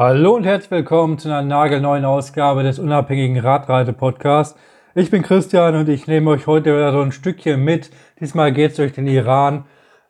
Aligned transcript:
Hallo 0.00 0.36
und 0.36 0.44
herzlich 0.44 0.70
willkommen 0.70 1.18
zu 1.18 1.26
einer 1.26 1.42
nagelneuen 1.42 2.04
Ausgabe 2.04 2.62
des 2.62 2.78
unabhängigen 2.78 3.36
Radreise-Podcasts. 3.36 4.56
Ich 4.94 5.10
bin 5.10 5.24
Christian 5.24 5.74
und 5.74 5.88
ich 5.88 6.06
nehme 6.06 6.30
euch 6.30 6.46
heute 6.46 6.72
wieder 6.72 6.92
so 6.92 7.00
ein 7.00 7.10
Stückchen 7.10 7.64
mit. 7.64 7.90
Diesmal 8.20 8.52
geht 8.52 8.70
es 8.70 8.76
durch 8.76 8.92
den 8.92 9.08
Iran. 9.08 9.64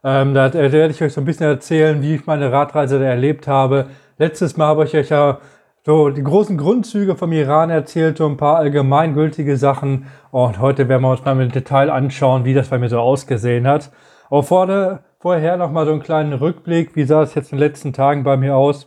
Ähm, 0.04 0.34
da 0.34 0.52
werde 0.52 0.90
ich 0.90 1.02
euch 1.02 1.14
so 1.14 1.22
ein 1.22 1.24
bisschen 1.24 1.46
erzählen, 1.46 2.02
wie 2.02 2.16
ich 2.16 2.26
meine 2.26 2.52
Radreise 2.52 2.98
da 2.98 3.06
erlebt 3.06 3.48
habe. 3.48 3.86
Letztes 4.18 4.58
Mal 4.58 4.66
habe 4.66 4.84
ich 4.84 4.94
euch 4.94 5.08
ja 5.08 5.38
so 5.86 6.10
die 6.10 6.22
großen 6.22 6.58
Grundzüge 6.58 7.16
vom 7.16 7.32
Iran 7.32 7.70
erzählt, 7.70 8.18
so 8.18 8.26
ein 8.26 8.36
paar 8.36 8.56
allgemeingültige 8.56 9.56
Sachen. 9.56 10.06
Und 10.30 10.60
heute 10.60 10.90
werden 10.90 11.00
wir 11.00 11.12
uns 11.12 11.24
mal 11.24 11.40
im 11.40 11.50
Detail 11.50 11.88
anschauen, 11.88 12.44
wie 12.44 12.52
das 12.52 12.68
bei 12.68 12.78
mir 12.78 12.90
so 12.90 12.98
ausgesehen 12.98 13.66
hat. 13.66 13.90
Aber 14.28 14.42
vorne, 14.42 14.98
vorher 15.18 15.56
nochmal 15.56 15.86
so 15.86 15.92
einen 15.92 16.02
kleinen 16.02 16.34
Rückblick. 16.34 16.94
Wie 16.94 17.04
sah 17.04 17.22
es 17.22 17.34
jetzt 17.34 17.52
in 17.52 17.58
den 17.58 17.66
letzten 17.66 17.94
Tagen 17.94 18.22
bei 18.22 18.36
mir 18.36 18.54
aus? 18.54 18.86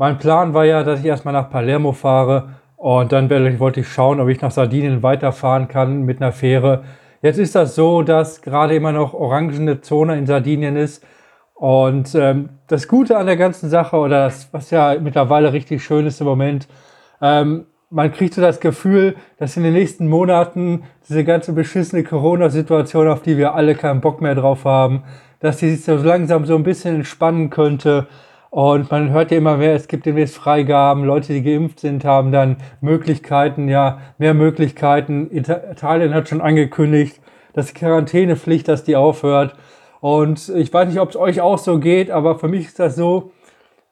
Mein 0.00 0.16
Plan 0.16 0.54
war 0.54 0.64
ja, 0.64 0.84
dass 0.84 1.00
ich 1.00 1.06
erstmal 1.06 1.34
nach 1.34 1.50
Palermo 1.50 1.90
fahre 1.90 2.50
und 2.76 3.10
dann 3.10 3.28
wollte 3.58 3.80
ich 3.80 3.88
schauen, 3.88 4.20
ob 4.20 4.28
ich 4.28 4.40
nach 4.40 4.52
Sardinien 4.52 5.02
weiterfahren 5.02 5.66
kann 5.66 6.02
mit 6.02 6.22
einer 6.22 6.30
Fähre. 6.30 6.84
Jetzt 7.20 7.38
ist 7.38 7.56
das 7.56 7.74
so, 7.74 8.02
dass 8.02 8.40
gerade 8.40 8.76
immer 8.76 8.92
noch 8.92 9.12
orangene 9.12 9.80
Zone 9.80 10.16
in 10.16 10.26
Sardinien 10.26 10.76
ist. 10.76 11.04
Und 11.54 12.14
ähm, 12.14 12.50
das 12.68 12.86
Gute 12.86 13.16
an 13.16 13.26
der 13.26 13.36
ganzen 13.36 13.68
Sache, 13.70 13.96
oder 13.96 14.26
das, 14.26 14.48
was 14.52 14.70
ja 14.70 14.96
mittlerweile 15.00 15.52
richtig 15.52 15.82
schön 15.82 16.06
ist 16.06 16.20
im 16.20 16.28
Moment, 16.28 16.68
ähm, 17.20 17.66
man 17.90 18.12
kriegt 18.12 18.34
so 18.34 18.40
das 18.40 18.60
Gefühl, 18.60 19.16
dass 19.38 19.56
in 19.56 19.64
den 19.64 19.72
nächsten 19.72 20.06
Monaten 20.06 20.84
diese 21.08 21.24
ganze 21.24 21.52
beschissene 21.54 22.04
Corona-Situation, 22.04 23.08
auf 23.08 23.22
die 23.22 23.36
wir 23.36 23.54
alle 23.54 23.74
keinen 23.74 24.00
Bock 24.00 24.20
mehr 24.20 24.36
drauf 24.36 24.64
haben, 24.64 25.02
dass 25.40 25.56
die 25.56 25.70
sich 25.70 25.84
so 25.84 25.96
langsam 25.96 26.44
so 26.44 26.54
ein 26.54 26.62
bisschen 26.62 26.94
entspannen 26.94 27.50
könnte 27.50 28.06
und 28.50 28.90
man 28.90 29.10
hört 29.10 29.30
ja 29.30 29.38
immer 29.38 29.58
mehr, 29.58 29.74
es 29.74 29.88
gibt 29.88 30.06
demnächst 30.06 30.36
Freigaben, 30.36 31.04
Leute, 31.04 31.32
die 31.34 31.42
geimpft 31.42 31.80
sind, 31.80 32.04
haben 32.04 32.32
dann 32.32 32.56
Möglichkeiten, 32.80 33.68
ja, 33.68 33.98
mehr 34.16 34.34
Möglichkeiten. 34.34 35.30
Italien 35.30 36.14
hat 36.14 36.28
schon 36.28 36.40
angekündigt, 36.40 37.20
dass 37.52 37.74
Quarantänepflicht, 37.74 38.66
dass 38.66 38.84
die 38.84 38.96
aufhört. 38.96 39.54
Und 40.00 40.48
ich 40.48 40.72
weiß 40.72 40.88
nicht, 40.88 41.00
ob 41.00 41.10
es 41.10 41.16
euch 41.16 41.40
auch 41.40 41.58
so 41.58 41.78
geht, 41.78 42.10
aber 42.10 42.38
für 42.38 42.48
mich 42.48 42.66
ist 42.66 42.78
das 42.78 42.96
so, 42.96 43.32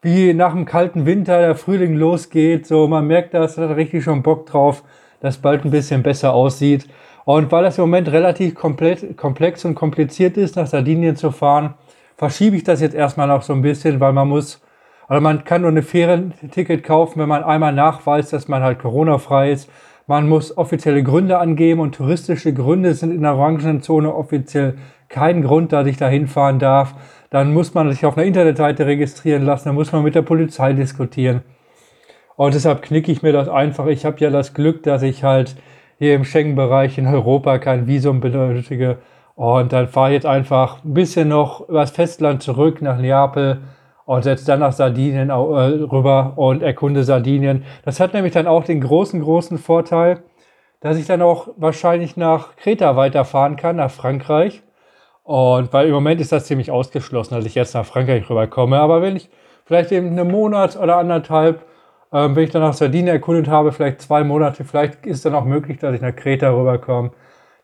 wie 0.01 0.33
nach 0.33 0.53
dem 0.53 0.65
kalten 0.65 1.05
Winter 1.05 1.39
der 1.39 1.57
Frühling 1.57 1.95
losgeht. 1.95 2.67
So, 2.67 2.87
man 2.87 3.07
merkt 3.07 3.35
das, 3.35 3.59
hat 3.59 3.77
richtig 3.77 4.05
schon 4.05 4.23
Bock 4.23 4.47
drauf, 4.47 4.85
dass 5.21 5.39
bald 5.39 5.65
ein 5.65 5.71
bisschen 5.71 6.03
besser 6.03 6.33
aussieht. 6.33 6.87
Und 7.25 7.51
weil 7.51 7.65
das 7.65 7.77
im 7.77 7.83
Moment 7.83 8.13
relativ 8.13 8.55
komplex 8.55 9.65
und 9.65 9.75
kompliziert 9.75 10.37
ist, 10.37 10.55
nach 10.55 10.69
Sardinien 10.69 11.17
zu 11.17 11.33
fahren, 11.33 11.75
verschiebe 12.17 12.57
ich 12.57 12.65
das 12.65 12.81
jetzt 12.81 12.95
erstmal 12.95 13.29
noch 13.29 13.43
so 13.43 13.53
ein 13.53 13.63
bisschen, 13.63 14.01
weil 14.01 14.13
man 14.13 14.29
muss, 14.29 14.61
oder 15.09 15.21
man 15.21 15.45
kann 15.45 15.63
nur 15.63 15.71
eine 15.71 15.83
Ferienticket 15.83 16.83
kaufen, 16.83 17.21
wenn 17.21 17.29
man 17.29 17.45
einmal 17.45 17.73
nachweist, 17.73 18.33
dass 18.33 18.49
man 18.49 18.63
halt 18.63 18.79
Corona-frei 18.79 19.53
ist. 19.53 19.71
Man 20.07 20.29
muss 20.29 20.57
offizielle 20.57 21.03
Gründe 21.03 21.39
angeben 21.39 21.81
und 21.81 21.95
touristische 21.95 22.55
Gründe 22.55 22.95
sind 22.95 23.13
in 23.13 23.23
der 23.23 23.35
Orangenzone 23.35 24.15
offiziell 24.15 24.77
kein 25.09 25.43
Grund, 25.43 25.73
dass 25.73 25.87
ich 25.87 25.97
da 25.97 26.09
hinfahren 26.09 26.59
darf. 26.59 26.95
Dann 27.31 27.53
muss 27.53 27.75
man 27.75 27.91
sich 27.91 28.07
auf 28.07 28.17
einer 28.17 28.27
Internetseite 28.27 28.87
registrieren 28.87 29.45
lassen, 29.45 29.69
dann 29.69 29.75
muss 29.75 29.93
man 29.93 30.05
mit 30.05 30.15
der 30.15 30.23
Polizei 30.23 30.73
diskutieren. 30.73 31.43
Und 32.37 32.55
deshalb 32.55 32.83
knicke 32.83 33.11
ich 33.11 33.23
mir 33.23 33.33
das 33.33 33.49
einfach. 33.49 33.87
Ich 33.87 34.05
habe 34.05 34.19
ja 34.21 34.31
das 34.31 34.55
Glück, 34.55 34.83
dass 34.83 35.03
ich 35.03 35.25
halt 35.25 35.57
hier 35.99 36.15
im 36.15 36.25
Schengen-Bereich 36.25 36.99
in 36.99 37.07
Europa 37.07 37.59
kein 37.59 37.87
Visum 37.87 38.21
benötige. 38.21 38.99
Und 39.37 39.73
dann 39.75 39.87
fahre 39.87 40.09
ich 40.09 40.15
jetzt 40.15 40.27
einfach 40.27 40.83
ein 40.83 40.95
bisschen 40.95 41.29
noch 41.29 41.69
übers 41.69 41.91
Festland 41.91 42.43
zurück 42.43 42.81
nach 42.81 42.99
Neapel 42.99 43.61
und 44.07 44.23
setze 44.23 44.47
dann 44.47 44.61
nach 44.61 44.73
Sardinien 44.73 45.29
äh, 45.29 45.33
rüber 45.35 46.33
und 46.37 46.63
erkunde 46.63 47.05
Sardinien. 47.05 47.65
Das 47.85 48.01
hat 48.01 48.15
nämlich 48.15 48.33
dann 48.33 48.47
auch 48.47 48.65
den 48.65 48.81
großen, 48.81 49.21
großen 49.21 49.59
Vorteil, 49.59 50.23
dass 50.81 50.97
ich 50.97 51.07
dann 51.07 51.21
auch 51.21 51.49
wahrscheinlich 51.59 52.17
nach 52.17 52.57
Kreta 52.57 52.97
weiterfahren 52.97 53.57
kann, 53.57 53.77
nach 53.77 53.91
Frankreich. 53.91 54.63
Und 55.23 55.73
weil 55.73 55.89
im 55.89 55.93
Moment 55.93 56.21
ist 56.21 56.33
das 56.33 56.47
ziemlich 56.47 56.71
ausgeschlossen, 56.71 57.35
dass 57.35 57.45
ich 57.45 57.57
jetzt 57.57 57.75
nach 57.75 57.85
Frankreich 57.85 58.31
rüberkomme. 58.31 58.79
Aber 58.79 59.03
wenn 59.03 59.17
ich 59.17 59.29
vielleicht 59.67 59.93
eben 59.93 60.19
einen 60.19 60.31
Monat 60.31 60.77
oder 60.77 60.97
anderthalb, 60.97 61.63
ähm, 62.11 62.35
wenn 62.37 62.45
ich 62.45 62.51
dann 62.51 62.63
nach 62.63 62.73
Sardinien 62.75 63.09
erkundet 63.09 63.49
habe, 63.49 63.73
vielleicht 63.73 64.01
zwei 64.01 64.25
Monate, 64.25 64.65
vielleicht 64.65 65.05
ist 65.05 65.19
es 65.19 65.23
dann 65.25 65.35
auch 65.35 65.45
möglich, 65.45 65.79
dass 65.79 65.95
ich 65.95 66.01
nach 66.01 66.17
Kreta 66.17 66.51
rüberkomme. 66.51 67.11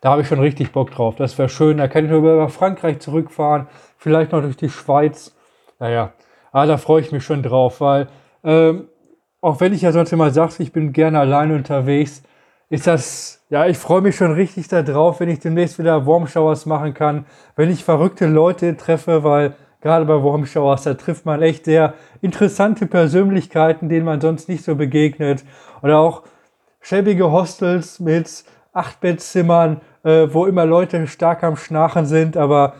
Da 0.02 0.10
habe 0.10 0.22
ich 0.22 0.28
schon 0.28 0.40
richtig 0.40 0.72
Bock 0.72 0.90
drauf. 0.90 1.14
Das 1.14 1.38
wäre 1.38 1.48
schön. 1.48 1.78
Da 1.78 1.86
kann 1.86 2.04
ich 2.04 2.10
über 2.10 2.48
Frankreich 2.48 2.98
zurückfahren, 2.98 3.68
vielleicht 3.96 4.32
noch 4.32 4.42
durch 4.42 4.56
die 4.56 4.68
Schweiz. 4.68 5.34
Naja, 5.78 6.12
aber 6.50 6.66
da 6.66 6.76
freue 6.76 7.00
ich 7.00 7.12
mich 7.12 7.24
schon 7.24 7.42
drauf, 7.42 7.80
weil 7.80 8.08
ähm, 8.42 8.88
auch 9.40 9.60
wenn 9.60 9.72
ich 9.72 9.82
ja 9.82 9.92
sonst 9.92 10.12
immer 10.12 10.30
sage, 10.30 10.54
ich 10.58 10.72
bin 10.72 10.92
gerne 10.92 11.20
allein 11.20 11.52
unterwegs, 11.52 12.22
ist 12.68 12.88
das, 12.88 13.44
ja, 13.48 13.66
ich 13.66 13.78
freue 13.78 14.00
mich 14.00 14.16
schon 14.16 14.32
richtig 14.32 14.66
darauf, 14.66 15.20
wenn 15.20 15.28
ich 15.28 15.38
demnächst 15.38 15.78
wieder 15.78 16.04
Warm 16.04 16.26
Showers 16.26 16.66
machen 16.66 16.94
kann, 16.94 17.26
wenn 17.54 17.70
ich 17.70 17.84
verrückte 17.84 18.26
Leute 18.26 18.76
treffe, 18.76 19.22
weil 19.22 19.54
gerade 19.80 20.04
bei 20.04 20.14
Warm 20.14 20.46
Showers, 20.46 20.82
da 20.82 20.94
trifft 20.94 21.26
man 21.26 21.42
echt 21.42 21.66
sehr 21.66 21.94
interessante 22.20 22.86
Persönlichkeiten, 22.86 23.88
denen 23.88 24.06
man 24.06 24.20
sonst 24.20 24.48
nicht 24.48 24.64
so 24.64 24.74
begegnet. 24.74 25.44
Oder 25.80 25.98
auch 25.98 26.22
schäbige 26.80 27.30
Hostels 27.30 28.00
mit 28.00 28.44
Achtbettzimmern, 28.72 29.80
äh, 30.04 30.28
wo 30.30 30.46
immer 30.46 30.64
Leute 30.64 31.06
stark 31.06 31.44
am 31.44 31.56
Schnarchen 31.56 32.06
sind, 32.06 32.36
aber 32.36 32.74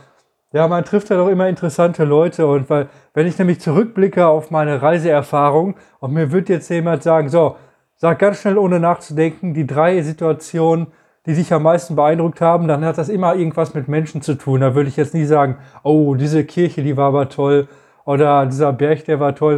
ja, 0.53 0.69
man 0.69 0.85
trifft 0.85 1.09
ja 1.11 1.17
doch 1.17 1.29
immer 1.29 1.49
interessante 1.49 2.05
Leute 2.05 2.47
und 2.47 2.69
weil, 2.69 2.89
wenn 3.15 3.27
ich 3.27 3.39
nämlich 3.39 3.61
zurückblicke 3.61 4.27
auf 4.27 4.51
meine 4.51 4.83
Reiseerfahrung 4.83 5.77
und 6.01 6.13
mir 6.13 6.31
wird 6.31 6.49
jetzt 6.49 6.69
jemand 6.69 7.03
sagen, 7.03 7.29
so, 7.29 7.57
sag 7.97 8.19
ganz 8.19 8.41
schnell 8.41 8.59
ohne 8.59 8.81
nachzudenken, 8.81 9.55
die 9.55 9.67
drei 9.67 10.03
Situationen, 10.03 10.89
die 11.25 11.35
dich 11.35 11.53
am 11.53 11.63
meisten 11.63 11.97
beeindruckt 11.97 12.41
haben, 12.41 12.69
dann 12.69 12.85
hat 12.85 12.99
das 12.99 13.09
immer 13.09 13.35
irgendwas 13.35 13.75
mit 13.75 13.89
Menschen 13.89 14.23
zu 14.23 14.35
tun. 14.35 14.61
Da 14.61 14.75
würde 14.75 14.89
ich 14.89 14.97
jetzt 14.97 15.15
nie 15.15 15.25
sagen, 15.25 15.57
oh, 15.85 16.17
diese 16.17 16.45
Kirche, 16.45 16.83
die 16.83 16.97
war 16.97 17.09
aber 17.09 17.29
toll 17.29 17.69
oder 18.05 18.45
dieser 18.47 18.73
Berg, 18.73 19.05
der 19.05 19.21
war 19.21 19.35
toll. 19.35 19.57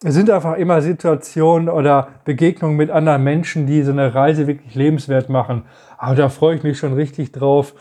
Das 0.00 0.14
sind 0.14 0.28
einfach 0.30 0.56
immer 0.56 0.82
Situationen 0.82 1.68
oder 1.68 2.08
Begegnungen 2.24 2.76
mit 2.76 2.90
anderen 2.90 3.24
Menschen, 3.24 3.66
die 3.66 3.82
so 3.82 3.92
eine 3.92 4.14
Reise 4.14 4.46
wirklich 4.46 4.74
lebenswert 4.74 5.28
machen. 5.28 5.64
Aber 5.96 6.14
da 6.14 6.28
freue 6.28 6.56
ich 6.56 6.62
mich 6.62 6.78
schon 6.78 6.92
richtig 6.92 7.32
drauf, 7.32 7.74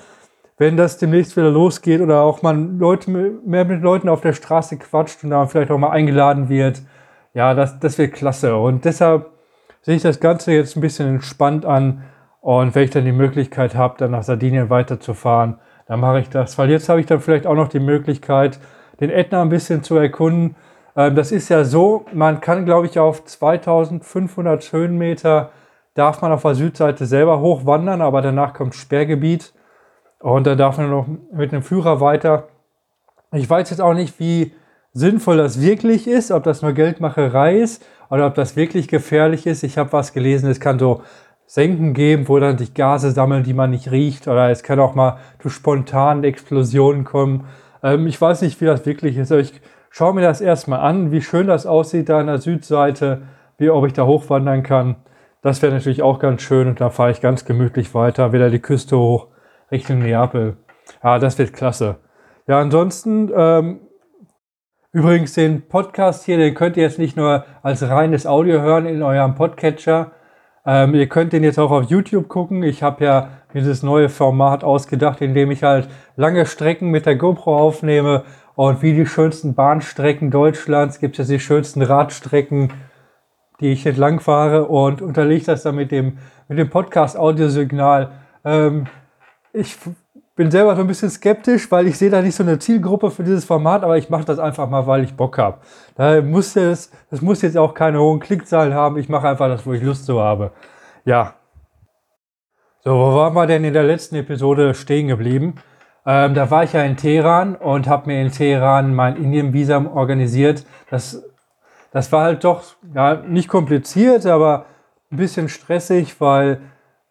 wenn 0.57 0.77
das 0.77 0.97
demnächst 0.97 1.35
wieder 1.35 1.49
losgeht 1.49 1.99
oder 1.99 2.21
auch 2.21 2.41
man 2.41 2.77
Leute, 2.77 3.09
mehr 3.11 3.65
mit 3.65 3.81
Leuten 3.81 4.07
auf 4.07 4.21
der 4.21 4.33
Straße 4.33 4.77
quatscht 4.77 5.23
und 5.23 5.31
da 5.31 5.45
vielleicht 5.47 5.71
auch 5.71 5.77
mal 5.77 5.89
eingeladen 5.89 6.47
wird. 6.47 6.83
Ja, 7.33 7.53
das, 7.53 7.79
das 7.79 7.97
wird 7.97 8.13
klasse. 8.13 8.55
Und 8.55 8.85
deshalb 8.85 9.31
sehe 9.81 9.95
ich 9.95 10.03
das 10.03 10.19
Ganze 10.19 10.53
jetzt 10.53 10.77
ein 10.77 10.81
bisschen 10.81 11.07
entspannt 11.07 11.65
an. 11.65 12.03
Und 12.39 12.75
wenn 12.75 12.83
ich 12.83 12.91
dann 12.91 13.05
die 13.05 13.11
Möglichkeit 13.11 13.75
habe, 13.75 13.95
dann 13.97 14.11
nach 14.11 14.23
Sardinien 14.23 14.69
weiterzufahren, 14.69 15.57
dann 15.87 15.99
mache 15.99 16.19
ich 16.19 16.29
das. 16.29 16.57
Weil 16.57 16.69
jetzt 16.69 16.87
habe 16.87 16.99
ich 16.99 17.05
dann 17.05 17.19
vielleicht 17.19 17.47
auch 17.47 17.55
noch 17.55 17.67
die 17.67 17.79
Möglichkeit, 17.79 18.59
den 18.99 19.09
Ätna 19.09 19.41
ein 19.41 19.49
bisschen 19.49 19.83
zu 19.83 19.97
erkunden. 19.97 20.55
Ähm, 20.95 21.15
das 21.15 21.31
ist 21.31 21.49
ja 21.49 21.63
so, 21.63 22.05
man 22.13 22.41
kann, 22.41 22.65
glaube 22.65 22.87
ich, 22.87 22.99
auf 22.99 23.25
2500 23.25 24.71
Höhenmeter 24.71 25.51
darf 25.93 26.21
man 26.21 26.31
auf 26.31 26.41
der 26.41 26.55
Südseite 26.55 27.05
selber 27.05 27.39
hochwandern, 27.39 28.01
aber 28.01 28.21
danach 28.21 28.53
kommt 28.53 28.75
Sperrgebiet 28.75 29.53
und 30.19 30.47
dann 30.47 30.57
darf 30.57 30.77
man 30.77 30.89
noch 30.89 31.07
mit 31.31 31.53
einem 31.53 31.63
Führer 31.63 32.01
weiter. 32.01 32.47
Ich 33.31 33.49
weiß 33.49 33.69
jetzt 33.69 33.81
auch 33.81 33.93
nicht, 33.93 34.19
wie 34.19 34.53
sinnvoll 34.93 35.37
das 35.37 35.61
wirklich 35.61 36.07
ist, 36.07 36.31
ob 36.31 36.43
das 36.43 36.61
nur 36.61 36.73
Geldmacherei 36.73 37.57
ist 37.57 37.83
oder 38.09 38.27
ob 38.27 38.35
das 38.35 38.55
wirklich 38.55 38.87
gefährlich 38.87 39.45
ist. 39.47 39.63
Ich 39.63 39.77
habe 39.77 39.91
was 39.93 40.13
gelesen, 40.13 40.49
es 40.49 40.59
kann 40.59 40.79
so 40.79 41.01
Senken 41.45 41.93
geben, 41.93 42.27
wo 42.27 42.39
dann 42.39 42.57
sich 42.57 42.73
Gase 42.73 43.11
sammeln, 43.11 43.43
die 43.43 43.53
man 43.53 43.71
nicht 43.71 43.91
riecht 43.91 44.27
oder 44.27 44.49
es 44.49 44.63
kann 44.63 44.79
auch 44.79 44.95
mal 44.95 45.17
zu 45.41 45.49
spontanen 45.49 46.23
Explosionen 46.23 47.03
kommen. 47.03 47.45
Ähm, 47.83 48.07
ich 48.07 48.19
weiß 48.19 48.41
nicht, 48.41 48.61
wie 48.61 48.65
das 48.65 48.85
wirklich 48.85 49.17
ist, 49.17 49.31
ich 49.31 49.61
schaue 49.93 50.15
mir 50.15 50.21
das 50.21 50.41
erstmal 50.41 50.79
an, 50.79 51.11
wie 51.11 51.21
schön 51.21 51.45
das 51.45 51.67
aussieht 51.67 52.09
da 52.09 52.19
an 52.19 52.25
der 52.25 52.39
Südseite, 52.39 53.21
wie 53.59 53.69
ob 53.69 53.85
ich 53.85 53.93
da 53.93 54.07
hochwandern 54.07 54.63
kann. 54.63 54.95
Das 55.43 55.61
wäre 55.61 55.71
natürlich 55.71 56.01
auch 56.01 56.17
ganz 56.17 56.41
schön 56.41 56.67
und 56.67 56.81
da 56.81 56.89
fahre 56.89 57.11
ich 57.11 57.21
ganz 57.21 57.45
gemütlich 57.45 57.93
weiter, 57.93 58.33
wieder 58.33 58.49
die 58.49 58.59
Küste 58.59 58.97
hoch 58.97 59.27
Richtung 59.71 59.99
Neapel. 59.99 60.57
Ja, 61.03 61.19
das 61.19 61.37
wird 61.37 61.53
klasse. 61.53 61.97
Ja, 62.47 62.59
ansonsten, 62.59 63.31
ähm, 63.35 63.81
übrigens 64.91 65.33
den 65.33 65.67
Podcast 65.67 66.25
hier, 66.25 66.37
den 66.37 66.55
könnt 66.55 66.75
ihr 66.75 66.83
jetzt 66.83 66.97
nicht 66.97 67.15
nur 67.15 67.45
als 67.61 67.87
reines 67.87 68.25
Audio 68.25 68.61
hören 68.61 68.87
in 68.87 69.03
eurem 69.03 69.35
Podcatcher. 69.35 70.11
Ähm, 70.65 70.95
ihr 70.95 71.07
könnt 71.07 71.33
den 71.33 71.43
jetzt 71.43 71.59
auch 71.59 71.69
auf 71.69 71.83
YouTube 71.83 72.29
gucken. 72.29 72.63
Ich 72.63 72.81
habe 72.81 73.05
ja 73.05 73.29
dieses 73.53 73.83
neue 73.83 74.09
Format 74.09 74.63
ausgedacht, 74.63 75.21
in 75.21 75.35
dem 75.35 75.51
ich 75.51 75.61
halt 75.61 75.87
lange 76.15 76.47
Strecken 76.47 76.89
mit 76.89 77.05
der 77.05 77.15
GoPro 77.15 77.55
aufnehme 77.55 78.23
und 78.55 78.81
wie 78.81 78.93
die 78.93 79.05
schönsten 79.05 79.55
Bahnstrecken 79.55 80.31
Deutschlands 80.31 80.99
gibt 80.99 81.19
es 81.19 81.27
die 81.27 81.39
schönsten 81.39 81.81
Radstrecken 81.81 82.71
die 83.59 83.71
ich 83.71 83.85
entlang 83.85 84.19
fahre 84.19 84.65
und 84.65 85.01
unterlege 85.01 85.45
das 85.45 85.63
dann 85.63 85.75
mit 85.75 85.91
dem, 85.91 86.17
mit 86.47 86.57
dem 86.57 86.69
Podcast-Audiosignal. 86.69 88.11
Ähm, 88.43 88.87
ich 89.53 89.77
bin 90.35 90.49
selber 90.51 90.75
so 90.75 90.81
ein 90.81 90.87
bisschen 90.87 91.09
skeptisch, 91.09 91.71
weil 91.71 91.87
ich 91.87 91.97
sehe 91.97 92.09
da 92.09 92.21
nicht 92.21 92.35
so 92.35 92.43
eine 92.43 92.59
Zielgruppe 92.59 93.09
für 93.09 93.23
dieses 93.23 93.45
Format, 93.45 93.83
aber 93.83 93.97
ich 93.97 94.09
mache 94.09 94.25
das 94.25 94.37
einfach 94.37 94.67
mal, 94.67 94.85
weil 94.87 95.03
ich 95.03 95.15
Bock 95.15 95.37
habe. 95.37 95.59
Da 95.95 96.21
muss 96.21 96.53
das, 96.53 96.91
das 97.09 97.21
muss 97.21 97.41
jetzt 97.41 97.57
auch 97.57 97.73
keine 97.73 97.99
hohen 97.99 98.19
Klickzahlen 98.19 98.73
haben. 98.73 98.97
Ich 98.97 99.07
mache 99.07 99.29
einfach 99.29 99.47
das, 99.47 99.65
wo 99.65 99.73
ich 99.73 99.81
Lust 99.81 100.05
zu 100.05 100.19
habe. 100.19 100.51
Ja. 101.05 101.35
So, 102.83 102.91
wo 102.91 103.15
waren 103.15 103.33
wir 103.33 103.47
denn 103.47 103.63
in 103.63 103.73
der 103.73 103.83
letzten 103.83 104.15
Episode 104.15 104.73
stehen 104.73 105.07
geblieben? 105.07 105.55
Ähm, 106.05 106.33
da 106.33 106.51
war 106.51 106.63
ich 106.63 106.73
ja 106.73 106.83
in 106.83 106.97
Teheran 106.97 107.55
und 107.55 107.87
habe 107.87 108.07
mir 108.07 108.21
in 108.21 108.31
Teheran 108.31 108.93
mein 108.93 109.15
Indien-Visum 109.15 109.87
organisiert. 109.87 110.65
Das, 110.89 111.23
das 111.91 112.11
war 112.11 112.23
halt 112.23 112.43
doch 112.43 112.63
ja, 112.93 113.15
nicht 113.15 113.47
kompliziert, 113.47 114.25
aber 114.25 114.65
ein 115.11 115.17
bisschen 115.17 115.47
stressig, 115.47 116.19
weil 116.19 116.59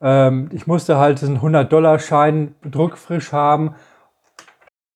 ähm, 0.03 0.51
ich 0.53 0.67
musste 0.67 0.99
halt 0.99 1.21
diesen 1.23 1.41
100-Dollar-Schein 1.41 2.55
druckfrisch 2.69 3.33
haben. 3.33 3.75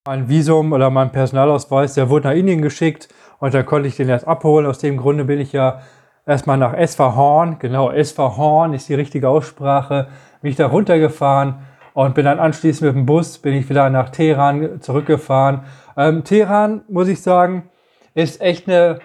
Mein 0.04 0.28
Visum 0.28 0.72
oder 0.72 0.90
mein 0.90 1.10
Personalausweis, 1.10 1.94
der 1.94 2.10
wurde 2.10 2.28
nach 2.28 2.34
Indien 2.34 2.62
geschickt 2.62 3.08
und 3.38 3.54
da 3.54 3.62
konnte 3.62 3.88
ich 3.88 3.96
den 3.96 4.08
erst 4.08 4.26
abholen. 4.28 4.66
Aus 4.66 4.78
dem 4.78 4.98
Grunde 4.98 5.24
bin 5.24 5.40
ich 5.40 5.52
ja 5.52 5.80
erstmal 6.26 6.58
nach 6.58 6.74
Esfahan, 6.74 7.58
genau, 7.58 7.90
Esfahan 7.90 8.74
ist 8.74 8.88
die 8.88 8.94
richtige 8.94 9.28
Aussprache, 9.28 10.08
bin 10.42 10.50
ich 10.50 10.56
da 10.56 10.66
runtergefahren 10.66 11.56
und 11.96 12.14
bin 12.14 12.26
dann 12.26 12.38
anschließend 12.38 12.82
mit 12.82 12.94
dem 12.94 13.06
Bus, 13.06 13.38
bin 13.38 13.54
ich 13.54 13.70
wieder 13.70 13.88
nach 13.88 14.10
Teheran 14.10 14.82
zurückgefahren. 14.82 15.60
Ähm, 15.96 16.24
Teheran, 16.24 16.82
muss 16.90 17.08
ich 17.08 17.22
sagen, 17.22 17.70
ist 18.12 18.42
echt 18.42 18.68
eine 18.68 18.98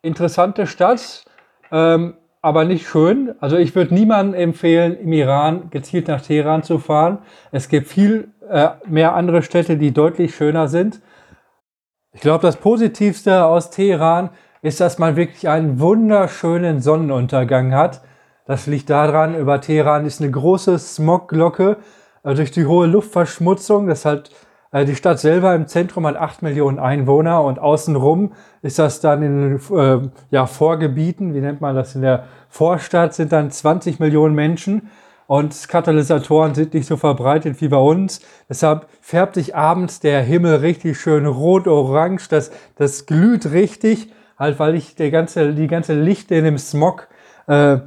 interessante 0.00 0.66
Stadt. 0.66 1.26
Ähm, 1.70 2.14
aber 2.40 2.64
nicht 2.64 2.88
schön. 2.88 3.34
Also 3.40 3.58
ich 3.58 3.74
würde 3.74 3.92
niemandem 3.92 4.40
empfehlen, 4.40 4.96
im 4.98 5.12
Iran 5.12 5.68
gezielt 5.68 6.08
nach 6.08 6.22
Teheran 6.22 6.62
zu 6.62 6.78
fahren. 6.78 7.18
Es 7.52 7.68
gibt 7.68 7.86
viel 7.86 8.28
äh, 8.48 8.70
mehr 8.86 9.14
andere 9.14 9.42
Städte, 9.42 9.76
die 9.76 9.92
deutlich 9.92 10.34
schöner 10.34 10.68
sind. 10.68 11.02
Ich 12.14 12.22
glaube, 12.22 12.40
das 12.40 12.56
Positivste 12.56 13.44
aus 13.44 13.68
Teheran 13.68 14.30
ist, 14.62 14.80
dass 14.80 14.98
man 14.98 15.16
wirklich 15.16 15.50
einen 15.50 15.80
wunderschönen 15.80 16.80
Sonnenuntergang 16.80 17.74
hat. 17.74 18.00
Das 18.46 18.66
liegt 18.66 18.88
daran, 18.88 19.34
über 19.34 19.60
Teheran 19.60 20.06
ist 20.06 20.22
eine 20.22 20.30
große 20.30 20.78
Smogglocke 20.78 21.76
durch 22.22 22.50
die 22.50 22.66
hohe 22.66 22.86
Luftverschmutzung. 22.86 23.86
Das 23.86 24.04
hat 24.04 24.30
äh, 24.72 24.84
die 24.84 24.96
Stadt 24.96 25.18
selber 25.18 25.54
im 25.54 25.66
Zentrum 25.66 26.06
hat 26.06 26.16
8 26.16 26.42
Millionen 26.42 26.78
Einwohner 26.78 27.42
und 27.42 27.58
außenrum 27.58 28.32
ist 28.62 28.78
das 28.78 29.00
dann 29.00 29.22
in 29.22 29.60
äh, 29.76 30.08
ja, 30.30 30.46
Vorgebieten, 30.46 31.34
wie 31.34 31.40
nennt 31.40 31.60
man 31.60 31.74
das 31.74 31.94
in 31.94 32.02
der 32.02 32.24
Vorstadt, 32.48 33.14
sind 33.14 33.32
dann 33.32 33.50
20 33.50 33.98
Millionen 33.98 34.34
Menschen 34.34 34.90
und 35.26 35.68
Katalysatoren 35.68 36.54
sind 36.54 36.74
nicht 36.74 36.86
so 36.86 36.96
verbreitet 36.96 37.60
wie 37.60 37.68
bei 37.68 37.76
uns. 37.76 38.20
Deshalb 38.48 38.86
färbt 39.00 39.34
sich 39.34 39.54
abends 39.54 40.00
der 40.00 40.22
Himmel 40.22 40.56
richtig 40.56 40.98
schön 40.98 41.26
rot-orange, 41.26 42.28
das, 42.28 42.50
das 42.76 43.06
glüht 43.06 43.52
richtig, 43.52 44.12
halt 44.38 44.58
weil 44.58 44.74
ich 44.74 44.94
der 44.94 45.10
ganze, 45.10 45.52
die 45.54 45.66
ganze 45.66 45.94
Licht 45.94 46.30
in 46.30 46.44
dem 46.44 46.58
Smog 46.58 47.08
äh, 47.46 47.78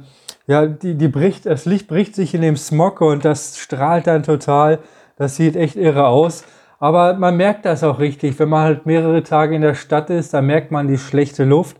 ja, 0.46 0.66
die, 0.66 0.94
die 0.96 1.08
bricht, 1.08 1.46
das 1.46 1.64
Licht 1.66 1.86
bricht 1.86 2.14
sich 2.14 2.34
in 2.34 2.42
dem 2.42 2.56
Smog 2.56 3.00
und 3.00 3.24
das 3.24 3.58
strahlt 3.58 4.06
dann 4.06 4.22
total. 4.22 4.80
Das 5.16 5.36
sieht 5.36 5.56
echt 5.56 5.76
irre 5.76 6.06
aus. 6.06 6.44
Aber 6.78 7.14
man 7.14 7.36
merkt 7.36 7.64
das 7.64 7.84
auch 7.84 8.00
richtig, 8.00 8.38
wenn 8.40 8.48
man 8.48 8.62
halt 8.62 8.86
mehrere 8.86 9.22
Tage 9.22 9.54
in 9.54 9.62
der 9.62 9.74
Stadt 9.74 10.10
ist, 10.10 10.34
da 10.34 10.42
merkt 10.42 10.72
man 10.72 10.88
die 10.88 10.98
schlechte 10.98 11.44
Luft. 11.44 11.76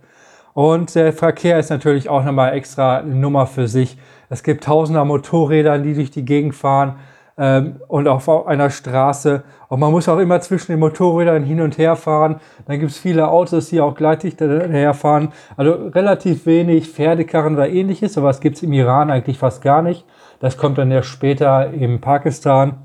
Und 0.55 0.95
der 0.95 1.13
Verkehr 1.13 1.59
ist 1.59 1.71
natürlich 1.71 2.09
auch 2.09 2.25
nochmal 2.25 2.53
extra 2.53 2.99
eine 2.99 3.15
Nummer 3.15 3.47
für 3.47 3.67
sich. 3.67 3.99
Es 4.29 4.43
gibt 4.43 4.65
tausender 4.65 5.05
Motorräder, 5.05 5.79
die 5.79 5.95
durch 5.95 6.11
die 6.11 6.25
Gegend 6.25 6.55
fahren 6.55 6.97
ähm, 7.39 7.81
und 7.89 8.09
auf 8.09 8.29
einer 8.47 8.71
Straße. 8.71 9.43
Und 9.69 9.81
man 9.81 9.91
muss 9.91 10.09
auch 10.09 10.19
immer 10.19 10.41
zwischen 10.41 10.73
den 10.73 10.81
Motorrädern 10.81 11.45
hin 11.45 11.61
und 11.61 11.79
her 11.79 11.97
fahren. 11.97 12.41
Dann 12.67 12.79
gibt 12.79 12.93
es 12.93 12.99
viele 12.99 13.29
Autos, 13.29 13.69
die 13.69 13.81
auch 13.81 13.95
gleichzeitig 13.95 14.39
herfahren. 14.41 15.33
Also 15.57 15.73
relativ 15.89 16.47
wenig 16.47 16.89
Pferdekarren 16.89 17.55
oder 17.55 17.69
ähnliches. 17.69 18.15
Sowas 18.15 18.41
gibt 18.41 18.57
es 18.57 18.63
im 18.63 18.73
Iran 18.73 19.11
eigentlich 19.11 19.39
fast 19.39 19.63
gar 19.63 19.83
nicht. 19.83 20.05
Das 20.41 20.59
kommt 20.59 20.79
dann 20.79 20.91
ja 20.91 21.03
später 21.03 21.73
in 21.73 22.01
Pakistan. 22.01 22.83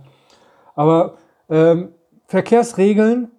Aber 0.75 1.15
ähm, 1.49 1.89
Verkehrsregeln 2.27 3.31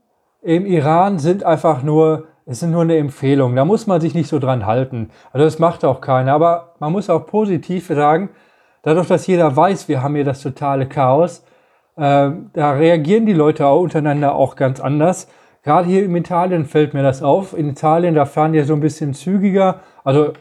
im 0.43 0.67
Iran 0.67 1.19
sind 1.19 1.45
einfach 1.45 1.83
nur, 1.83 2.25
es 2.47 2.61
sind 2.61 2.71
nur 2.71 2.83
eine 2.83 2.97
Empfehlung. 2.97 3.55
Da 3.55 3.65
muss 3.65 3.87
man 3.87 4.01
sich 4.01 4.15
nicht 4.15 4.29
so 4.29 4.39
dran 4.39 4.67
halten. 4.67 5.11
Also 5.33 5.45
das 5.45 5.59
macht 5.59 5.85
auch 5.85 6.01
keiner. 6.01 6.33
Aber 6.33 6.75
man 6.81 6.93
muss 6.93 7.11
auch 7.11 7.27
positiv 7.27 7.87
sagen, 7.89 8.31
dadurch, 8.83 9.09
dass 9.09 9.27
jeder 9.27 9.55
weiß, 9.55 9.89
wir 9.89 10.03
haben 10.03 10.15
hier 10.15 10.25
das 10.25 10.43
totale 10.43 10.87
Chaos, 10.87 11.45
äh, 11.97 12.31
da 12.53 12.73
reagieren 12.73 13.27
die 13.27 13.33
Leute 13.33 13.67
auch 13.67 13.83
untereinander 13.83 14.35
auch 14.35 14.57
ganz 14.57 14.81
anders. 14.81 15.29
Gerade 15.63 15.89
hier 15.89 16.05
in 16.05 16.15
Italien 16.15 16.65
fällt 16.65 16.95
mir 16.95 17.03
das 17.03 17.23
auf. 17.23 17.57
In 17.57 17.71
Italien, 17.71 18.15
da 18.15 18.25
fahren 18.25 18.53
die 18.53 18.63
so 18.63 18.75
ein 18.75 18.81
bisschen 18.81 19.15
zügiger. 19.15 19.81
Also 20.05 20.33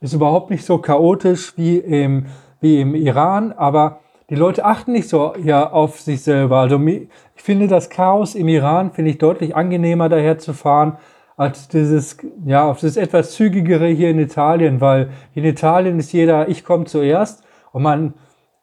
ist 0.00 0.12
überhaupt 0.12 0.50
nicht 0.50 0.64
so 0.64 0.78
chaotisch 0.78 1.56
wie 1.56 1.78
im, 1.78 2.26
wie 2.60 2.80
im 2.80 2.94
Iran, 2.94 3.52
aber 3.52 4.00
die 4.28 4.34
Leute 4.34 4.64
achten 4.64 4.92
nicht 4.92 5.08
so 5.08 5.34
ja, 5.42 5.70
auf 5.70 6.00
sich 6.00 6.22
selber. 6.22 6.58
Also 6.58 6.78
ich 6.84 7.08
finde 7.36 7.68
das 7.68 7.90
Chaos 7.90 8.34
im 8.34 8.48
Iran 8.48 8.90
finde 8.90 9.12
ich 9.12 9.18
deutlich 9.18 9.54
angenehmer 9.54 10.08
daher 10.08 10.38
zu 10.38 10.52
fahren 10.52 10.98
als 11.36 11.68
dieses 11.68 12.16
ja 12.44 12.68
auf 12.68 12.80
das 12.80 12.96
etwas 12.96 13.32
zügigere 13.32 13.86
hier 13.86 14.10
in 14.10 14.18
Italien, 14.18 14.80
weil 14.80 15.10
in 15.34 15.44
Italien 15.44 15.98
ist 15.98 16.12
jeder 16.12 16.48
ich 16.48 16.64
komme 16.64 16.86
zuerst 16.86 17.44
und 17.76 17.82
man 17.82 18.14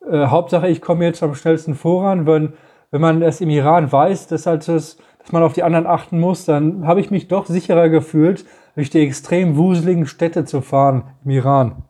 äh, 0.10 0.26
Hauptsache 0.26 0.68
ich 0.68 0.82
komme 0.82 1.06
jetzt 1.06 1.22
am 1.22 1.36
schnellsten 1.36 1.76
voran, 1.76 2.26
wenn 2.26 2.54
wenn 2.90 3.02
man 3.02 3.22
das 3.22 3.42
im 3.42 3.50
Iran 3.50 3.92
weiß, 3.92 4.28
dass 4.28 4.46
halt 4.46 4.68
das, 4.68 4.98
dass 5.20 5.32
man 5.32 5.42
auf 5.42 5.54
die 5.54 5.64
anderen 5.64 5.88
achten 5.88 6.20
muss, 6.20 6.46
dann 6.46 6.86
habe 6.86 7.00
ich 7.00 7.10
mich 7.10 7.28
doch 7.28 7.48
sicherer 7.48 7.90
gefühlt, 7.90 8.46
durch 8.76 8.92
die 8.92 9.02
extrem 9.02 9.58
wuseligen 9.58 10.06
Städte 10.06 10.46
zu 10.46 10.62
fahren 10.62 11.04
im 11.26 11.32
Iran. 11.32 11.84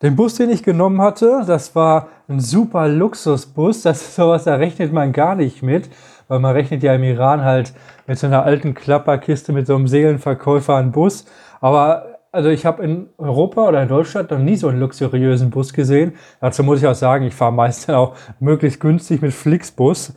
Den 0.00 0.16
Bus, 0.16 0.36
den 0.36 0.48
ich 0.48 0.62
genommen 0.62 1.02
hatte, 1.02 1.42
das 1.46 1.74
war 1.74 2.08
ein 2.28 2.40
super 2.40 2.88
Luxusbus. 2.88 3.82
Das 3.82 4.00
ist 4.00 4.14
sowas, 4.16 4.44
da 4.44 4.54
rechnet 4.54 4.90
man 4.90 5.12
gar 5.12 5.34
nicht 5.34 5.62
mit, 5.62 5.90
weil 6.28 6.38
man 6.38 6.52
rechnet 6.52 6.82
ja 6.82 6.94
im 6.94 7.02
Iran 7.02 7.44
halt 7.44 7.74
mit 8.06 8.18
so 8.18 8.26
einer 8.26 8.42
alten 8.42 8.72
Klapperkiste 8.74 9.52
mit 9.52 9.66
so 9.66 9.74
einem 9.74 9.86
Seelenverkäufer 9.86 10.76
einen 10.76 10.92
Bus. 10.92 11.26
Aber 11.60 12.15
also 12.36 12.50
ich 12.50 12.66
habe 12.66 12.84
in 12.84 13.08
Europa 13.16 13.66
oder 13.66 13.82
in 13.82 13.88
Deutschland 13.88 14.30
noch 14.30 14.38
nie 14.38 14.56
so 14.56 14.68
einen 14.68 14.78
luxuriösen 14.78 15.48
Bus 15.48 15.72
gesehen. 15.72 16.12
Dazu 16.40 16.62
muss 16.62 16.80
ich 16.80 16.86
auch 16.86 16.94
sagen, 16.94 17.24
ich 17.24 17.34
fahre 17.34 17.52
meistens 17.52 17.94
auch 17.94 18.14
möglichst 18.40 18.78
günstig 18.78 19.22
mit 19.22 19.32
Flixbus. 19.32 20.12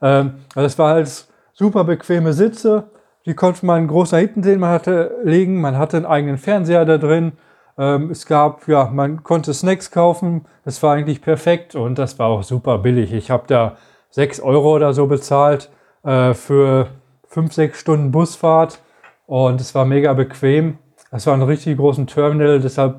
Ähm, 0.00 0.34
also 0.54 0.66
das 0.66 0.78
war 0.78 0.94
halt 0.94 1.26
super 1.52 1.82
bequeme 1.82 2.32
Sitze. 2.32 2.84
Die 3.26 3.34
konnte 3.34 3.66
man 3.66 3.88
groß 3.88 4.12
nach 4.12 4.20
hinten 4.20 4.42
sehen, 4.44 4.60
man 4.60 4.70
hatte 4.70 5.16
legen, 5.24 5.60
man 5.60 5.76
hatte 5.76 5.96
einen 5.96 6.06
eigenen 6.06 6.38
Fernseher 6.38 6.84
da 6.84 6.96
drin. 6.96 7.32
Ähm, 7.76 8.10
es 8.12 8.24
gab, 8.26 8.68
ja, 8.68 8.84
man 8.92 9.24
konnte 9.24 9.52
Snacks 9.52 9.90
kaufen. 9.90 10.46
Das 10.64 10.80
war 10.82 10.94
eigentlich 10.94 11.22
perfekt 11.22 11.74
und 11.74 11.98
das 11.98 12.18
war 12.20 12.28
auch 12.28 12.44
super 12.44 12.78
billig. 12.78 13.12
Ich 13.12 13.30
habe 13.30 13.44
da 13.48 13.76
6 14.10 14.40
Euro 14.40 14.76
oder 14.76 14.92
so 14.92 15.08
bezahlt 15.08 15.70
äh, 16.04 16.34
für 16.34 16.86
5, 17.28 17.52
6 17.52 17.80
Stunden 17.80 18.12
Busfahrt 18.12 18.78
und 19.26 19.60
es 19.60 19.74
war 19.74 19.84
mega 19.86 20.12
bequem. 20.12 20.78
Es 21.16 21.28
war 21.28 21.34
ein 21.34 21.42
richtig 21.42 21.76
großen 21.76 22.08
Terminal, 22.08 22.58
deshalb 22.58 22.96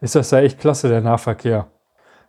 ist 0.00 0.14
das 0.14 0.30
ja 0.30 0.38
echt 0.38 0.58
klasse, 0.58 0.88
der 0.88 1.02
Nahverkehr. 1.02 1.66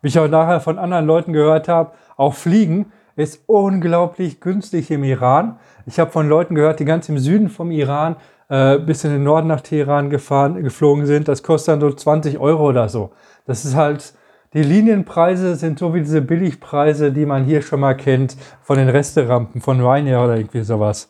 Wie 0.01 0.09
ich 0.09 0.19
auch 0.19 0.27
nachher 0.27 0.59
von 0.59 0.77
anderen 0.77 1.05
Leuten 1.05 1.31
gehört 1.31 1.69
habe, 1.69 1.93
auch 2.17 2.33
Fliegen 2.33 2.91
ist 3.15 3.41
unglaublich 3.45 4.41
günstig 4.41 4.91
im 4.91 5.05
Iran. 5.05 5.57
Ich 5.85 6.01
habe 6.01 6.11
von 6.11 6.27
Leuten 6.27 6.53
gehört, 6.53 6.81
die 6.81 6.85
ganz 6.85 7.07
im 7.07 7.17
Süden 7.17 7.47
vom 7.47 7.71
Iran 7.71 8.17
äh, 8.49 8.77
bis 8.77 9.05
in 9.05 9.11
den 9.11 9.23
Norden 9.23 9.47
nach 9.47 9.61
Teheran 9.61 10.09
gefahren, 10.09 10.61
geflogen 10.61 11.05
sind. 11.05 11.29
Das 11.29 11.43
kostet 11.43 11.75
dann 11.75 11.79
so 11.79 11.93
20 11.93 12.37
Euro 12.37 12.67
oder 12.67 12.89
so. 12.89 13.11
Das 13.45 13.63
ist 13.63 13.77
halt, 13.77 14.13
die 14.53 14.63
Linienpreise 14.63 15.55
sind 15.55 15.79
so 15.79 15.93
wie 15.93 16.01
diese 16.01 16.21
Billigpreise, 16.21 17.13
die 17.13 17.25
man 17.25 17.45
hier 17.45 17.61
schon 17.61 17.79
mal 17.79 17.95
kennt 17.95 18.35
von 18.63 18.75
den 18.75 18.89
Resterampen, 18.89 19.61
von 19.61 19.79
Ryanair 19.79 20.25
oder 20.25 20.35
irgendwie 20.35 20.63
sowas. 20.63 21.09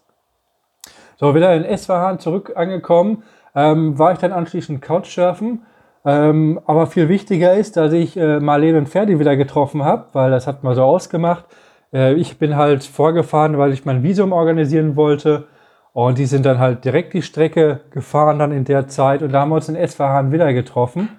So, 1.21 1.33
wieder 1.33 1.55
in 1.55 1.65
Esfahan 1.65 2.19
zurück 2.19 2.53
angekommen, 2.55 3.23
ähm, 3.55 3.97
war 3.97 4.13
ich 4.13 4.19
dann 4.19 4.31
anschließend 4.31 4.81
Couchsurfen. 4.81 5.63
Ähm, 6.03 6.59
aber 6.65 6.87
viel 6.87 7.09
wichtiger 7.09 7.53
ist, 7.53 7.77
dass 7.77 7.93
ich 7.93 8.17
äh, 8.17 8.39
Marlene 8.39 8.79
und 8.79 8.89
Ferdi 8.89 9.19
wieder 9.19 9.35
getroffen 9.35 9.83
habe, 9.83 10.07
weil 10.13 10.31
das 10.31 10.47
hat 10.47 10.63
man 10.63 10.75
so 10.75 10.83
ausgemacht. 10.83 11.45
Äh, 11.93 12.13
ich 12.15 12.39
bin 12.39 12.55
halt 12.55 12.83
vorgefahren, 12.83 13.57
weil 13.57 13.73
ich 13.73 13.85
mein 13.85 14.03
Visum 14.03 14.31
organisieren 14.33 14.95
wollte. 14.95 15.47
Und 15.93 16.17
die 16.17 16.25
sind 16.25 16.45
dann 16.45 16.59
halt 16.59 16.85
direkt 16.85 17.13
die 17.13 17.21
Strecke 17.21 17.81
gefahren 17.91 18.39
dann 18.39 18.51
in 18.51 18.63
der 18.63 18.87
Zeit 18.87 19.21
und 19.21 19.33
da 19.33 19.41
haben 19.41 19.49
wir 19.49 19.55
uns 19.55 19.67
in 19.67 19.75
Esfahan 19.75 20.31
wieder 20.31 20.53
getroffen. 20.53 21.09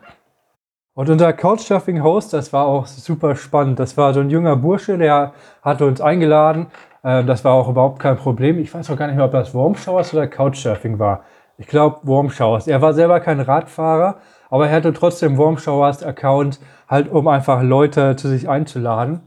Und 0.94 1.08
unser 1.10 1.32
Couchsurfing-Host, 1.32 2.32
das 2.32 2.52
war 2.52 2.66
auch 2.66 2.86
super 2.86 3.36
spannend. 3.36 3.78
Das 3.78 3.96
war 3.96 4.12
so 4.12 4.20
ein 4.20 4.30
junger 4.30 4.56
Bursche, 4.56 4.98
der 4.98 5.32
hatte 5.62 5.86
uns 5.86 6.00
eingeladen. 6.00 6.66
Ähm, 7.04 7.26
das 7.26 7.44
war 7.44 7.54
auch 7.54 7.68
überhaupt 7.68 7.98
kein 7.98 8.16
Problem. 8.16 8.58
Ich 8.58 8.72
weiß 8.72 8.90
auch 8.90 8.96
gar 8.96 9.06
nicht 9.06 9.16
mehr, 9.16 9.24
ob 9.24 9.32
das 9.32 9.54
Warmshowers 9.54 10.12
oder 10.14 10.26
Couchsurfing 10.26 10.98
war. 10.98 11.24
Ich 11.62 11.68
glaube 11.68 12.00
Warmshowers. 12.02 12.66
Er 12.66 12.82
war 12.82 12.92
selber 12.92 13.20
kein 13.20 13.38
Radfahrer, 13.38 14.16
aber 14.50 14.66
er 14.66 14.74
hatte 14.74 14.92
trotzdem 14.92 15.38
Warmshowers 15.38 16.02
Account, 16.02 16.58
halt 16.88 17.08
um 17.08 17.28
einfach 17.28 17.62
Leute 17.62 18.16
zu 18.16 18.28
sich 18.28 18.48
einzuladen. 18.48 19.20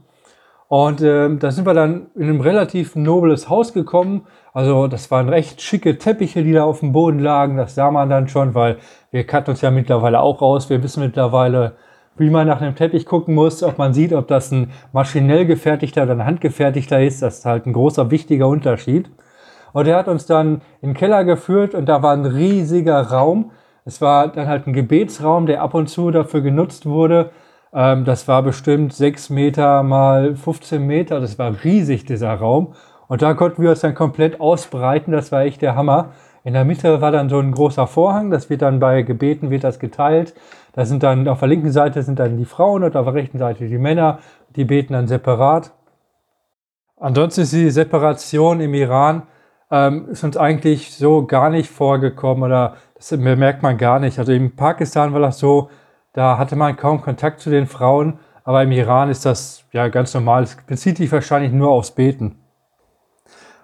Und 0.68 1.00
äh, 1.00 1.34
da 1.34 1.50
sind 1.50 1.66
wir 1.66 1.72
dann 1.72 2.08
in 2.14 2.28
ein 2.28 2.40
relativ 2.42 2.94
nobles 2.94 3.48
Haus 3.48 3.72
gekommen. 3.72 4.26
Also 4.52 4.86
das 4.86 5.10
waren 5.10 5.30
recht 5.30 5.62
schicke 5.62 5.96
Teppiche, 5.96 6.44
die 6.44 6.52
da 6.52 6.64
auf 6.64 6.80
dem 6.80 6.92
Boden 6.92 7.20
lagen. 7.20 7.56
Das 7.56 7.74
sah 7.74 7.90
man 7.90 8.10
dann 8.10 8.28
schon, 8.28 8.54
weil 8.54 8.76
wir 9.10 9.24
kannten 9.24 9.52
uns 9.52 9.62
ja 9.62 9.70
mittlerweile 9.70 10.20
auch 10.20 10.42
raus. 10.42 10.68
Wir 10.68 10.82
wissen 10.82 11.02
mittlerweile, 11.02 11.76
wie 12.18 12.28
man 12.28 12.46
nach 12.46 12.60
einem 12.60 12.74
Teppich 12.74 13.06
gucken 13.06 13.34
muss, 13.34 13.62
ob 13.62 13.78
man 13.78 13.94
sieht, 13.94 14.12
ob 14.12 14.28
das 14.28 14.52
ein 14.52 14.72
maschinell 14.92 15.46
gefertigter 15.46 16.02
oder 16.02 16.12
ein 16.12 16.26
handgefertigter 16.26 17.02
ist. 17.02 17.22
Das 17.22 17.38
ist 17.38 17.46
halt 17.46 17.64
ein 17.64 17.72
großer, 17.72 18.10
wichtiger 18.10 18.46
Unterschied. 18.46 19.10
Und 19.72 19.86
er 19.86 19.96
hat 19.96 20.08
uns 20.08 20.26
dann 20.26 20.62
in 20.80 20.90
den 20.90 20.94
Keller 20.94 21.24
geführt 21.24 21.74
und 21.74 21.86
da 21.86 22.02
war 22.02 22.12
ein 22.12 22.24
riesiger 22.24 23.00
Raum. 23.00 23.50
Es 23.84 24.00
war 24.00 24.28
dann 24.28 24.48
halt 24.48 24.66
ein 24.66 24.72
Gebetsraum, 24.72 25.46
der 25.46 25.62
ab 25.62 25.74
und 25.74 25.88
zu 25.88 26.10
dafür 26.10 26.40
genutzt 26.40 26.86
wurde. 26.86 27.30
Ähm, 27.72 28.04
das 28.04 28.26
war 28.26 28.42
bestimmt 28.42 28.92
sechs 28.92 29.30
Meter 29.30 29.82
mal 29.82 30.34
15 30.34 30.84
Meter. 30.84 31.20
Das 31.20 31.38
war 31.38 31.52
riesig, 31.62 32.04
dieser 32.04 32.34
Raum. 32.34 32.74
Und 33.08 33.22
da 33.22 33.34
konnten 33.34 33.62
wir 33.62 33.70
uns 33.70 33.80
dann 33.80 33.94
komplett 33.94 34.40
ausbreiten. 34.40 35.12
Das 35.12 35.30
war 35.30 35.42
echt 35.42 35.62
der 35.62 35.76
Hammer. 35.76 36.10
In 36.42 36.54
der 36.54 36.64
Mitte 36.64 37.00
war 37.00 37.12
dann 37.12 37.28
so 37.28 37.38
ein 37.38 37.52
großer 37.52 37.86
Vorhang. 37.86 38.30
Das 38.30 38.50
wird 38.50 38.62
dann 38.62 38.80
bei 38.80 39.02
Gebeten 39.02 39.50
wird 39.50 39.64
das 39.64 39.78
geteilt. 39.78 40.34
Da 40.72 40.84
sind 40.84 41.02
dann 41.02 41.26
auf 41.28 41.40
der 41.40 41.48
linken 41.48 41.72
Seite 41.72 42.02
sind 42.02 42.18
dann 42.18 42.36
die 42.36 42.44
Frauen 42.44 42.82
und 42.82 42.96
auf 42.96 43.04
der 43.06 43.14
rechten 43.14 43.38
Seite 43.38 43.66
die 43.66 43.78
Männer. 43.78 44.18
Die 44.56 44.64
beten 44.64 44.92
dann 44.92 45.06
separat. 45.06 45.72
Ansonsten 46.98 47.42
ist 47.42 47.52
die 47.52 47.70
Separation 47.70 48.60
im 48.60 48.74
Iran 48.74 49.22
ähm, 49.70 50.08
ist 50.10 50.24
uns 50.24 50.36
eigentlich 50.36 50.94
so 50.94 51.26
gar 51.26 51.50
nicht 51.50 51.70
vorgekommen 51.70 52.44
oder 52.44 52.76
das 52.94 53.10
merkt 53.12 53.62
man 53.62 53.76
gar 53.76 53.98
nicht. 53.98 54.18
Also 54.18 54.32
in 54.32 54.56
Pakistan 54.56 55.12
war 55.12 55.20
das 55.20 55.38
so, 55.38 55.70
da 56.12 56.38
hatte 56.38 56.56
man 56.56 56.76
kaum 56.76 57.02
Kontakt 57.02 57.40
zu 57.40 57.50
den 57.50 57.66
Frauen, 57.66 58.18
aber 58.44 58.62
im 58.62 58.72
Iran 58.72 59.10
ist 59.10 59.26
das 59.26 59.64
ja 59.72 59.88
ganz 59.88 60.14
normal. 60.14 60.44
Es 60.44 60.56
bezieht 60.56 60.96
sich 60.96 61.10
wahrscheinlich 61.12 61.52
nur 61.52 61.70
aufs 61.70 61.90
Beten. 61.90 62.38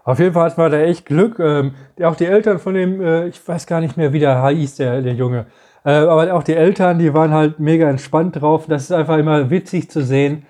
Auf 0.04 0.18
jeden 0.18 0.34
Fall 0.34 0.46
hatten 0.50 0.60
wir 0.60 0.68
da 0.68 0.80
echt 0.80 1.06
Glück. 1.06 1.38
Ähm, 1.38 1.74
auch 2.02 2.16
die 2.16 2.26
Eltern 2.26 2.58
von 2.58 2.74
dem, 2.74 3.00
äh, 3.00 3.28
ich 3.28 3.46
weiß 3.46 3.66
gar 3.66 3.80
nicht 3.80 3.96
mehr, 3.96 4.12
wie 4.12 4.18
der 4.18 4.46
hieß, 4.48 4.76
der, 4.76 5.00
der 5.00 5.14
Junge. 5.14 5.46
Äh, 5.84 5.92
aber 5.92 6.34
auch 6.34 6.42
die 6.42 6.54
Eltern, 6.54 6.98
die 6.98 7.14
waren 7.14 7.32
halt 7.32 7.60
mega 7.60 7.88
entspannt 7.88 8.40
drauf. 8.40 8.66
Das 8.66 8.82
ist 8.82 8.92
einfach 8.92 9.16
immer 9.18 9.50
witzig 9.50 9.90
zu 9.90 10.02
sehen, 10.02 10.44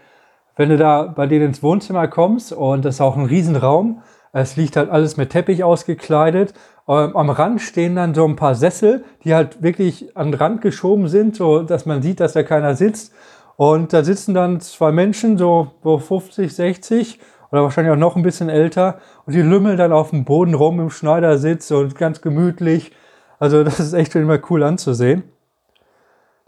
wenn 0.57 0.71
du 0.71 0.79
da 0.79 1.03
bei 1.03 1.27
denen 1.27 1.47
ins 1.47 1.63
Wohnzimmer 1.63 2.09
kommst 2.09 2.53
und 2.53 2.85
das 2.85 2.97
ist 2.97 3.01
auch 3.03 3.17
ein 3.17 3.27
Riesenraum. 3.27 4.03
Es 4.33 4.57
liegt 4.57 4.77
halt 4.77 4.91
alles 4.91 5.17
mit 5.17 5.31
Teppich 5.31 5.63
ausgekleidet. 5.63 6.55
Ähm, 6.89 7.17
am 7.17 7.31
Rand 7.31 7.61
stehen 7.61 7.97
dann 7.97 8.15
so 8.15 8.27
ein 8.27 8.37
paar 8.37 8.55
Sessel, 8.55 9.05
die 9.25 9.35
halt 9.35 9.63
wirklich 9.63 10.17
an 10.17 10.31
den 10.33 10.41
Rand 10.41 10.63
geschoben 10.63 11.09
sind, 11.09 11.37
so 11.37 11.63
dass 11.63 11.85
man 11.85 12.03
sieht, 12.03 12.21
dass 12.21 12.33
da 12.33 12.43
keiner 12.43 12.75
sitzt. 12.75 13.13
Und 13.57 13.93
da 13.93 14.03
sitzen 14.03 14.35
dann 14.35 14.61
zwei 14.61 14.91
Menschen, 14.91 15.37
so, 15.37 15.73
so 15.85 15.99
50, 15.99 16.55
60 16.55 17.21
oder 17.51 17.63
wahrscheinlich 17.63 17.93
auch 17.93 17.99
noch 17.99 18.17
ein 18.17 18.23
bisschen 18.23 18.49
älter. 18.49 18.99
Und 19.27 19.35
die 19.35 19.43
lümmeln 19.43 19.77
dann 19.77 19.93
auf 19.93 20.11
dem 20.11 20.25
Boden 20.25 20.55
rum 20.55 20.81
im 20.81 20.91
Schneidersitz 20.91 21.71
und 21.71 21.95
ganz 21.95 22.23
gemütlich. 22.23 22.93
Also 23.39 23.63
das 23.63 23.79
ist 23.81 23.93
echt 23.93 24.15
immer 24.15 24.39
cool 24.49 24.63
anzusehen. 24.63 25.25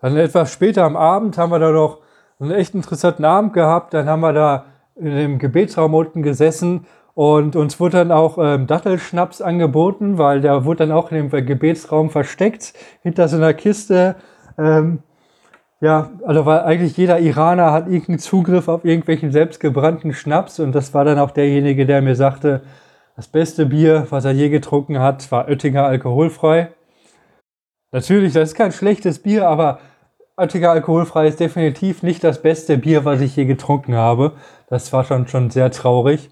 Dann 0.01 0.17
etwas 0.17 0.53
später 0.53 0.85
am 0.85 0.97
Abend 0.97 1.37
haben 1.37 1.51
wir 1.51 1.59
da 1.59 1.71
noch 1.71 1.99
einen 2.41 2.51
echt 2.51 2.75
interessanten 2.75 3.25
Abend 3.25 3.53
gehabt. 3.53 3.93
Dann 3.93 4.09
haben 4.09 4.21
wir 4.21 4.33
da 4.33 4.65
in 4.97 5.15
dem 5.15 5.39
Gebetsraum 5.39 5.93
unten 5.93 6.23
gesessen 6.23 6.87
und 7.15 7.55
uns 7.55 7.79
wurde 7.79 7.99
dann 7.99 8.13
auch 8.13 8.39
ähm, 8.39 8.67
Dattelschnaps 8.67 9.41
angeboten, 9.41 10.19
weil 10.19 10.41
der 10.41 10.65
wurde 10.65 10.87
dann 10.87 10.93
auch 10.93 11.13
in 11.13 11.31
dem 11.31 11.47
Gebetsraum 11.47 12.11
versteckt, 12.11 12.75
hinter 13.03 13.29
so 13.29 13.37
einer 13.37 13.55
Kiste. 13.55 14.17
Ähm, 14.59 15.01
ja, 15.81 16.11
also 16.25 16.47
weil 16.47 16.61
eigentlich 16.61 16.97
jeder 16.97 17.21
Iraner 17.21 17.73
hat 17.73 17.87
irgendeinen 17.87 18.19
Zugriff 18.19 18.69
auf 18.69 18.85
irgendwelchen 18.85 19.33
selbstgebrannten 19.33 20.13
Schnaps 20.13 20.59
und 20.59 20.73
das 20.75 20.95
war 20.95 21.05
dann 21.05 21.19
auch 21.19 21.31
derjenige, 21.31 21.87
der 21.87 22.03
mir 22.03 22.17
sagte, 22.17 22.63
das 23.17 23.29
beste 23.29 23.67
Bier, 23.67 24.07
was 24.11 24.25
er 24.25 24.33
je 24.33 24.49
getrunken 24.49 24.99
hat, 24.99 25.31
war 25.31 25.47
Oettinger 25.47 25.85
alkoholfrei. 25.85 26.71
Natürlich, 27.93 28.33
das 28.33 28.51
ist 28.51 28.55
kein 28.57 28.73
schlechtes 28.73 29.21
Bier, 29.21 29.47
aber 29.49 29.79
Oettinger 30.37 30.71
alkoholfrei 30.71 31.29
ist 31.29 31.39
definitiv 31.39 32.03
nicht 32.03 32.25
das 32.25 32.43
beste 32.43 32.77
Bier, 32.77 33.05
was 33.05 33.21
ich 33.21 33.37
je 33.37 33.45
getrunken 33.45 33.95
habe. 33.95 34.33
Das 34.69 34.93
war 34.93 35.05
schon, 35.05 35.29
schon 35.29 35.51
sehr 35.51 35.71
traurig. 35.71 36.31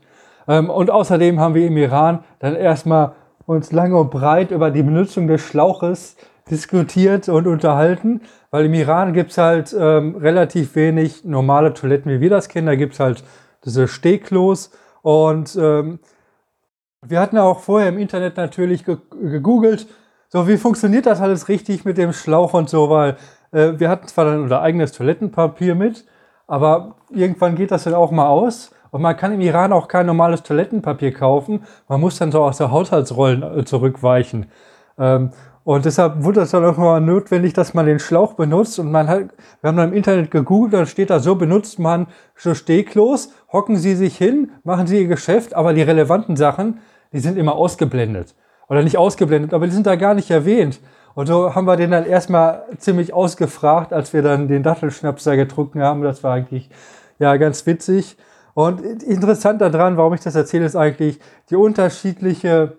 Ähm, 0.48 0.70
und 0.70 0.90
außerdem 0.90 1.40
haben 1.40 1.54
wir 1.54 1.66
im 1.66 1.76
Iran 1.76 2.24
dann 2.38 2.54
erstmal 2.54 3.12
uns 3.46 3.72
lange 3.72 3.96
und 3.96 4.10
breit 4.10 4.50
über 4.50 4.70
die 4.70 4.82
Benutzung 4.82 5.26
des 5.26 5.40
Schlauches 5.40 6.16
diskutiert 6.50 7.28
und 7.28 7.46
unterhalten, 7.46 8.22
weil 8.50 8.66
im 8.66 8.74
Iran 8.74 9.12
gibt 9.12 9.30
es 9.30 9.38
halt 9.38 9.74
ähm, 9.78 10.16
relativ 10.16 10.74
wenig 10.74 11.24
normale 11.24 11.72
Toiletten, 11.72 12.10
wie 12.10 12.20
wir 12.20 12.30
das 12.30 12.48
kennen. 12.48 12.66
Da 12.66 12.74
gibt 12.74 12.94
es 12.94 13.00
halt 13.00 13.24
diese 13.64 13.88
Stehklos 13.88 14.70
und 15.02 15.56
ähm, 15.60 16.00
wir 17.04 17.20
hatten 17.20 17.38
auch 17.38 17.60
vorher 17.60 17.88
im 17.88 17.98
Internet 17.98 18.36
natürlich 18.36 18.84
gegoogelt, 18.84 19.86
so 20.28 20.46
wie 20.48 20.56
funktioniert 20.56 21.06
das 21.06 21.20
alles 21.20 21.48
richtig 21.48 21.84
mit 21.84 21.98
dem 21.98 22.12
Schlauch 22.12 22.54
und 22.54 22.70
so, 22.70 22.88
weil 22.90 23.16
äh, 23.50 23.72
wir 23.78 23.88
hatten 23.88 24.06
zwar 24.06 24.24
dann 24.24 24.42
unser 24.42 24.62
eigenes 24.62 24.92
Toilettenpapier 24.92 25.74
mit, 25.74 26.04
aber 26.46 26.96
irgendwann 27.10 27.54
geht 27.54 27.70
das 27.70 27.84
dann 27.84 27.94
auch 27.94 28.10
mal 28.10 28.28
aus 28.28 28.72
und 28.92 29.00
man 29.00 29.16
kann 29.16 29.32
im 29.32 29.40
Iran 29.40 29.72
auch 29.72 29.88
kein 29.88 30.06
normales 30.06 30.42
Toilettenpapier 30.42 31.12
kaufen. 31.12 31.64
Man 31.88 32.00
muss 32.00 32.18
dann 32.18 32.30
so 32.30 32.44
aus 32.44 32.58
der 32.58 32.70
Haushaltsrollen 32.70 33.42
äh, 33.42 33.64
zurückweichen. 33.64 34.46
Ähm, 34.98 35.30
und 35.64 35.86
deshalb 35.86 36.22
wurde 36.22 36.42
es 36.42 36.50
dann 36.50 36.64
auch 36.64 36.76
mal 36.76 37.00
notwendig, 37.00 37.54
dass 37.54 37.72
man 37.72 37.86
den 37.86 37.98
Schlauch 37.98 38.34
benutzt. 38.34 38.78
Und 38.78 38.92
man 38.92 39.08
hat, 39.08 39.30
wir 39.62 39.68
haben 39.68 39.78
dann 39.78 39.88
im 39.90 39.94
Internet 39.94 40.30
gegoogelt, 40.30 40.74
dann 40.74 40.86
steht 40.86 41.08
da, 41.08 41.20
so 41.20 41.36
benutzt 41.36 41.78
man 41.78 42.06
so 42.36 42.54
Stehklos, 42.54 43.32
hocken 43.50 43.76
Sie 43.76 43.94
sich 43.94 44.16
hin, 44.16 44.50
machen 44.62 44.86
Sie 44.86 45.00
Ihr 45.00 45.08
Geschäft, 45.08 45.54
aber 45.54 45.72
die 45.72 45.82
relevanten 45.82 46.36
Sachen, 46.36 46.80
die 47.14 47.20
sind 47.20 47.38
immer 47.38 47.54
ausgeblendet. 47.54 48.34
Oder 48.68 48.82
nicht 48.82 48.98
ausgeblendet, 48.98 49.54
aber 49.54 49.66
die 49.66 49.72
sind 49.72 49.86
da 49.86 49.96
gar 49.96 50.12
nicht 50.12 50.30
erwähnt. 50.30 50.80
Und 51.14 51.28
so 51.28 51.54
haben 51.54 51.66
wir 51.66 51.76
den 51.76 51.92
dann 51.92 52.04
erstmal 52.04 52.64
ziemlich 52.76 53.14
ausgefragt, 53.14 53.94
als 53.94 54.12
wir 54.12 54.20
dann 54.20 54.48
den 54.48 54.62
Dattelschnaps 54.62 55.24
da 55.24 55.34
getrunken 55.34 55.80
haben. 55.82 56.02
Das 56.02 56.22
war 56.22 56.34
eigentlich 56.34 56.68
ja 57.18 57.36
ganz 57.36 57.64
witzig. 57.64 58.18
Und 58.54 58.80
interessant 59.02 59.60
daran, 59.60 59.96
warum 59.96 60.14
ich 60.14 60.20
das 60.20 60.34
erzähle, 60.34 60.66
ist 60.66 60.76
eigentlich 60.76 61.18
die 61.50 61.56
unterschiedliche 61.56 62.76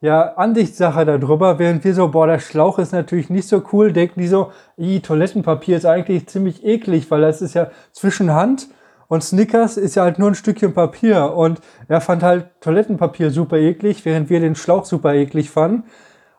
ja, 0.00 0.34
Ansichtssache 0.34 1.04
darüber. 1.04 1.58
Während 1.58 1.84
wir 1.84 1.94
so, 1.94 2.08
boah, 2.08 2.26
der 2.26 2.38
Schlauch 2.38 2.78
ist 2.78 2.92
natürlich 2.92 3.28
nicht 3.28 3.48
so 3.48 3.62
cool, 3.72 3.92
denken 3.92 4.20
die 4.20 4.28
so, 4.28 4.52
i, 4.78 5.00
Toilettenpapier 5.00 5.76
ist 5.76 5.86
eigentlich 5.86 6.26
ziemlich 6.26 6.64
eklig, 6.64 7.10
weil 7.10 7.20
das 7.20 7.42
ist 7.42 7.54
ja 7.54 7.70
zwischen 7.92 8.32
Hand 8.32 8.68
und 9.08 9.24
Snickers 9.24 9.76
ist 9.76 9.96
ja 9.96 10.04
halt 10.04 10.18
nur 10.18 10.28
ein 10.28 10.36
Stückchen 10.36 10.72
Papier. 10.72 11.34
Und 11.34 11.60
er 11.88 12.00
fand 12.00 12.22
halt 12.22 12.46
Toilettenpapier 12.60 13.30
super 13.30 13.56
eklig, 13.56 14.04
während 14.04 14.30
wir 14.30 14.40
den 14.40 14.54
Schlauch 14.54 14.84
super 14.84 15.14
eklig 15.14 15.50
fanden. 15.50 15.84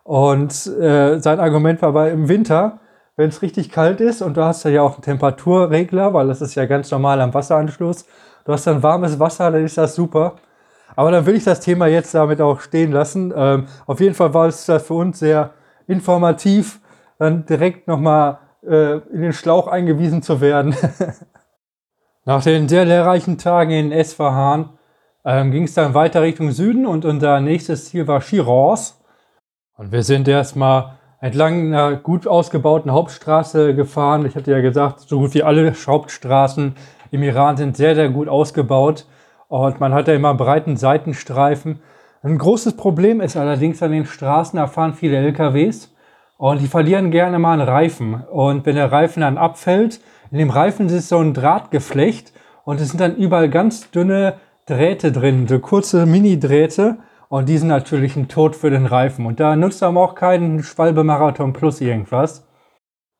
Und 0.04 0.68
äh, 0.80 1.20
sein 1.20 1.40
Argument 1.40 1.82
war 1.82 1.90
aber 1.90 2.10
im 2.12 2.30
Winter, 2.30 2.80
wenn 3.18 3.30
es 3.30 3.42
richtig 3.42 3.72
kalt 3.72 4.00
ist 4.02 4.22
und 4.22 4.38
du 4.38 4.44
hast 4.44 4.64
ja 4.64 4.82
auch 4.82 4.94
einen 4.94 5.04
Temperaturregler, 5.04 6.14
weil 6.14 6.28
das 6.28 6.42
ist 6.42 6.56
ja 6.56 6.66
ganz 6.66 6.90
normal 6.92 7.20
am 7.22 7.34
Wasseranschluss, 7.34 8.06
du 8.46 8.54
hast 8.54 8.68
dann 8.68 8.84
warmes 8.84 9.20
Wasser, 9.20 9.52
dann 9.52 9.66
ist 9.66 9.78
das 9.78 9.96
super. 9.96 10.36
Aber 10.96 11.12
dann 11.12 11.26
will 11.26 11.36
ich 11.36 11.44
das 11.44 11.62
Thema 11.62 11.88
jetzt 11.88 12.14
damit 12.14 12.42
auch 12.42 12.60
stehen 12.60 12.92
lassen. 12.92 13.34
Ähm, 13.36 13.68
auf 13.86 14.00
jeden 14.00 14.16
Fall 14.16 14.34
war 14.34 14.48
es 14.48 14.66
für 14.66 14.94
uns 14.94 15.20
sehr 15.20 15.52
informativ, 15.88 16.80
dann 17.18 17.46
direkt 17.46 17.88
nochmal 17.88 18.40
äh, 18.64 18.98
in 18.98 19.22
den 19.22 19.34
Schlauch 19.34 19.68
eingewiesen 19.68 20.22
zu 20.22 20.42
werden. 20.42 20.76
Nach 22.26 22.44
den 22.44 22.70
sehr 22.70 22.86
lehrreichen 22.86 23.38
Tagen 23.38 23.72
in 23.72 23.92
Esfahan 23.92 24.70
ähm, 25.26 25.52
ging 25.52 25.64
es 25.64 25.74
dann 25.74 25.94
weiter 25.94 26.22
Richtung 26.22 26.52
Süden 26.52 26.86
und 26.86 27.06
unser 27.06 27.40
nächstes 27.40 27.86
Ziel 27.86 28.08
war 28.08 28.22
Shiraz. 28.22 29.02
Und 29.76 29.92
wir 29.92 30.04
sind 30.04 30.28
erstmal 30.28 30.98
entlang 31.20 31.68
einer 31.68 31.96
gut 31.96 32.28
ausgebauten 32.28 32.92
Hauptstraße 32.92 33.76
gefahren. 33.76 34.26
Ich 34.26 34.36
hatte 34.36 34.52
ja 34.52 34.62
gesagt, 34.62 35.00
so 35.02 35.20
gut 35.20 35.34
wie 35.34 35.44
alle 35.44 35.74
Hauptstraßen 35.74 36.76
im 37.12 37.24
Iran 37.24 37.58
sind 37.58 37.78
sehr, 37.78 37.94
sehr 37.94 38.10
gut 38.10 38.28
ausgebaut 38.28 39.06
und 39.48 39.80
man 39.80 39.94
hat 39.94 40.08
ja 40.08 40.16
immer 40.16 40.34
breiten 40.34 40.78
Seitenstreifen. 40.78 41.80
Ein 42.24 42.38
großes 42.38 42.78
Problem 42.78 43.22
ist 43.22 43.38
allerdings 43.38 43.84
an 43.84 43.92
den 43.92 44.06
Straßen, 44.06 44.58
da 44.58 44.68
fahren 44.68 44.94
viele 44.94 45.18
LKWs 45.18 45.94
und 46.38 46.62
die 46.62 46.68
verlieren 46.68 47.12
gerne 47.12 47.38
mal 47.38 47.54
einen 47.54 47.68
Reifen. 47.68 48.24
Und 48.32 48.66
wenn 48.66 48.76
der 48.76 48.92
Reifen 48.92 49.22
dann 49.22 49.38
abfällt, 49.38 50.00
in 50.32 50.38
dem 50.38 50.50
Reifen 50.50 50.88
ist 50.88 51.10
so 51.10 51.20
ein 51.20 51.34
Drahtgeflecht 51.34 52.32
und 52.64 52.80
es 52.80 52.90
sind 52.90 53.02
dann 53.02 53.16
überall 53.16 53.50
ganz 53.50 53.92
dünne 53.92 54.36
Drähte 54.66 55.12
drin, 55.12 55.48
so 55.48 55.60
kurze 55.60 56.06
Mini-Drähte. 56.06 56.98
Und 57.28 57.48
die 57.48 57.58
sind 57.58 57.70
natürlich 57.70 58.16
ein 58.16 58.28
Tod 58.28 58.56
für 58.56 58.70
den 58.70 58.86
Reifen. 58.86 59.26
Und 59.26 59.40
da 59.40 59.56
nutzt 59.56 59.84
aber 59.84 60.02
auch 60.02 60.16
keinen 60.16 60.64
Schwalbe 60.64 61.04
Marathon 61.04 61.54
Plus 61.54 61.80
irgendwas. 61.80 62.46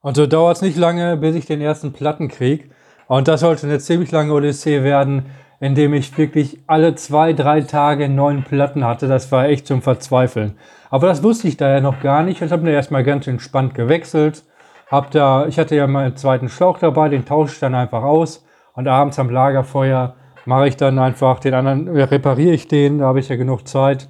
Und 0.02 0.16
so 0.16 0.28
dauert 0.28 0.58
es 0.58 0.62
nicht 0.62 0.78
lange, 0.78 1.16
bis 1.18 1.36
ich 1.36 1.46
den 1.46 1.62
ersten 1.62 1.94
Platten 1.94 2.28
kriege. 2.28 2.70
Und 3.12 3.28
das 3.28 3.42
sollte 3.42 3.68
eine 3.68 3.80
ziemlich 3.80 4.10
lange 4.12 4.32
Odyssee 4.32 4.84
werden, 4.84 5.26
indem 5.60 5.94
ich 5.94 6.18
wirklich 6.18 6.62
alle 6.66 6.96
zwei, 6.96 7.34
drei 7.34 7.60
Tage 7.60 8.08
neun 8.08 8.44
Platten 8.44 8.86
hatte. 8.86 9.10
Das 9.10 9.34
war 9.34 9.50
echt 9.50 9.68
zum 9.68 9.82
Verzweifeln. 9.82 10.58
Aber 10.90 11.08
das 11.08 11.22
wusste 11.22 11.50
ich 11.50 11.58
da 11.58 11.70
ja 11.70 11.82
noch 11.82 12.00
gar 12.00 12.24
nicht. 12.24 12.42
Ich 12.42 12.50
habe 12.54 12.64
mir 12.64 12.72
erstmal 12.72 13.04
ganz 13.04 13.28
entspannt 13.28 13.76
gewechselt. 13.76 14.46
Hab 14.90 15.12
da, 15.12 15.46
ich 15.46 15.60
hatte 15.60 15.76
ja 15.76 15.88
meinen 15.88 16.16
zweiten 16.16 16.48
Schlauch 16.48 16.78
dabei, 16.78 17.10
den 17.10 17.26
tausche 17.26 17.56
ich 17.56 17.60
dann 17.60 17.76
einfach 17.76 18.02
aus. 18.02 18.46
Und 18.76 18.88
abends 18.88 19.20
am 19.20 19.30
Lagerfeuer 19.30 20.16
mache 20.46 20.70
ich 20.70 20.78
dann 20.78 20.98
einfach 20.98 21.40
den 21.40 21.54
anderen, 21.54 21.90
repariere 21.90 22.54
ich 22.54 22.70
den, 22.70 23.00
da 23.00 23.08
habe 23.08 23.20
ich 23.20 23.28
ja 23.28 23.36
genug 23.36 23.68
Zeit. 23.68 24.08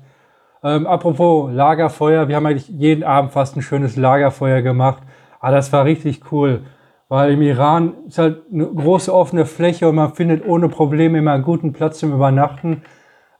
Ähm, 0.63 0.86
apropos 0.86 1.51
Lagerfeuer, 1.51 2.27
wir 2.27 2.36
haben 2.36 2.46
eigentlich 2.46 2.70
jeden 2.70 3.03
Abend 3.03 3.31
fast 3.31 3.58
ein 3.58 3.63
schönes 3.63 3.96
Lagerfeuer 3.96 4.62
gemacht. 4.62 5.01
Aber 5.39 5.55
das 5.55 5.74
war 5.74 5.86
richtig 5.86 6.31
cool, 6.31 6.62
weil 7.12 7.34
im 7.34 7.41
Iran 7.41 7.94
ist 8.08 8.20
halt 8.20 8.44
eine 8.53 8.65
große 8.65 9.13
offene 9.13 9.46
Fläche 9.46 9.89
und 9.89 9.96
man 9.96 10.13
findet 10.13 10.48
ohne 10.48 10.70
Probleme 10.70 11.18
immer 11.18 11.34
einen 11.34 11.44
guten 11.44 11.74
Platz 11.74 12.00
zum 12.00 12.13
Übernachten. 12.13 12.84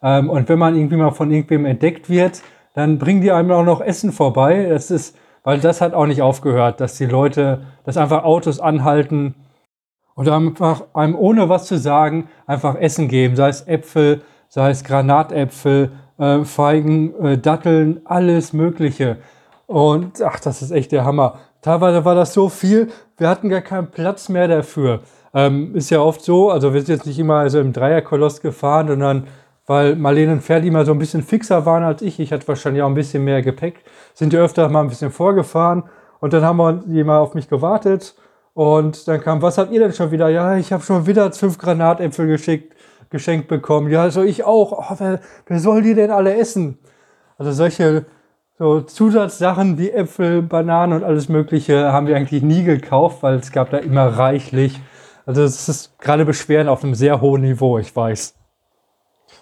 Ähm, 0.04 0.30
und 0.30 0.50
wenn 0.50 0.60
man 0.60 0.76
irgendwie 0.76 0.98
mal 0.98 1.12
von 1.12 1.32
irgendwem 1.32 1.64
entdeckt 1.64 2.10
wird, 2.10 2.42
dann 2.74 3.00
bringen 3.00 3.22
die 3.22 3.32
einem 3.32 3.50
auch 3.52 3.64
noch 3.64 3.80
Essen 3.80 4.12
vorbei. 4.12 4.68
Das 4.70 4.92
ist, 4.92 5.18
weil 5.46 5.62
das 5.62 5.80
hat 5.80 5.94
auch 5.94 6.06
nicht 6.06 6.22
aufgehört, 6.22 6.82
dass 6.82 6.98
die 6.98 7.06
Leute, 7.06 7.62
dass 7.86 7.96
einfach 7.96 8.26
Autos 8.26 8.60
anhalten 8.60 9.36
und 10.16 10.28
einfach 10.28 10.84
einem 10.94 11.16
ohne 11.16 11.48
was 11.48 11.66
zu 11.66 11.78
sagen 11.78 12.28
einfach 12.48 12.76
Essen 12.76 13.08
geben, 13.08 13.38
sei 13.38 13.48
es 13.48 13.66
Äpfel, 13.70 14.22
sei 14.50 14.72
es 14.72 14.84
Granatäpfel, 14.84 15.94
äh, 16.18 16.44
Feigen, 16.44 17.16
äh, 17.24 17.38
Datteln, 17.38 18.02
alles 18.04 18.52
Mögliche. 18.52 19.20
Und 19.66 20.22
ach, 20.22 20.42
das 20.42 20.62
ist 20.62 20.72
echt 20.72 20.92
der 20.92 21.06
Hammer. 21.06 21.40
Teilweise 21.62 22.04
war 22.06 22.16
das 22.16 22.34
so 22.34 22.50
viel, 22.50 22.90
wir 23.18 23.30
hatten 23.30 23.50
gar 23.50 23.62
keinen 23.62 23.92
Platz 23.92 24.30
mehr 24.30 24.48
dafür. 24.48 25.02
Ähm, 25.34 25.76
ist 25.76 25.90
ja 25.90 26.02
oft 26.02 26.22
so, 26.22 26.50
also 26.50 26.74
wir 26.74 26.82
sind 26.82 26.96
jetzt 26.96 27.06
nicht 27.06 27.20
immer 27.20 27.36
also 27.36 27.60
im 27.60 27.72
Dreierkoloss 27.72 28.42
gefahren, 28.42 28.88
sondern 28.88 29.28
weil 29.68 29.96
Marlene 29.96 30.34
und 30.34 30.42
Ferdi 30.42 30.72
mal 30.72 30.86
so 30.86 30.92
ein 30.92 31.00
bisschen 31.00 31.24
fixer 31.24 31.66
waren 31.66 31.84
als 31.84 32.02
ich, 32.02 32.20
ich 32.20 32.34
hatte 32.34 32.48
wahrscheinlich 32.48 32.84
auch 32.84 32.88
ein 32.88 32.96
bisschen 32.96 33.24
mehr 33.24 33.42
Gepäck, 33.42 33.84
sind 34.14 34.34
die 34.34 34.38
öfter 34.38 34.68
mal 34.70 34.82
ein 34.82 34.90
bisschen 34.90 35.12
vorgefahren 35.12 35.84
und 36.20 36.34
dann 36.34 36.44
haben 36.44 36.58
wir 36.58 36.84
jemand 36.88 37.22
auf 37.22 37.36
mich 37.36 37.48
gewartet 37.48 38.16
und 38.54 39.08
dann 39.08 39.22
kam, 39.22 39.42
was 39.42 39.58
habt 39.58 39.72
ihr 39.72 39.80
denn 39.80 39.94
schon 39.94 40.12
wieder? 40.12 40.30
Ja, 40.30 40.58
ich 40.58 40.74
habe 40.74 40.84
schon 40.84 41.06
wieder 41.08 41.32
fünf 41.32 41.58
Granatäpfel 41.58 42.28
geschickt, 42.28 42.76
geschenkt 43.10 43.48
bekommen. 43.48 43.90
Ja, 43.90 44.10
so 44.10 44.24
ich 44.24 44.44
auch. 44.44 44.72
Oh, 44.74 44.96
wer, 44.98 45.20
wer 45.46 45.60
soll 45.60 45.82
die 45.84 45.94
denn 45.94 46.12
alle 46.12 46.36
essen? 46.36 46.78
Also 47.38 47.52
solche 47.52 48.06
so 48.62 48.80
Zusatzsachen 48.80 49.80
wie 49.80 49.90
Äpfel, 49.90 50.44
Bananen 50.44 50.94
und 50.94 51.04
alles 51.04 51.30
Mögliche 51.30 51.92
haben 51.92 52.06
wir 52.06 52.16
eigentlich 52.16 52.44
nie 52.44 52.64
gekauft, 52.64 53.24
weil 53.24 53.38
es 53.38 53.52
gab 53.52 53.72
da 53.72 53.78
immer 53.78 54.06
reichlich. 54.20 54.80
Also 55.26 55.42
es 55.42 55.68
ist 55.68 55.98
gerade 55.98 56.26
Beschweren 56.26 56.68
auf 56.68 56.84
einem 56.84 56.94
sehr 56.94 57.22
hohen 57.22 57.42
Niveau, 57.42 57.80
ich 57.80 57.96
weiß. 57.96 58.36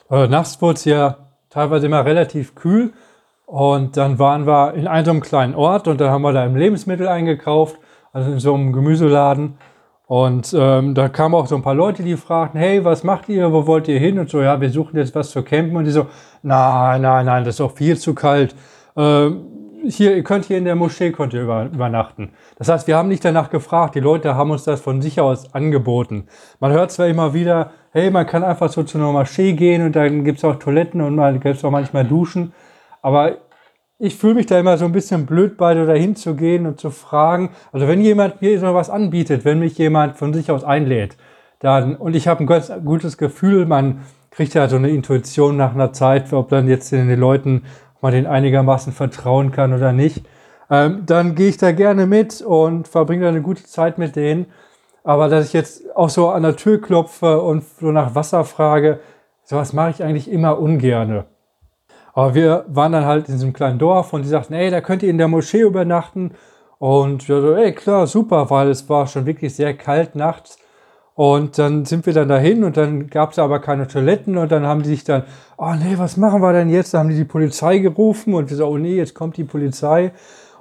Aber 0.07 0.29
nachts 0.29 0.61
wurde 0.61 0.75
es 0.75 0.85
ja 0.85 1.17
teilweise 1.49 1.87
immer 1.87 2.05
relativ 2.05 2.55
kühl 2.55 2.93
und 3.45 3.97
dann 3.97 4.19
waren 4.19 4.47
wir 4.47 4.73
in 4.75 4.87
einem 4.87 5.19
kleinen 5.19 5.53
Ort 5.53 5.89
und 5.89 5.99
dann 5.99 6.11
haben 6.11 6.21
wir 6.21 6.31
da 6.31 6.45
im 6.45 6.55
Lebensmittel 6.55 7.09
eingekauft 7.09 7.77
also 8.13 8.31
in 8.31 8.39
so 8.39 8.53
einem 8.53 8.71
Gemüseladen. 8.71 9.57
Und 10.07 10.55
ähm, 10.57 10.95
da 10.95 11.09
kamen 11.09 11.35
auch 11.35 11.47
so 11.47 11.57
ein 11.57 11.61
paar 11.61 11.75
Leute, 11.75 12.03
die 12.03 12.15
fragten, 12.15 12.57
hey, 12.57 12.85
was 12.85 13.03
macht 13.03 13.27
ihr, 13.27 13.51
wo 13.51 13.67
wollt 13.67 13.89
ihr 13.89 13.99
hin? 13.99 14.17
Und 14.17 14.29
so, 14.29 14.41
ja, 14.41 14.61
wir 14.61 14.69
suchen 14.69 14.97
jetzt 14.97 15.13
was 15.13 15.29
zu 15.31 15.43
campen. 15.43 15.75
Und 15.75 15.83
die 15.83 15.91
so, 15.91 16.07
nein, 16.41 17.01
nein, 17.01 17.25
nein, 17.25 17.43
das 17.43 17.55
ist 17.55 17.59
doch 17.59 17.75
viel 17.75 17.97
zu 17.97 18.15
kalt. 18.15 18.55
Ähm, 18.95 19.45
hier, 19.85 20.15
ihr 20.15 20.23
könnt 20.23 20.45
hier 20.45 20.57
in 20.57 20.65
der 20.65 20.75
Moschee 20.75 21.11
könnt 21.11 21.33
ihr 21.33 21.43
über, 21.43 21.65
übernachten. 21.65 22.31
Das 22.57 22.67
heißt, 22.67 22.87
wir 22.87 22.97
haben 22.97 23.07
nicht 23.07 23.23
danach 23.23 23.49
gefragt, 23.49 23.95
die 23.95 23.99
Leute 23.99 24.35
haben 24.35 24.51
uns 24.51 24.63
das 24.63 24.81
von 24.81 25.01
sich 25.01 25.21
aus 25.21 25.53
angeboten. 25.53 26.27
Man 26.59 26.71
hört 26.71 26.91
zwar 26.91 27.07
immer 27.07 27.33
wieder, 27.33 27.71
hey, 27.91 28.11
man 28.11 28.25
kann 28.25 28.43
einfach 28.43 28.69
so 28.69 28.83
zu 28.83 28.97
einer 28.97 29.11
Moschee 29.11 29.53
gehen 29.53 29.85
und 29.85 29.95
dann 29.95 30.23
gibt 30.23 30.39
es 30.39 30.45
auch 30.45 30.55
Toiletten 30.55 31.01
und 31.01 31.15
man 31.15 31.39
gibt 31.39 31.63
auch 31.63 31.71
manchmal 31.71 32.05
Duschen, 32.05 32.53
aber 33.01 33.37
ich 34.01 34.15
fühle 34.15 34.35
mich 34.35 34.45
da 34.45 34.57
immer 34.57 34.77
so 34.77 34.85
ein 34.85 34.93
bisschen 34.93 35.25
blöd 35.25 35.57
bei, 35.57 35.73
da 35.73 35.93
hinzugehen 35.93 36.65
und 36.65 36.79
zu 36.79 36.89
fragen. 36.89 37.51
Also 37.73 37.87
wenn 37.87 38.01
jemand 38.01 38.41
mir 38.41 38.57
so 38.57 38.73
was 38.73 38.89
anbietet, 38.89 39.43
wenn 39.43 39.59
mich 39.59 39.77
jemand 39.77 40.17
von 40.17 40.33
sich 40.33 40.51
aus 40.51 40.63
einlädt, 40.63 41.17
dann, 41.59 41.97
und 41.97 42.15
ich 42.15 42.29
habe 42.29 42.41
ein 42.41 42.47
ganz 42.47 42.71
gutes 42.85 43.17
Gefühl, 43.17 43.65
man 43.65 44.05
kriegt 44.31 44.53
ja 44.53 44.69
so 44.69 44.77
eine 44.77 44.89
Intuition 44.89 45.57
nach 45.57 45.73
einer 45.73 45.91
Zeit, 45.91 46.31
ob 46.31 46.47
dann 46.47 46.69
jetzt 46.69 46.93
den 46.93 47.13
Leuten 47.19 47.63
man 48.01 48.13
den 48.13 48.27
einigermaßen 48.27 48.93
vertrauen 48.93 49.51
kann 49.51 49.73
oder 49.73 49.91
nicht, 49.91 50.25
ähm, 50.69 51.03
dann 51.05 51.35
gehe 51.35 51.49
ich 51.49 51.57
da 51.57 51.71
gerne 51.71 52.05
mit 52.05 52.41
und 52.41 52.87
verbringe 52.87 53.27
eine 53.27 53.41
gute 53.41 53.63
Zeit 53.63 53.97
mit 53.97 54.15
denen. 54.15 54.47
Aber 55.03 55.29
dass 55.29 55.45
ich 55.45 55.53
jetzt 55.53 55.95
auch 55.95 56.09
so 56.09 56.29
an 56.29 56.43
der 56.43 56.55
Tür 56.55 56.81
klopfe 56.81 57.41
und 57.41 57.63
so 57.79 57.91
nach 57.91 58.15
Wasser 58.15 58.43
frage, 58.43 58.99
sowas 59.43 59.73
mache 59.73 59.91
ich 59.91 60.03
eigentlich 60.03 60.29
immer 60.29 60.59
ungerne. 60.59 61.25
Aber 62.13 62.35
wir 62.35 62.65
waren 62.67 62.91
dann 62.91 63.05
halt 63.05 63.27
in 63.27 63.35
diesem 63.35 63.53
kleinen 63.53 63.79
Dorf 63.79 64.13
und 64.13 64.23
die 64.23 64.29
sagten, 64.29 64.53
ey, 64.53 64.69
da 64.69 64.81
könnt 64.81 65.03
ihr 65.03 65.09
in 65.09 65.17
der 65.17 65.27
Moschee 65.27 65.61
übernachten. 65.61 66.31
Und 66.77 67.27
ja, 67.27 67.41
so, 67.41 67.55
ey, 67.55 67.73
klar, 67.73 68.07
super, 68.07 68.49
weil 68.49 68.69
es 68.69 68.87
war 68.89 69.07
schon 69.07 69.25
wirklich 69.25 69.55
sehr 69.55 69.73
kalt 69.73 70.15
nachts. 70.15 70.57
Und 71.19 71.57
dann 71.57 71.83
sind 71.83 72.05
wir 72.05 72.13
dann 72.13 72.29
dahin 72.29 72.63
und 72.63 72.77
dann 72.77 73.09
gab 73.09 73.33
es 73.33 73.39
aber 73.39 73.59
keine 73.59 73.89
Toiletten 73.89 74.37
und 74.37 74.53
dann 74.53 74.65
haben 74.65 74.83
die 74.83 74.87
sich 74.87 75.03
dann, 75.03 75.23
oh 75.57 75.73
nee, 75.73 75.95
was 75.97 76.15
machen 76.15 76.41
wir 76.41 76.53
denn 76.53 76.69
jetzt? 76.69 76.93
Da 76.93 76.99
haben 76.99 77.09
die 77.09 77.17
die 77.17 77.25
Polizei 77.25 77.79
gerufen 77.79 78.33
und 78.33 78.49
wir 78.49 78.55
so, 78.55 78.65
oh 78.65 78.77
nee, 78.77 78.95
jetzt 78.95 79.15
kommt 79.15 79.35
die 79.35 79.43
Polizei. 79.43 80.13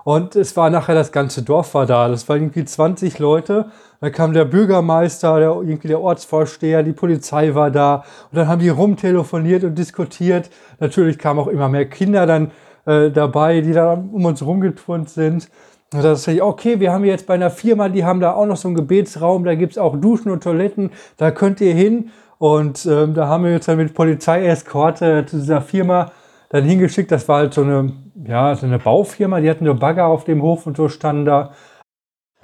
Und 0.03 0.35
es 0.35 0.57
war 0.57 0.69
nachher 0.69 0.97
das 0.97 1.13
ganze 1.13 1.43
Dorf 1.43 1.75
war 1.75 1.87
da. 1.87 2.09
Das 2.09 2.29
waren 2.29 2.39
irgendwie 2.39 2.65
20 2.65 3.21
Leute. 3.21 3.67
Dann 4.01 4.11
kam 4.11 4.33
der 4.33 4.47
Bürgermeister, 4.47 5.39
der, 5.39 5.51
irgendwie 5.51 5.87
der 5.87 6.01
Ortsvorsteher, 6.01 6.83
die 6.83 6.93
Polizei 6.93 7.55
war 7.55 7.71
da. 7.71 8.03
Und 8.33 8.39
dann 8.39 8.49
haben 8.49 8.61
die 8.61 8.69
rumtelefoniert 8.69 9.63
und 9.63 9.79
diskutiert. 9.79 10.51
Natürlich 10.81 11.21
kamen 11.21 11.39
auch 11.39 11.47
immer 11.47 11.69
mehr 11.69 11.89
Kinder 11.89 12.27
dann 12.27 12.51
äh, 12.85 13.13
dabei, 13.13 13.61
die 13.61 13.75
da 13.75 13.93
um 13.93 14.25
uns 14.25 14.45
rumgeturnt 14.45 15.09
sind. 15.09 15.49
Und 15.95 16.05
da 16.05 16.15
sage 16.17 16.37
ich, 16.37 16.43
okay, 16.43 16.81
wir 16.81 16.93
haben 16.93 17.05
jetzt 17.05 17.27
bei 17.27 17.35
einer 17.35 17.51
Firma, 17.51 17.89
die 17.89 18.05
haben 18.05 18.21
da 18.21 18.35
auch 18.35 18.45
noch 18.45 18.57
so 18.59 18.69
einen 18.69 18.77
Gebetsraum, 18.77 19.45
da 19.45 19.55
gibt 19.55 19.73
es 19.73 19.79
auch 19.79 19.97
Duschen 19.97 20.31
und 20.31 20.43
Toiletten, 20.43 20.91
da 21.17 21.31
könnt 21.31 21.61
ihr 21.61 21.73
hin. 21.73 22.11
Und 22.39 22.87
ähm, 22.87 23.15
da 23.15 23.27
haben 23.27 23.45
wir 23.45 23.53
jetzt 23.53 23.69
dann 23.69 23.79
mit 23.79 23.95
Polizeieskorte 23.95 25.27
zu 25.27 25.39
dieser 25.39 25.63
Firma 25.63 26.13
dann 26.51 26.65
hingeschickt. 26.65 27.11
Das 27.11 27.27
war 27.27 27.39
halt 27.39 27.55
so 27.55 27.63
eine, 27.63 27.93
ja, 28.27 28.55
so 28.55 28.67
eine 28.67 28.79
Baufirma, 28.79 29.41
die 29.41 29.51
hatten 29.51 29.65
nur 29.65 29.75
Bagger 29.75 30.07
auf 30.07 30.25
dem 30.25 30.43
Hof 30.43 30.67
und 30.67 30.77
so 30.77 30.89
standen 30.89 31.25
da. 31.25 31.53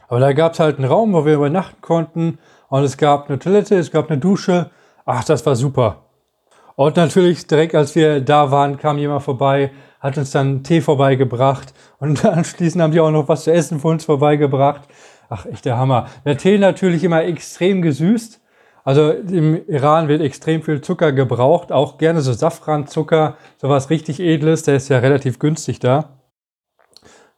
Aber 0.09 0.21
da 0.21 0.33
gab 0.33 0.55
es 0.55 0.61
halt 0.61 0.79
einen 0.79 0.89
Raum, 0.89 1.13
wo 1.13 1.25
wir 1.25 1.35
übernachten 1.35 1.81
konnten. 1.81 2.39
Und 2.69 2.83
es 2.83 2.97
gab 2.97 3.29
eine 3.29 3.39
Toilette, 3.39 3.77
es 3.77 3.91
gab 3.91 4.11
eine 4.11 4.19
Dusche. 4.19 4.71
Ach, 5.05 5.23
das 5.23 5.45
war 5.47 5.55
super. 5.55 6.05
Und 6.77 6.97
natürlich 6.97 7.47
direkt 7.47 7.75
als 7.75 7.95
wir 7.95 8.21
da 8.21 8.51
waren, 8.51 8.79
kam 8.79 8.99
jemand 8.99 9.23
vorbei, 9.23 9.71
hat 10.05 10.19
uns 10.19 10.31
dann 10.33 10.63
Tee 10.63 10.83
vorbeigebracht. 10.83 11.73
Und 11.99 12.25
anschließend 12.27 12.83
haben 12.83 12.93
die 12.93 13.01
auch 13.01 13.11
noch 13.11 13.27
was 13.27 13.45
zu 13.45 13.53
essen 13.53 13.81
für 13.81 13.89
uns 13.89 14.05
vorbeigebracht. 14.05 14.83
Ach, 15.31 15.47
echt 15.47 15.65
der 15.65 15.79
Hammer. 15.79 16.09
Der 16.27 16.37
Tee 16.37 16.59
natürlich 16.59 17.03
immer 17.03 17.25
extrem 17.25 17.81
gesüßt. 17.81 18.41
Also 18.85 19.11
im 19.11 19.67
Iran 19.67 20.09
wird 20.09 20.21
extrem 20.21 20.63
viel 20.63 20.83
Zucker 20.83 21.13
gebraucht, 21.13 21.73
auch 21.73 21.97
gerne 21.97 22.21
so 22.21 22.35
Safranzucker, 22.35 23.39
sowas 23.57 23.89
richtig 23.89 24.21
Edles, 24.21 24.65
der 24.65 24.77
ist 24.77 24.91
ja 24.91 24.99
relativ 24.99 25.39
günstig 25.39 25.79
da. 25.79 26.21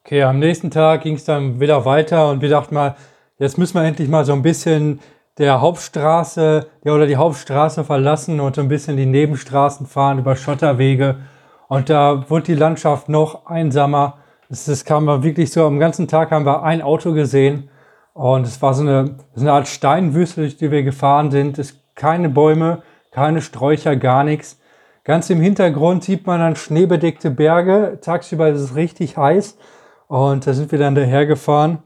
Okay, 0.05 0.25
am 0.25 0.41
nächsten 0.41 0.73
Tag 0.73 1.03
ging 1.03 1.15
es 1.15 1.25
dann 1.25 1.61
wieder 1.61 1.85
weiter 1.85 2.31
und 2.31 2.41
wir 2.41 2.49
dachten 2.49 2.75
mal, 2.75 2.97
jetzt 3.39 3.59
müssen 3.59 3.75
wir 3.75 3.85
endlich 3.85 4.09
mal 4.09 4.25
so 4.25 4.33
ein 4.33 4.43
bisschen 4.43 4.99
der 5.39 5.61
Hauptstraße 5.61 6.67
ja, 6.85 6.93
oder 6.93 7.07
die 7.07 7.17
Hauptstraße 7.17 7.85
verlassen 7.85 8.41
und 8.41 8.57
so 8.57 8.63
ein 8.63 8.69
bisschen 8.69 8.97
die 8.97 9.07
Nebenstraßen 9.07 9.87
fahren 9.87 10.19
über 10.19 10.35
Schotterwege. 10.35 11.19
Und 11.69 11.91
da 11.91 12.29
wurde 12.31 12.47
die 12.47 12.55
Landschaft 12.55 13.09
noch 13.09 13.47
einsamer. 13.47 14.19
Es 14.49 14.85
kam 14.85 15.07
wirklich 15.23 15.51
so, 15.53 15.67
am 15.67 15.79
ganzen 15.79 16.07
Tag 16.09 16.31
haben 16.31 16.47
wir 16.47 16.63
ein 16.63 16.83
Auto 16.83 17.13
gesehen 17.13 17.69
und 18.15 18.47
es 18.47 18.63
war 18.63 18.73
so 18.75 18.83
eine, 18.83 19.17
so 19.35 19.43
eine 19.43 19.53
Art 19.53 19.69
Steinwüste, 19.69 20.43
durch 20.43 20.57
die 20.57 20.71
wir 20.71 20.83
gefahren 20.83 21.31
sind. 21.31 21.59
Es 21.59 21.81
keine 21.97 22.29
Bäume, 22.29 22.83
keine 23.11 23.43
Sträucher, 23.43 23.97
gar 23.97 24.23
nichts. 24.23 24.61
Ganz 25.03 25.29
im 25.31 25.41
Hintergrund 25.41 26.05
sieht 26.05 26.27
man 26.27 26.41
dann 26.41 26.57
schneebedeckte 26.57 27.31
Berge. 27.31 27.99
Tagsüber 28.01 28.49
ist 28.49 28.61
es 28.61 28.77
richtig 28.77 29.17
heiß. 29.17 29.57
Und 30.07 30.47
da 30.47 30.53
sind 30.53 30.71
wir 30.71 30.79
dann 30.79 30.95
dahergefahren. 30.95 31.79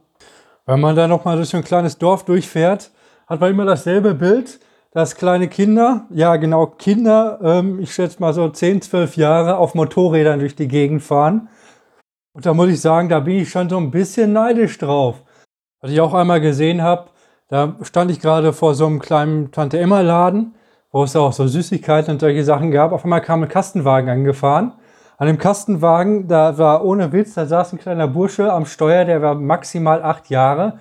Wenn 0.66 0.80
man 0.80 0.94
da 0.96 1.08
nochmal 1.08 1.36
durch 1.36 1.48
so 1.48 1.56
ein 1.56 1.64
kleines 1.64 1.98
Dorf 1.98 2.24
durchfährt, 2.24 2.90
hat 3.26 3.40
man 3.40 3.50
immer 3.50 3.64
dasselbe 3.64 4.14
Bild, 4.14 4.60
dass 4.92 5.16
kleine 5.16 5.48
Kinder, 5.48 6.06
ja 6.10 6.36
genau 6.36 6.66
Kinder, 6.66 7.38
ähm, 7.42 7.80
ich 7.80 7.94
schätze 7.94 8.20
mal 8.20 8.32
so 8.32 8.48
10, 8.48 8.82
12 8.82 9.16
Jahre, 9.16 9.56
auf 9.56 9.74
Motorrädern 9.74 10.40
durch 10.40 10.56
die 10.56 10.68
Gegend 10.68 11.02
fahren. 11.02 11.48
Und 12.32 12.46
da 12.46 12.54
muss 12.54 12.68
ich 12.68 12.80
sagen, 12.80 13.08
da 13.08 13.20
bin 13.20 13.36
ich 13.36 13.50
schon 13.50 13.68
so 13.68 13.76
ein 13.76 13.90
bisschen 13.90 14.32
neidisch 14.32 14.78
drauf. 14.78 15.22
Was 15.80 15.90
ich 15.90 16.00
auch 16.00 16.14
einmal 16.14 16.40
gesehen 16.40 16.82
habe, 16.82 17.10
da 17.48 17.76
stand 17.82 18.10
ich 18.10 18.20
gerade 18.20 18.52
vor 18.52 18.74
so 18.74 18.86
einem 18.86 19.00
kleinen 19.00 19.50
Tante-Emma-Laden, 19.50 20.54
wo 20.92 21.04
es 21.04 21.16
auch 21.16 21.32
so 21.32 21.46
Süßigkeiten 21.46 22.14
und 22.14 22.20
solche 22.20 22.44
Sachen 22.44 22.70
gab. 22.70 22.92
Auf 22.92 23.04
einmal 23.04 23.22
kam 23.22 23.42
ein 23.42 23.48
Kastenwagen 23.48 24.10
angefahren. 24.10 24.72
An 25.18 25.26
dem 25.26 25.38
Kastenwagen, 25.38 26.28
da 26.28 26.56
war 26.58 26.84
ohne 26.84 27.12
Witz, 27.12 27.34
da 27.34 27.46
saß 27.46 27.72
ein 27.72 27.78
kleiner 27.78 28.08
Bursche 28.08 28.52
am 28.52 28.66
Steuer, 28.66 29.04
der 29.04 29.20
war 29.20 29.34
maximal 29.34 30.02
acht 30.02 30.30
Jahre. 30.30 30.78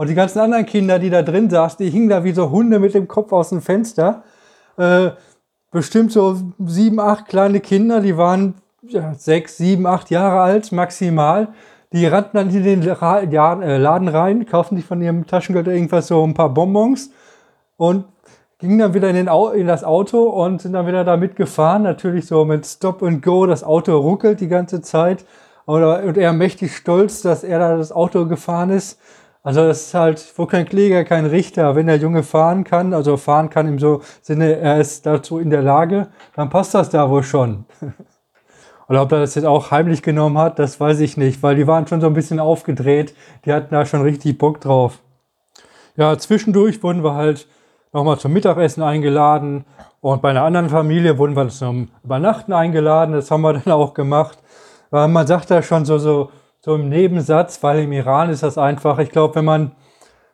Und 0.00 0.08
die 0.08 0.14
ganzen 0.14 0.38
anderen 0.38 0.64
Kinder, 0.64 0.98
die 0.98 1.10
da 1.10 1.20
drin 1.20 1.50
saßen, 1.50 1.84
die 1.84 1.90
hingen 1.90 2.08
da 2.08 2.24
wie 2.24 2.32
so 2.32 2.50
Hunde 2.50 2.78
mit 2.78 2.94
dem 2.94 3.06
Kopf 3.06 3.32
aus 3.32 3.50
dem 3.50 3.60
Fenster. 3.60 4.22
Äh, 4.78 5.10
bestimmt 5.70 6.10
so 6.10 6.38
sieben, 6.58 6.98
acht 6.98 7.26
kleine 7.26 7.60
Kinder, 7.60 8.00
die 8.00 8.16
waren 8.16 8.54
ja, 8.80 9.12
sechs, 9.12 9.58
sieben, 9.58 9.86
acht 9.86 10.08
Jahre 10.08 10.40
alt 10.40 10.72
maximal. 10.72 11.48
Die 11.92 12.06
rannten 12.06 12.38
dann 12.38 12.48
in 12.48 12.64
den 12.64 12.82
äh, 12.82 13.76
Laden 13.76 14.08
rein, 14.08 14.46
kauften 14.46 14.76
sich 14.76 14.86
von 14.86 15.02
ihrem 15.02 15.26
Taschengeld 15.26 15.66
irgendwas 15.66 16.06
so 16.06 16.24
ein 16.24 16.32
paar 16.32 16.48
Bonbons 16.48 17.10
und 17.76 18.06
gingen 18.56 18.78
dann 18.78 18.94
wieder 18.94 19.10
in, 19.10 19.16
den 19.16 19.28
Au 19.28 19.50
in 19.50 19.66
das 19.66 19.84
Auto 19.84 20.22
und 20.30 20.62
sind 20.62 20.72
dann 20.72 20.86
wieder 20.86 21.04
da 21.04 21.18
mitgefahren. 21.18 21.82
Natürlich 21.82 22.26
so 22.26 22.46
mit 22.46 22.64
Stop 22.64 23.02
and 23.02 23.22
Go. 23.22 23.44
Das 23.44 23.62
Auto 23.62 23.98
ruckelt 23.98 24.40
die 24.40 24.48
ganze 24.48 24.80
Zeit. 24.80 25.26
Und 25.66 25.82
er 26.16 26.32
mächtig 26.32 26.74
stolz, 26.74 27.20
dass 27.20 27.44
er 27.44 27.58
da 27.58 27.76
das 27.76 27.92
Auto 27.92 28.24
gefahren 28.24 28.70
ist. 28.70 28.98
Also 29.42 29.66
das 29.66 29.86
ist 29.86 29.94
halt, 29.94 30.32
wo 30.36 30.44
kein 30.46 30.66
Kläger, 30.66 31.04
kein 31.04 31.24
Richter. 31.24 31.74
Wenn 31.74 31.86
der 31.86 31.96
Junge 31.96 32.22
fahren 32.22 32.64
kann, 32.64 32.92
also 32.92 33.16
fahren 33.16 33.48
kann 33.48 33.66
im 33.68 33.78
so 33.78 34.02
Sinne, 34.20 34.56
er 34.56 34.78
ist 34.78 35.06
dazu 35.06 35.38
in 35.38 35.48
der 35.48 35.62
Lage, 35.62 36.08
dann 36.36 36.50
passt 36.50 36.74
das 36.74 36.90
da 36.90 37.08
wohl 37.08 37.22
schon. 37.22 37.64
Oder 38.88 39.02
ob 39.02 39.12
er 39.12 39.20
das 39.20 39.36
jetzt 39.36 39.44
auch 39.44 39.70
heimlich 39.70 40.02
genommen 40.02 40.36
hat, 40.36 40.58
das 40.58 40.78
weiß 40.80 41.00
ich 41.00 41.16
nicht, 41.16 41.42
weil 41.42 41.56
die 41.56 41.66
waren 41.66 41.86
schon 41.86 42.00
so 42.00 42.08
ein 42.08 42.12
bisschen 42.14 42.40
aufgedreht. 42.40 43.14
Die 43.44 43.52
hatten 43.52 43.72
da 43.72 43.86
schon 43.86 44.02
richtig 44.02 44.36
Bock 44.36 44.60
drauf. 44.60 44.98
Ja, 45.96 46.18
zwischendurch 46.18 46.82
wurden 46.82 47.04
wir 47.04 47.14
halt 47.14 47.46
nochmal 47.92 48.18
zum 48.18 48.32
Mittagessen 48.32 48.82
eingeladen 48.82 49.64
und 50.00 50.22
bei 50.22 50.30
einer 50.30 50.42
anderen 50.42 50.68
Familie 50.68 51.18
wurden 51.18 51.36
wir 51.36 51.48
zum 51.48 51.88
Übernachten 52.02 52.52
eingeladen. 52.52 53.14
Das 53.14 53.30
haben 53.30 53.42
wir 53.42 53.54
dann 53.54 53.72
auch 53.72 53.94
gemacht. 53.94 54.38
Weil 54.90 55.08
man 55.08 55.26
sagt 55.26 55.50
da 55.50 55.62
schon 55.62 55.84
so, 55.84 55.98
so, 55.98 56.30
so 56.60 56.74
im 56.74 56.88
Nebensatz, 56.88 57.62
weil 57.62 57.80
im 57.80 57.92
Iran 57.92 58.30
ist 58.30 58.42
das 58.42 58.58
einfach. 58.58 58.98
Ich 58.98 59.10
glaube, 59.10 59.36
wenn 59.36 59.44
man, 59.44 59.72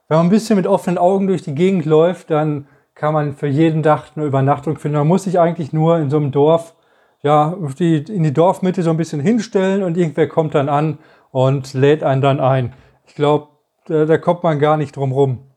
wenn 0.08 0.18
man 0.18 0.26
ein 0.26 0.30
bisschen 0.30 0.56
mit 0.56 0.66
offenen 0.66 0.98
Augen 0.98 1.26
durch 1.26 1.42
die 1.42 1.54
Gegend 1.54 1.84
läuft, 1.84 2.30
dann 2.30 2.66
kann 2.94 3.14
man 3.14 3.34
für 3.34 3.46
jeden 3.46 3.82
Tag 3.82 4.12
eine 4.16 4.24
Übernachtung 4.24 4.78
finden. 4.78 4.98
Man 4.98 5.06
muss 5.06 5.24
sich 5.24 5.38
eigentlich 5.38 5.72
nur 5.72 5.98
in 5.98 6.10
so 6.10 6.16
einem 6.16 6.32
Dorf, 6.32 6.74
ja, 7.22 7.56
die, 7.78 7.98
in 7.98 8.22
die 8.22 8.32
Dorfmitte 8.32 8.82
so 8.82 8.90
ein 8.90 8.96
bisschen 8.96 9.20
hinstellen 9.20 9.82
und 9.82 9.96
irgendwer 9.96 10.28
kommt 10.28 10.54
dann 10.54 10.68
an 10.68 10.98
und 11.30 11.74
lädt 11.74 12.02
einen 12.02 12.22
dann 12.22 12.40
ein. 12.40 12.72
Ich 13.06 13.14
glaube, 13.14 13.48
da, 13.86 14.04
da 14.04 14.18
kommt 14.18 14.42
man 14.42 14.58
gar 14.58 14.76
nicht 14.76 14.96
drum 14.96 15.12
rum. 15.12 15.50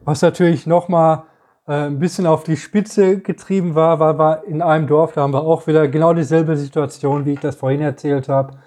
Was 0.00 0.22
natürlich 0.22 0.66
nochmal 0.66 1.24
äh, 1.66 1.86
ein 1.86 1.98
bisschen 1.98 2.26
auf 2.26 2.44
die 2.44 2.56
Spitze 2.56 3.20
getrieben 3.20 3.74
war, 3.74 3.98
war, 4.00 4.18
war 4.18 4.44
in 4.44 4.62
einem 4.62 4.86
Dorf, 4.86 5.12
da 5.12 5.22
haben 5.22 5.32
wir 5.32 5.42
auch 5.42 5.66
wieder 5.66 5.88
genau 5.88 6.14
dieselbe 6.14 6.56
Situation, 6.56 7.24
wie 7.24 7.34
ich 7.34 7.40
das 7.40 7.56
vorhin 7.56 7.80
erzählt 7.80 8.28
habe. 8.28 8.58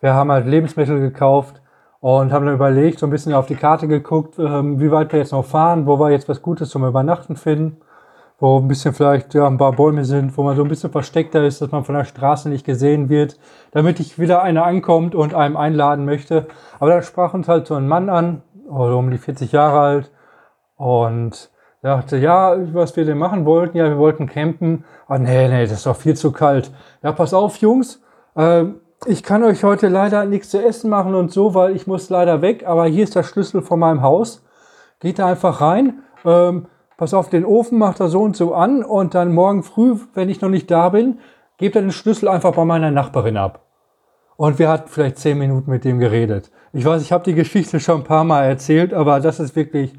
Wir 0.00 0.14
haben 0.14 0.30
halt 0.30 0.46
Lebensmittel 0.46 1.00
gekauft 1.00 1.60
und 2.00 2.32
haben 2.32 2.46
dann 2.46 2.54
überlegt, 2.54 3.00
so 3.00 3.06
ein 3.06 3.10
bisschen 3.10 3.34
auf 3.34 3.46
die 3.46 3.56
Karte 3.56 3.88
geguckt, 3.88 4.38
ähm, 4.38 4.80
wie 4.80 4.90
weit 4.90 5.12
wir 5.12 5.18
jetzt 5.18 5.32
noch 5.32 5.44
fahren, 5.44 5.86
wo 5.86 5.98
wir 5.98 6.10
jetzt 6.10 6.28
was 6.28 6.42
Gutes 6.42 6.70
zum 6.70 6.84
Übernachten 6.84 7.34
finden, 7.36 7.80
wo 8.38 8.58
ein 8.58 8.68
bisschen 8.68 8.94
vielleicht 8.94 9.34
ja, 9.34 9.46
ein 9.46 9.58
paar 9.58 9.72
Bäume 9.72 10.04
sind, 10.04 10.36
wo 10.36 10.44
man 10.44 10.56
so 10.56 10.62
ein 10.62 10.68
bisschen 10.68 10.92
versteckter 10.92 11.44
ist, 11.44 11.60
dass 11.60 11.72
man 11.72 11.84
von 11.84 11.96
der 11.96 12.04
Straße 12.04 12.48
nicht 12.48 12.64
gesehen 12.64 13.08
wird, 13.08 13.38
damit 13.72 13.98
ich 13.98 14.18
wieder 14.18 14.42
einer 14.42 14.64
ankommt 14.64 15.16
und 15.16 15.34
einem 15.34 15.56
einladen 15.56 16.04
möchte. 16.04 16.46
Aber 16.78 16.90
dann 16.90 17.02
sprach 17.02 17.34
uns 17.34 17.48
halt 17.48 17.66
so 17.66 17.74
ein 17.74 17.88
Mann 17.88 18.08
an, 18.08 18.42
oder 18.68 18.96
um 18.96 19.10
die 19.10 19.18
40 19.18 19.50
Jahre 19.50 19.80
alt, 19.80 20.12
und 20.76 21.50
dachte, 21.82 22.16
ja, 22.16 22.56
was 22.72 22.96
wir 22.96 23.04
denn 23.04 23.18
machen 23.18 23.44
wollten, 23.44 23.76
ja, 23.76 23.84
wir 23.84 23.98
wollten 23.98 24.28
campen. 24.28 24.84
Ah, 25.08 25.18
nee, 25.18 25.48
nee, 25.48 25.62
das 25.62 25.72
ist 25.72 25.86
doch 25.86 25.96
viel 25.96 26.14
zu 26.14 26.32
kalt. 26.32 26.70
Ja, 27.02 27.12
pass 27.12 27.34
auf, 27.34 27.56
Jungs, 27.56 28.02
äh, 28.36 28.64
ich 29.06 29.22
kann 29.22 29.44
euch 29.44 29.64
heute 29.64 29.88
leider 29.88 30.24
nichts 30.24 30.50
zu 30.50 30.62
essen 30.62 30.90
machen 30.90 31.14
und 31.14 31.32
so, 31.32 31.54
weil 31.54 31.74
ich 31.74 31.86
muss 31.86 32.10
leider 32.10 32.42
weg, 32.42 32.64
aber 32.66 32.86
hier 32.86 33.04
ist 33.04 33.14
der 33.14 33.22
Schlüssel 33.22 33.62
von 33.62 33.78
meinem 33.78 34.02
Haus. 34.02 34.44
Geht 35.00 35.18
da 35.18 35.26
einfach 35.26 35.60
rein, 35.60 36.00
ähm, 36.24 36.66
pass 36.96 37.14
auf, 37.14 37.30
den 37.30 37.44
Ofen 37.44 37.78
macht 37.78 38.00
er 38.00 38.08
so 38.08 38.20
und 38.20 38.36
so 38.36 38.54
an 38.54 38.82
und 38.82 39.14
dann 39.14 39.32
morgen 39.32 39.62
früh, 39.62 39.96
wenn 40.14 40.28
ich 40.28 40.40
noch 40.40 40.48
nicht 40.48 40.70
da 40.70 40.88
bin, 40.88 41.20
gebt 41.56 41.76
er 41.76 41.82
den 41.82 41.92
Schlüssel 41.92 42.28
einfach 42.28 42.54
bei 42.54 42.64
meiner 42.64 42.90
Nachbarin 42.90 43.36
ab. 43.36 43.64
Und 44.36 44.58
wir 44.58 44.68
hatten 44.68 44.88
vielleicht 44.88 45.18
zehn 45.18 45.38
Minuten 45.38 45.70
mit 45.70 45.84
dem 45.84 45.98
geredet. 45.98 46.50
Ich 46.72 46.84
weiß, 46.84 47.02
ich 47.02 47.12
habe 47.12 47.24
die 47.24 47.34
Geschichte 47.34 47.80
schon 47.80 48.00
ein 48.00 48.04
paar 48.04 48.24
Mal 48.24 48.44
erzählt, 48.44 48.94
aber 48.94 49.20
das 49.20 49.40
ist 49.40 49.56
wirklich 49.56 49.94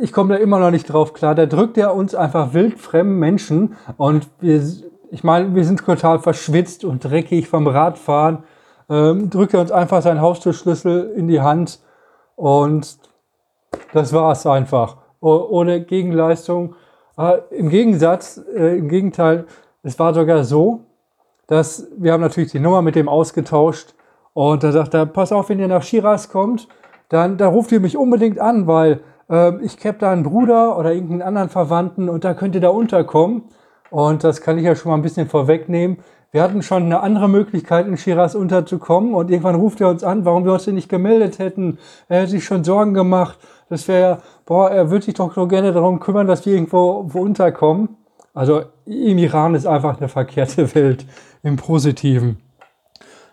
ich 0.00 0.12
komme 0.12 0.34
da 0.34 0.40
immer 0.40 0.58
noch 0.58 0.70
nicht 0.70 0.92
drauf 0.92 1.12
klar. 1.12 1.34
Da 1.34 1.46
drückt 1.46 1.78
er 1.78 1.94
uns 1.94 2.14
einfach 2.14 2.52
wildfremden 2.54 3.18
Menschen 3.18 3.76
und 3.96 4.28
wir, 4.40 4.62
ich 5.10 5.24
meine, 5.24 5.54
wir 5.54 5.64
sind 5.64 5.84
total 5.84 6.18
verschwitzt 6.18 6.84
und 6.84 7.04
dreckig 7.04 7.48
vom 7.48 7.66
Radfahren. 7.66 8.44
Ähm, 8.90 9.30
drückt 9.30 9.54
er 9.54 9.60
uns 9.60 9.70
einfach 9.70 10.02
seinen 10.02 10.20
Haustürschlüssel 10.20 11.12
in 11.16 11.28
die 11.28 11.40
Hand 11.40 11.80
und 12.36 12.98
das 13.92 14.12
war 14.12 14.32
es 14.32 14.46
einfach. 14.46 14.96
ohne 15.20 15.82
Gegenleistung. 15.82 16.74
Äh, 17.18 17.38
Im 17.50 17.68
Gegensatz, 17.68 18.40
äh, 18.54 18.78
im 18.78 18.88
Gegenteil, 18.88 19.46
es 19.82 19.98
war 19.98 20.14
sogar 20.14 20.44
so, 20.44 20.84
dass 21.48 21.88
wir 21.96 22.12
haben 22.12 22.20
natürlich 22.20 22.52
die 22.52 22.60
Nummer 22.60 22.82
mit 22.82 22.94
dem 22.94 23.08
ausgetauscht 23.08 23.94
und 24.32 24.62
da 24.62 24.70
sagt 24.70 24.94
er, 24.94 25.06
pass 25.06 25.32
auf, 25.32 25.48
wenn 25.48 25.58
ihr 25.58 25.68
nach 25.68 25.82
Shiraz 25.82 26.28
kommt, 26.28 26.68
dann 27.08 27.36
da 27.38 27.48
ruft 27.48 27.72
ihr 27.72 27.80
mich 27.80 27.96
unbedingt 27.96 28.38
an, 28.38 28.66
weil 28.66 29.00
äh, 29.28 29.56
ich 29.64 29.84
habe 29.84 29.98
da 29.98 30.12
einen 30.12 30.22
Bruder 30.22 30.78
oder 30.78 30.92
irgendeinen 30.92 31.22
anderen 31.22 31.48
Verwandten 31.48 32.08
und 32.08 32.24
da 32.24 32.34
könnt 32.34 32.54
ihr 32.54 32.60
da 32.60 32.68
unterkommen. 32.68 33.44
Und 33.90 34.24
das 34.24 34.40
kann 34.40 34.58
ich 34.58 34.64
ja 34.64 34.74
schon 34.74 34.90
mal 34.90 34.96
ein 34.96 35.02
bisschen 35.02 35.28
vorwegnehmen. 35.28 35.98
Wir 36.30 36.42
hatten 36.42 36.62
schon 36.62 36.84
eine 36.84 37.00
andere 37.00 37.28
Möglichkeit, 37.28 37.86
in 37.86 37.96
Shiraz 37.96 38.34
unterzukommen 38.34 39.14
und 39.14 39.30
irgendwann 39.30 39.54
ruft 39.54 39.80
er 39.80 39.88
uns 39.88 40.04
an, 40.04 40.26
warum 40.26 40.44
wir 40.44 40.52
uns 40.52 40.66
denn 40.66 40.74
nicht 40.74 40.90
gemeldet 40.90 41.38
hätten. 41.38 41.78
Er 42.08 42.20
hätte 42.20 42.32
sich 42.32 42.44
schon 42.44 42.64
Sorgen 42.64 42.92
gemacht. 42.92 43.38
Das 43.70 43.88
wäre, 43.88 44.18
boah, 44.44 44.70
er 44.70 44.90
würde 44.90 45.06
sich 45.06 45.14
doch 45.14 45.34
so 45.34 45.46
gerne 45.48 45.72
darum 45.72 46.00
kümmern, 46.00 46.26
dass 46.26 46.44
wir 46.44 46.52
irgendwo 46.52 47.06
wo 47.08 47.20
unterkommen. 47.20 47.96
Also 48.34 48.62
im 48.84 49.16
Iran 49.16 49.54
ist 49.54 49.66
einfach 49.66 49.98
eine 49.98 50.08
verkehrte 50.08 50.74
Welt 50.74 51.06
im 51.42 51.56
Positiven. 51.56 52.36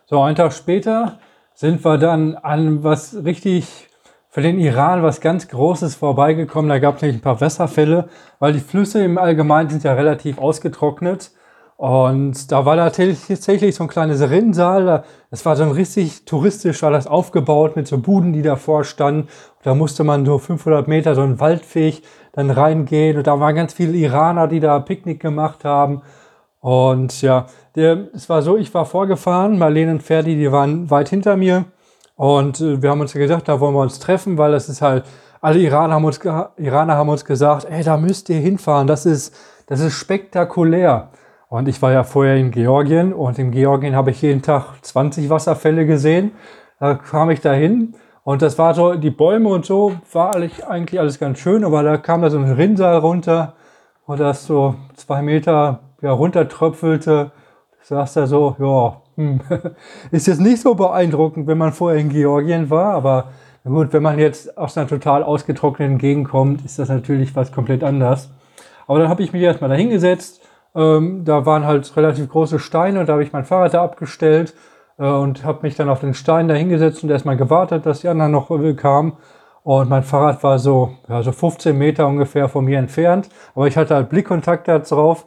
So, 0.06 0.22
einen 0.22 0.38
Tag 0.38 0.54
später 0.54 1.20
sind 1.54 1.84
wir 1.84 1.98
dann 1.98 2.36
an 2.36 2.84
was 2.84 3.26
richtig 3.26 3.90
für 4.36 4.42
den 4.42 4.60
Iran 4.60 5.02
was 5.02 5.22
ganz 5.22 5.48
Großes 5.48 5.96
vorbeigekommen. 5.96 6.68
Da 6.68 6.80
gab 6.80 6.98
es 6.98 7.02
nämlich 7.02 7.20
ein 7.20 7.24
paar 7.24 7.40
Wässerfälle, 7.40 8.10
weil 8.40 8.52
die 8.52 8.60
Flüsse 8.60 9.02
im 9.02 9.18
Allgemeinen 9.18 9.70
sind 9.70 9.86
ja 9.86 9.94
relativ 9.94 10.40
ausgetrocknet. 10.40 11.32
Und 11.78 12.52
da 12.52 12.66
war 12.66 12.76
da 12.76 12.90
tatsächlich 12.90 13.76
so 13.76 13.84
ein 13.86 13.88
kleines 13.88 14.30
Rinnsal. 14.30 15.06
Das 15.32 15.46
war 15.46 15.56
so 15.56 15.64
ein 15.64 15.72
richtig 15.72 16.26
touristisch, 16.26 16.84
war 16.84 16.92
das 16.92 17.08
aufgebaut 17.08 17.78
mit 17.78 17.88
so 17.88 17.98
Buden, 17.98 18.34
die 18.34 18.42
davor 18.42 18.84
standen. 18.84 19.30
Da 19.64 19.74
musste 19.74 20.04
man 20.04 20.26
so 20.26 20.38
500 20.38 20.90
Meter 20.90 21.16
so 21.16 21.22
einen 21.22 21.40
Waldweg 21.40 22.02
dann 22.34 22.50
reingehen. 22.50 23.16
Und 23.16 23.28
da 23.28 23.40
waren 23.40 23.56
ganz 23.56 23.72
viele 23.72 23.94
Iraner, 23.94 24.50
die 24.50 24.60
da 24.60 24.80
Picknick 24.80 25.22
gemacht 25.22 25.64
haben. 25.64 26.02
Und 26.60 27.22
ja, 27.22 27.46
der, 27.78 28.10
es 28.14 28.28
war 28.28 28.42
so, 28.42 28.58
ich 28.58 28.74
war 28.74 28.86
vorgefahren, 28.86 29.58
Marlene 29.58 29.92
und 29.92 30.04
Ferdi, 30.04 30.36
die 30.36 30.52
waren 30.52 30.92
weit 30.92 31.08
hinter 31.08 31.38
mir. 31.38 31.64
Und 32.16 32.62
äh, 32.62 32.82
wir 32.82 32.90
haben 32.90 33.02
uns 33.02 33.14
gesagt, 33.14 33.48
da 33.48 33.60
wollen 33.60 33.76
wir 33.76 33.82
uns 33.82 34.00
treffen, 34.00 34.38
weil 34.38 34.52
das 34.52 34.70
ist 34.70 34.82
halt, 34.82 35.06
alle 35.42 35.60
Iraner 35.60 35.96
haben 35.96 36.06
uns, 36.06 36.20
Iraner 36.58 36.96
haben 36.96 37.10
uns 37.10 37.26
gesagt, 37.26 37.66
ey, 37.70 37.84
da 37.84 37.98
müsst 37.98 38.30
ihr 38.30 38.40
hinfahren, 38.40 38.88
das 38.88 39.06
ist, 39.06 39.36
das 39.68 39.80
ist 39.80 39.94
spektakulär. 39.94 41.10
Und 41.50 41.68
ich 41.68 41.82
war 41.82 41.92
ja 41.92 42.04
vorher 42.04 42.38
in 42.38 42.52
Georgien 42.52 43.14
und 43.14 43.38
in 43.38 43.52
Georgien 43.52 43.96
habe 43.96 44.12
ich 44.12 44.22
jeden 44.22 44.42
Tag 44.42 44.74
20 44.82 45.30
Wasserfälle 45.30 45.86
gesehen. 45.86 46.32
Da 46.80 46.96
kam 46.96 47.30
ich 47.30 47.42
dahin 47.42 47.96
und 48.24 48.42
das 48.42 48.58
war 48.58 48.74
so, 48.74 48.96
die 48.96 49.12
Bäume 49.12 49.50
und 49.50 49.66
so 49.66 49.94
war 50.12 50.36
eigentlich 50.36 51.00
alles 51.00 51.20
ganz 51.20 51.40
schön, 51.40 51.64
aber 51.64 51.84
da 51.84 51.98
kam 51.98 52.24
da 52.24 52.30
so 52.30 52.40
ein 52.40 52.52
Rinnsal 52.52 52.98
runter 52.98 53.54
und 54.08 54.20
das 54.20 54.46
so 54.48 54.76
zwei 54.96 55.22
Meter 55.22 55.82
ja, 56.02 56.12
runtertröpfelte. 56.12 57.32
Da 57.72 57.86
saß 57.98 58.14
da 58.14 58.28
so, 58.28 58.56
ja, 58.60 59.02
hm. 59.16 59.40
Ist 60.12 60.28
jetzt 60.28 60.42
nicht 60.42 60.62
so 60.62 60.76
beeindruckend, 60.76 61.48
wenn 61.48 61.58
man 61.58 61.72
vorher 61.74 62.00
in 62.00 62.10
Georgien 62.10 62.70
war, 62.70 62.94
aber 62.94 63.32
gut, 63.64 63.94
wenn 63.94 64.04
man 64.04 64.20
jetzt 64.20 64.58
aus 64.58 64.78
einer 64.78 64.88
total 64.88 65.24
ausgetrockneten 65.24 65.98
Gegend 65.98 66.30
kommt, 66.30 66.64
ist 66.66 66.80
das 66.80 66.90
natürlich 66.90 67.36
was 67.36 67.52
komplett 67.52 67.84
anders. 67.84 68.30
Aber 68.88 69.00
dann 69.00 69.10
habe 69.10 69.24
ich 69.24 69.34
mich 69.34 69.42
erstmal 69.42 69.70
da 69.70 69.76
hingesetzt. 69.76 70.42
Ähm, 70.76 71.24
da 71.26 71.46
waren 71.46 71.66
halt 71.66 71.96
relativ 71.96 72.30
große 72.30 72.60
Steine 72.60 73.00
und 73.00 73.10
da 73.10 73.14
habe 73.14 73.24
ich 73.24 73.34
mein 73.34 73.46
Fahrrad 73.46 73.74
da 73.74 73.84
abgestellt 73.84 74.54
äh, 75.00 75.08
und 75.08 75.44
habe 75.46 75.60
mich 75.64 75.76
dann 75.76 75.90
auf 75.90 76.02
den 76.02 76.14
Stein 76.14 76.48
da 76.48 76.54
hingesetzt 76.54 77.04
und 77.04 77.10
erstmal 77.10 77.38
gewartet, 77.38 77.86
dass 77.86 78.02
die 78.02 78.10
anderen 78.10 78.32
noch 78.32 78.52
äh, 78.52 78.74
kamen. 78.74 79.14
Und 79.64 79.90
mein 79.90 80.04
Fahrrad 80.04 80.44
war 80.44 80.60
so, 80.60 80.92
ja, 81.10 81.24
so 81.24 81.32
15 81.32 81.76
Meter 81.76 82.06
ungefähr 82.06 82.50
von 82.50 82.66
mir 82.66 82.78
entfernt. 82.78 83.30
Aber 83.56 83.66
ich 83.68 83.78
hatte 83.78 83.96
halt 83.96 84.10
Blickkontakt 84.10 84.68
da 84.68 84.78
drauf. 84.78 85.26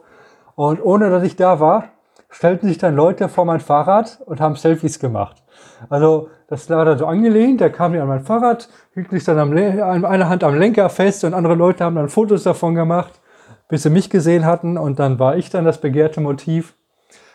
Und 0.55 0.81
ohne 0.81 1.09
dass 1.09 1.23
ich 1.23 1.35
da 1.35 1.59
war, 1.59 1.89
stellten 2.29 2.67
sich 2.67 2.77
dann 2.77 2.95
Leute 2.95 3.27
vor 3.27 3.45
mein 3.45 3.59
Fahrrad 3.59 4.19
und 4.25 4.39
haben 4.39 4.55
Selfies 4.55 4.99
gemacht. 4.99 5.43
Also 5.89 6.29
das 6.47 6.69
war 6.69 6.85
da 6.85 6.97
so 6.97 7.05
angelehnt, 7.05 7.61
der 7.61 7.71
kam 7.71 7.91
mir 7.91 8.01
an 8.01 8.07
mein 8.07 8.23
Fahrrad, 8.23 8.69
hielt 8.93 9.09
sich 9.09 9.23
dann 9.23 9.39
am 9.39 9.51
an 9.51 10.05
einer 10.05 10.29
Hand 10.29 10.43
am 10.43 10.57
Lenker 10.57 10.89
fest 10.89 11.23
und 11.23 11.33
andere 11.33 11.55
Leute 11.55 11.83
haben 11.83 11.95
dann 11.95 12.09
Fotos 12.09 12.43
davon 12.43 12.75
gemacht, 12.75 13.19
bis 13.67 13.83
sie 13.83 13.89
mich 13.89 14.09
gesehen 14.09 14.45
hatten 14.45 14.77
und 14.77 14.99
dann 14.99 15.19
war 15.19 15.37
ich 15.37 15.49
dann 15.49 15.65
das 15.65 15.81
begehrte 15.81 16.21
Motiv. 16.21 16.75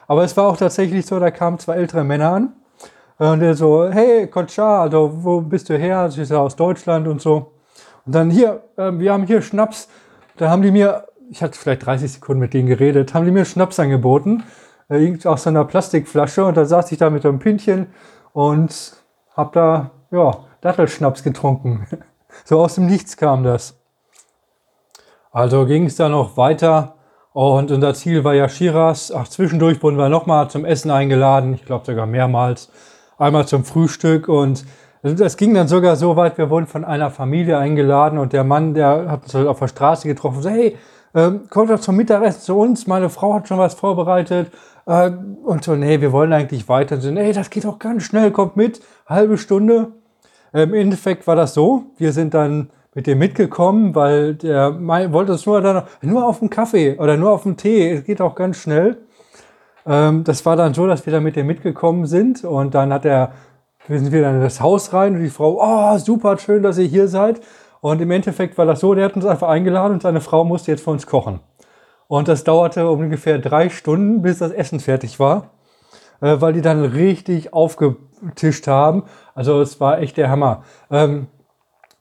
Aber 0.07 0.25
es 0.25 0.37
war 0.37 0.49
auch 0.49 0.57
tatsächlich 0.57 1.07
so, 1.07 1.19
da 1.19 1.31
kamen 1.31 1.59
zwei 1.59 1.75
ältere 1.75 2.05
Männer 2.05 2.33
an 2.33 2.53
und 3.19 3.41
der 3.41 3.55
so, 3.55 3.89
hey 3.89 4.27
Kotscha, 4.27 4.83
also 4.83 5.11
wo 5.23 5.41
bist 5.41 5.69
du 5.69 5.79
her? 5.79 5.99
Also 5.99 6.23
ich 6.23 6.29
sah 6.29 6.39
aus 6.39 6.57
Deutschland 6.57 7.09
und 7.09 7.21
so. 7.21 7.53
Und 8.05 8.15
dann 8.15 8.31
hier, 8.31 8.63
äh, 8.77 8.91
wir 8.93 9.13
haben 9.13 9.27
hier 9.27 9.41
Schnaps. 9.41 9.89
Da 10.37 10.51
haben 10.51 10.63
die 10.63 10.73
mir, 10.73 11.07
ich 11.31 11.43
hatte 11.43 11.59
vielleicht 11.59 11.87
30 11.87 12.13
Sekunden 12.13 12.41
mit 12.41 12.53
denen 12.53 12.69
geredet, 12.69 13.15
haben 13.15 13.25
die 13.25 13.31
mir 13.31 13.45
Schnaps 13.45 13.79
angeboten 13.79 14.43
äh, 14.89 15.17
aus 15.25 15.45
so 15.45 15.51
einer 15.51 15.65
Plastikflasche 15.65 16.45
und 16.45 16.57
da 16.57 16.65
saß 16.65 16.93
ich 16.93 16.99
da 16.99 17.11
mit 17.11 17.25
einem 17.25 17.39
Pünktchen 17.39 17.89
und 18.33 18.97
hab 19.37 19.53
da, 19.53 19.91
ja, 20.11 20.45
Dattelschnaps 20.61 21.23
getrunken. 21.23 21.87
so 22.45 22.61
aus 22.61 22.77
dem 22.77 22.87
Nichts 22.87 23.17
kam 23.17 23.45
das. 23.45 23.79
Also 25.31 25.67
ging 25.67 25.87
es 25.87 25.97
dann 25.97 26.13
noch 26.13 26.37
weiter 26.37 26.95
und 27.33 27.73
unser 27.73 27.95
Ziel 27.95 28.23
war 28.23 28.35
ja 28.35 28.49
Shiraz. 28.49 29.13
Ach, 29.15 29.27
zwischendurch 29.27 29.83
wurden 29.83 29.99
wir 29.99 30.09
nochmal 30.09 30.49
zum 30.49 30.65
Essen 30.65 30.91
eingeladen, 30.91 31.55
ich 31.55 31.65
glaube 31.65 31.85
sogar 31.85 32.07
mehrmals. 32.07 32.71
Einmal 33.19 33.47
zum 33.47 33.65
Frühstück 33.65 34.29
und 34.29 34.65
das 35.03 35.37
ging 35.37 35.53
dann 35.53 35.69
sogar 35.69 35.97
so 35.97 36.17
weit, 36.17 36.39
wir 36.39 36.49
wurden 36.49 36.67
von 36.67 36.85
einer 36.85 37.11
Familie 37.11 37.59
eingeladen 37.59 38.19
und 38.19 38.33
der 38.33 38.43
Mann, 38.43 38.73
der 38.73 39.11
hat 39.11 39.25
uns 39.25 39.35
halt 39.35 39.47
auf 39.47 39.59
der 39.59 39.69
Straße 39.69 40.09
getroffen 40.09 40.37
und 40.37 40.43
so, 40.43 40.49
hey, 40.49 40.79
ähm, 41.15 41.43
kommt 41.51 41.71
doch 41.71 41.79
zum 41.79 41.97
Mittagessen 41.97 42.41
zu 42.41 42.59
uns, 42.59 42.87
meine 42.87 43.11
Frau 43.11 43.35
hat 43.35 43.47
schon 43.47 43.59
was 43.59 43.75
vorbereitet. 43.75 44.51
Äh, 44.87 45.11
und 45.45 45.65
so, 45.65 45.75
nee, 45.75 46.01
wir 46.01 46.13
wollen 46.13 46.33
eigentlich 46.33 46.69
weiter. 46.69 46.97
Und 46.97 47.01
so, 47.03 47.11
nee, 47.11 47.33
das 47.33 47.51
geht 47.51 47.65
doch 47.65 47.79
ganz 47.79 48.05
schnell, 48.05 48.31
kommt 48.31 48.57
mit, 48.57 48.81
halbe 49.07 49.39
Stunde. 49.39 49.93
Im 50.53 50.73
Endeffekt 50.73 51.27
war 51.27 51.35
das 51.35 51.53
so. 51.53 51.87
Wir 51.97 52.13
sind 52.13 52.33
dann 52.33 52.71
mit 52.95 53.09
dem 53.09 53.19
mitgekommen, 53.19 53.95
weil 53.95 54.35
der 54.35 54.71
mein, 54.71 55.13
wollte 55.13 55.33
es 55.33 55.47
nur 55.47 55.61
dann 55.61 55.83
nur 56.01 56.27
auf 56.27 56.39
dem 56.39 56.49
Kaffee 56.49 56.97
oder 56.99 57.17
nur 57.17 57.33
auf 57.33 57.43
dem 57.43 57.57
Tee. 57.57 57.91
Es 57.91 58.05
geht 58.05 58.21
auch 58.21 58.35
ganz 58.35 58.59
schnell. 58.59 58.99
Ähm, 59.87 60.25
das 60.25 60.47
war 60.47 60.57
dann 60.57 60.75
so, 60.75 60.87
dass 60.87 61.05
wir 61.05 61.13
dann 61.13 61.25
mit 61.25 61.37
dem 61.37 61.47
mitgekommen 61.47 62.07
sind 62.07 62.45
und 62.45 62.75
dann 62.75 62.93
hat 62.93 63.05
er, 63.05 63.33
wir 63.89 63.99
sind 63.99 64.13
wieder 64.13 64.31
in 64.31 64.41
das 64.41 64.61
Haus 64.61 64.93
rein 64.93 65.17
und 65.17 65.23
die 65.23 65.29
Frau, 65.29 65.59
oh 65.61 65.99
super 65.99 66.39
schön, 66.39 66.63
dass 66.63 66.79
ihr 66.79 66.87
hier 66.87 67.09
seid. 67.09 67.41
Und 67.81 68.01
im 68.01 68.11
Endeffekt 68.11 68.57
war 68.57 68.65
das 68.65 68.81
so, 68.81 68.95
der 68.95 69.05
hat 69.05 69.17
uns 69.17 69.27
einfach 69.27 69.49
eingeladen 69.49 69.95
und 69.95 70.03
seine 70.03 70.23
Frau 70.23 70.45
musste 70.45 70.71
jetzt 70.71 70.85
für 70.85 70.91
uns 70.91 71.07
kochen. 71.07 71.41
Und 72.09 72.29
das 72.29 72.45
dauerte 72.45 72.89
ungefähr 72.89 73.39
drei 73.39 73.69
Stunden, 73.69 74.23
bis 74.23 74.39
das 74.39 74.53
Essen 74.53 74.81
fertig 74.81 75.19
war, 75.19 75.51
äh, 76.21 76.37
weil 76.41 76.53
die 76.53 76.61
dann 76.61 76.85
richtig 76.85 77.53
aufgetischt 77.53 78.67
haben. 78.67 79.05
Also 79.35 79.61
es 79.61 79.81
war 79.81 80.01
echt 80.01 80.17
der 80.17 80.31
Hammer. 80.31 80.65
Ähm, 80.91 81.29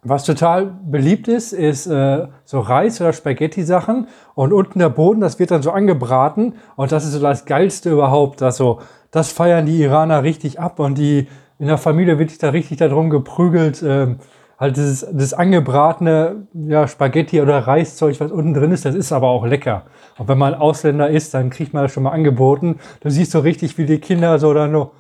was 0.06 0.26
total 0.26 0.66
beliebt 0.66 1.30
ist, 1.30 1.54
ist 1.54 1.88
äh, 1.88 2.28
so 2.44 2.60
Reis- 2.60 3.00
oder 3.00 3.14
Spaghetti-Sachen. 3.14 4.08
Und 4.36 4.52
unten 4.52 4.80
der 4.80 4.90
Boden, 4.90 5.22
das 5.22 5.40
wird 5.40 5.52
dann 5.52 5.62
so 5.62 5.72
angebraten. 5.72 6.56
Und 6.76 6.92
das 6.92 7.06
ist 7.06 7.14
so 7.14 7.22
das 7.22 7.46
Geilste 7.46 7.92
überhaupt. 7.92 8.42
Also, 8.42 8.82
das 9.12 9.32
feiern 9.32 9.66
die 9.66 9.82
Iraner 9.82 10.24
richtig 10.24 10.60
ab. 10.60 10.80
Und 10.80 10.98
die 10.98 11.30
in 11.58 11.68
der 11.68 11.78
Familie 11.78 12.20
wird 12.20 12.32
sich 12.32 12.40
da 12.40 12.50
richtig 12.50 12.80
darum 12.80 13.10
geprügelt, 13.10 13.82
äh, 13.82 14.16
halt 14.60 14.78
dieses, 14.78 15.06
das 15.12 15.34
angebratene 15.34 16.48
ja, 16.54 16.88
Spaghetti 16.88 17.42
oder 17.42 17.60
Reiszeug, 17.60 18.20
was 18.20 18.32
unten 18.32 18.54
drin 18.54 18.72
ist, 18.72 18.86
das 18.86 18.96
ist 18.96 19.12
aber 19.12 19.28
auch 19.28 19.46
lecker. 19.46 19.84
Und 20.18 20.28
wenn 20.28 20.38
man 20.38 20.54
Ausländer 20.54 21.10
ist, 21.10 21.34
dann 21.34 21.50
kriegt 21.50 21.74
man 21.74 21.84
das 21.84 21.92
schon 21.92 22.04
mal 22.04 22.12
angeboten. 22.12 22.80
Du 23.02 23.10
siehst 23.10 23.32
so 23.32 23.40
richtig, 23.40 23.78
wie 23.78 23.86
die 23.86 24.00
Kinder 24.00 24.40
so 24.40 24.54
dann 24.54 24.72
nur, 24.72 24.92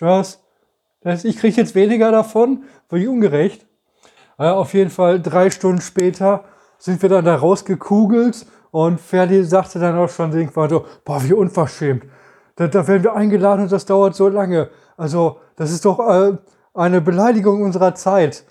was? 0.00 0.42
Das, 1.00 1.24
ich 1.24 1.38
kriege 1.38 1.56
jetzt 1.56 1.74
weniger 1.74 2.10
davon, 2.10 2.64
wie 2.90 3.06
ungerecht. 3.06 3.66
Ja, 4.38 4.54
auf 4.54 4.74
jeden 4.74 4.90
Fall 4.90 5.20
drei 5.20 5.50
Stunden 5.50 5.80
später 5.80 6.44
sind 6.78 7.02
wir 7.02 7.08
dann 7.08 7.24
da 7.24 7.34
rausgekugelt 7.34 8.46
und 8.70 9.00
Ferdi 9.00 9.42
sagte 9.44 9.78
dann 9.78 9.96
auch 9.98 10.08
schon 10.08 10.32
irgendwann 10.32 10.70
so, 10.70 10.84
boah, 11.04 11.22
wie 11.24 11.32
unverschämt. 11.32 12.04
Da, 12.56 12.68
da 12.68 12.86
werden 12.86 13.02
wir 13.02 13.14
eingeladen 13.14 13.62
und 13.62 13.72
das 13.72 13.86
dauert 13.86 14.14
so 14.14 14.28
lange. 14.28 14.68
Also, 14.96 15.38
das 15.56 15.70
ist 15.70 15.84
doch 15.84 15.98
äh, 16.00 16.36
eine 16.74 17.00
Beleidigung 17.00 17.62
unserer 17.62 17.94
Zeit. 17.94 18.44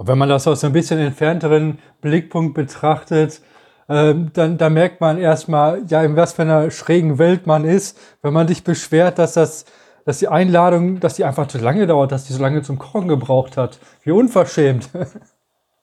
Und 0.00 0.08
wenn 0.08 0.16
man 0.16 0.30
das 0.30 0.48
aus 0.48 0.64
ein 0.64 0.72
bisschen 0.72 0.98
entfernteren 0.98 1.78
Blickpunkt 2.00 2.54
betrachtet, 2.54 3.42
äh, 3.86 4.14
dann 4.32 4.56
da 4.56 4.70
merkt 4.70 5.02
man 5.02 5.18
erstmal, 5.18 5.82
ja, 5.88 6.02
in 6.02 6.16
was 6.16 6.32
für 6.32 6.40
einer 6.40 6.70
schrägen 6.70 7.18
Welt 7.18 7.46
man 7.46 7.66
ist, 7.66 7.98
wenn 8.22 8.32
man 8.32 8.48
sich 8.48 8.64
beschwert, 8.64 9.18
dass 9.18 9.34
das 9.34 9.66
dass 10.06 10.18
die 10.18 10.28
Einladung, 10.28 11.00
dass 11.00 11.16
die 11.16 11.24
einfach 11.26 11.48
zu 11.48 11.58
lange 11.58 11.86
dauert, 11.86 12.12
dass 12.12 12.24
die 12.24 12.32
so 12.32 12.40
lange 12.40 12.62
zum 12.62 12.78
Kochen 12.78 13.08
gebraucht 13.08 13.58
hat. 13.58 13.78
Wie 14.02 14.12
unverschämt. 14.12 14.88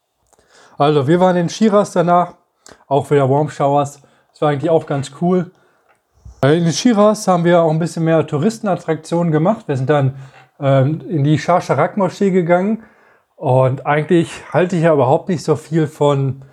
also, 0.80 1.08
wir 1.08 1.20
waren 1.20 1.36
in 1.36 1.48
Shiraz 1.48 1.92
danach, 1.92 2.34
auch 2.88 3.12
wieder 3.12 3.30
Warm 3.30 3.52
Showers. 3.52 4.02
Das 4.32 4.42
war 4.42 4.50
eigentlich 4.50 4.72
auch 4.72 4.88
ganz 4.88 5.12
cool. 5.22 5.52
Äh, 6.42 6.58
in 6.58 6.72
Shiraz 6.72 7.28
haben 7.28 7.44
wir 7.44 7.62
auch 7.62 7.70
ein 7.70 7.78
bisschen 7.78 8.04
mehr 8.04 8.26
Touristenattraktionen 8.26 9.32
gemacht. 9.32 9.68
Wir 9.68 9.78
sind 9.78 9.92
dann 9.92 10.16
ähm, 10.60 11.02
in 11.08 11.24
die 11.24 11.38
Shah 11.38 11.62
Sharak 11.62 11.98
Moschee 11.98 12.32
gegangen. 12.32 12.82
Und 13.38 13.86
eigentlich 13.86 14.52
halte 14.52 14.76
ich 14.76 14.82
ja 14.82 14.94
überhaupt 14.94 15.30
nicht 15.30 15.44
so 15.44 15.56
viel 15.56 15.86
von, 15.86 16.44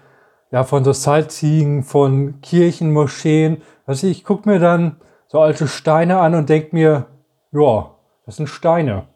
ja, 0.51 0.65
von 0.65 0.85
so 0.85 0.93
Sightseeing, 0.93 1.83
von 1.83 2.43
Kirchen, 2.43 2.93
Moscheen. 2.93 3.63
Also 3.87 4.07
ich 4.07 4.23
gucke 4.23 4.49
mir 4.49 4.59
dann 4.59 5.01
so 5.27 5.41
alte 5.41 5.67
Steine 5.67 6.19
an 6.21 6.35
und 6.35 6.51
denke 6.51 6.69
mir, 6.73 7.07
ja, 7.53 7.91
das 8.27 8.37
sind 8.37 8.49
Steine. 8.49 9.07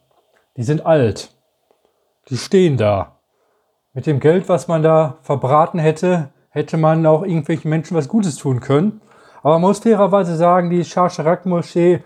Die 0.57 0.63
sind 0.63 0.87
alt. 0.87 1.31
Die 2.31 2.39
stehen 2.39 2.79
da. 2.79 3.19
Mit 3.93 4.07
dem 4.07 4.19
Geld, 4.19 4.49
was 4.49 4.67
man 4.67 4.83
da 4.83 5.19
verbraten 5.21 5.79
hätte, 5.79 6.31
hätte 6.49 6.79
man 6.79 7.05
auch 7.05 7.23
irgendwelchen 7.23 7.69
Menschen 7.69 7.99
was 7.99 8.09
Gutes 8.09 8.37
tun 8.37 8.61
können. 8.61 9.03
Aber 9.43 9.55
man 9.55 9.69
muss 9.69 9.81
fairerweise 9.81 10.37
sagen, 10.37 10.71
die 10.71 10.85
Shasharak-Moschee 10.85 12.03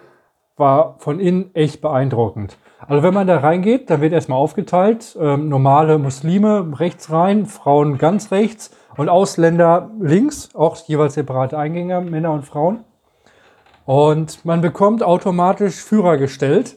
war 0.57 0.97
von 0.99 1.21
innen 1.21 1.55
echt 1.55 1.81
beeindruckend. 1.81 2.59
Also 2.89 3.03
wenn 3.03 3.15
man 3.15 3.27
da 3.27 3.39
reingeht, 3.39 3.91
dann 3.91 4.01
wird 4.01 4.13
erstmal 4.13 4.39
aufgeteilt. 4.39 5.17
Ähm, 5.21 5.49
normale 5.49 5.99
Muslime 5.99 6.73
rechts 6.79 7.11
rein, 7.11 7.47
Frauen 7.47 7.99
ganz 7.99 8.31
rechts 8.31 8.71
und 8.97 9.09
Ausländer 9.09 9.91
links, 10.01 10.55
auch 10.55 10.77
jeweils 10.87 11.15
separate 11.15 11.59
Eingänge, 11.59 12.01
Männer 12.01 12.33
und 12.33 12.45
Frauen. 12.45 12.85
Und 13.85 14.45
man 14.45 14.61
bekommt 14.61 15.03
automatisch 15.03 15.77
Führer 15.77 16.17
gestellt. 16.17 16.77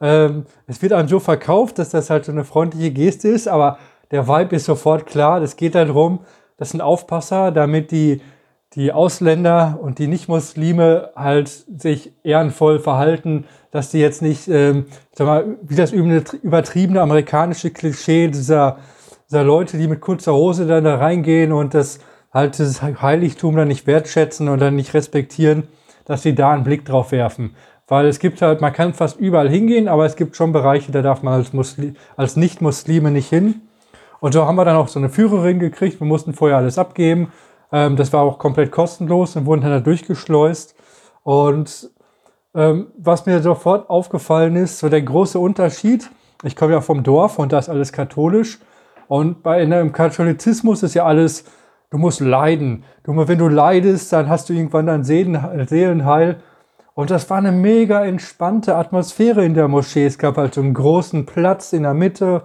Ähm, 0.00 0.46
es 0.66 0.82
wird 0.82 0.92
einem 0.92 1.08
so 1.08 1.20
verkauft, 1.20 1.78
dass 1.78 1.90
das 1.90 2.10
halt 2.10 2.24
so 2.24 2.32
eine 2.32 2.44
freundliche 2.44 2.90
Geste 2.90 3.28
ist, 3.28 3.48
aber 3.48 3.78
der 4.10 4.28
Vibe 4.28 4.56
ist 4.56 4.66
sofort 4.66 5.06
klar. 5.06 5.40
Es 5.40 5.56
geht 5.56 5.74
darum, 5.74 6.20
das 6.56 6.70
sind 6.70 6.80
Aufpasser, 6.80 7.50
damit 7.52 7.90
die, 7.90 8.20
die 8.74 8.92
Ausländer 8.92 9.78
und 9.80 9.98
die 9.98 10.06
Nicht-Muslime 10.06 11.10
halt 11.16 11.48
sich 11.48 12.12
ehrenvoll 12.22 12.78
verhalten, 12.78 13.46
dass 13.72 13.90
die 13.90 13.98
jetzt 13.98 14.22
nicht, 14.22 14.46
ähm, 14.46 14.86
sag 15.12 15.26
mal, 15.26 15.56
wie 15.62 15.74
das 15.74 15.90
übertriebene 15.90 17.00
amerikanische 17.00 17.70
Klischee 17.70 18.28
dieser, 18.28 18.78
dieser 19.28 19.42
Leute, 19.42 19.76
die 19.76 19.88
mit 19.88 20.00
kurzer 20.00 20.34
Hose 20.34 20.66
dann 20.66 20.84
da 20.84 20.96
reingehen 20.96 21.50
und 21.50 21.74
das 21.74 21.98
halt 22.32 22.60
das 22.60 22.80
Heiligtum 22.80 23.56
dann 23.56 23.68
nicht 23.68 23.88
wertschätzen 23.88 24.48
und 24.48 24.60
dann 24.60 24.76
nicht 24.76 24.94
respektieren 24.94 25.64
dass 26.04 26.22
sie 26.22 26.34
da 26.34 26.52
einen 26.52 26.64
Blick 26.64 26.84
drauf 26.84 27.12
werfen. 27.12 27.54
Weil 27.88 28.06
es 28.06 28.18
gibt 28.18 28.40
halt, 28.42 28.60
man 28.60 28.72
kann 28.72 28.94
fast 28.94 29.18
überall 29.18 29.48
hingehen, 29.48 29.88
aber 29.88 30.06
es 30.06 30.16
gibt 30.16 30.36
schon 30.36 30.52
Bereiche, 30.52 30.92
da 30.92 31.02
darf 31.02 31.22
man 31.22 31.34
als, 31.34 31.52
Muslim, 31.52 31.96
als 32.16 32.36
Nicht-Muslime 32.36 33.10
nicht 33.10 33.28
hin. 33.28 33.62
Und 34.20 34.32
so 34.32 34.46
haben 34.46 34.56
wir 34.56 34.64
dann 34.64 34.76
auch 34.76 34.88
so 34.88 34.98
eine 34.98 35.08
Führerin 35.08 35.58
gekriegt. 35.58 36.00
Wir 36.00 36.06
mussten 36.06 36.32
vorher 36.32 36.56
alles 36.56 36.78
abgeben. 36.78 37.32
Ähm, 37.72 37.96
das 37.96 38.12
war 38.12 38.22
auch 38.22 38.38
komplett 38.38 38.70
kostenlos 38.70 39.36
und 39.36 39.46
wurden 39.46 39.62
dann 39.62 39.72
da 39.72 39.80
durchgeschleust. 39.80 40.76
Und 41.24 41.90
ähm, 42.54 42.88
was 42.96 43.26
mir 43.26 43.40
sofort 43.40 43.88
aufgefallen 43.90 44.56
ist, 44.56 44.78
so 44.78 44.88
der 44.88 45.02
große 45.02 45.38
Unterschied, 45.38 46.10
ich 46.42 46.56
komme 46.56 46.72
ja 46.72 46.80
vom 46.80 47.02
Dorf 47.02 47.38
und 47.38 47.52
da 47.52 47.58
ist 47.58 47.68
alles 47.68 47.92
katholisch. 47.92 48.58
Und 49.08 49.42
bei 49.42 49.62
einem 49.62 49.92
Katholizismus 49.92 50.82
ist 50.82 50.94
ja 50.94 51.04
alles 51.04 51.44
Du 51.92 51.98
musst 51.98 52.20
leiden. 52.20 52.84
Du, 53.04 53.14
wenn 53.28 53.36
du 53.36 53.48
leidest, 53.48 54.14
dann 54.14 54.30
hast 54.30 54.48
du 54.48 54.54
irgendwann 54.54 54.86
dein 54.86 55.04
Seelenheil. 55.04 56.40
Und 56.94 57.10
das 57.10 57.28
war 57.28 57.36
eine 57.36 57.52
mega 57.52 58.02
entspannte 58.06 58.76
Atmosphäre 58.76 59.44
in 59.44 59.52
der 59.52 59.68
Moschee. 59.68 60.06
Es 60.06 60.16
gab 60.16 60.38
halt 60.38 60.54
so 60.54 60.62
einen 60.62 60.72
großen 60.72 61.26
Platz 61.26 61.74
in 61.74 61.82
der 61.82 61.92
Mitte 61.92 62.44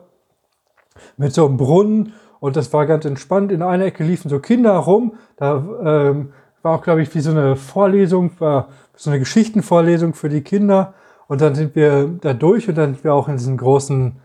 mit 1.16 1.34
so 1.34 1.46
einem 1.46 1.56
Brunnen. 1.56 2.12
Und 2.42 2.58
das 2.58 2.74
war 2.74 2.86
ganz 2.86 3.06
entspannt. 3.06 3.54
In 3.54 3.62
einer 3.62 3.86
Ecke 3.86 4.04
liefen 4.04 4.28
so 4.28 4.40
Kinder 4.40 4.74
rum. 4.74 5.14
Da 5.38 5.64
ähm, 5.82 6.34
war 6.62 6.78
auch, 6.78 6.84
glaube 6.84 7.02
ich, 7.02 7.16
wie 7.16 7.22
so 7.22 7.32
eine 7.32 7.56
Vorlesung, 7.56 8.32
war 8.40 8.68
so 8.98 9.10
eine 9.10 9.20
Geschichtenvorlesung 9.20 10.14
für 10.14 10.28
die 10.28 10.42
Kinder. 10.42 10.94
Und 11.28 11.42
dann 11.42 11.56
sind 11.56 11.76
wir 11.76 12.08
da 12.22 12.34
durch 12.34 12.68
und 12.68 12.78
dann 12.78 12.96
sind 12.96 13.04
wir 13.04 13.14
auch 13.14 13.30
in 13.30 13.38
diesen 13.38 13.58
großen 13.58 14.20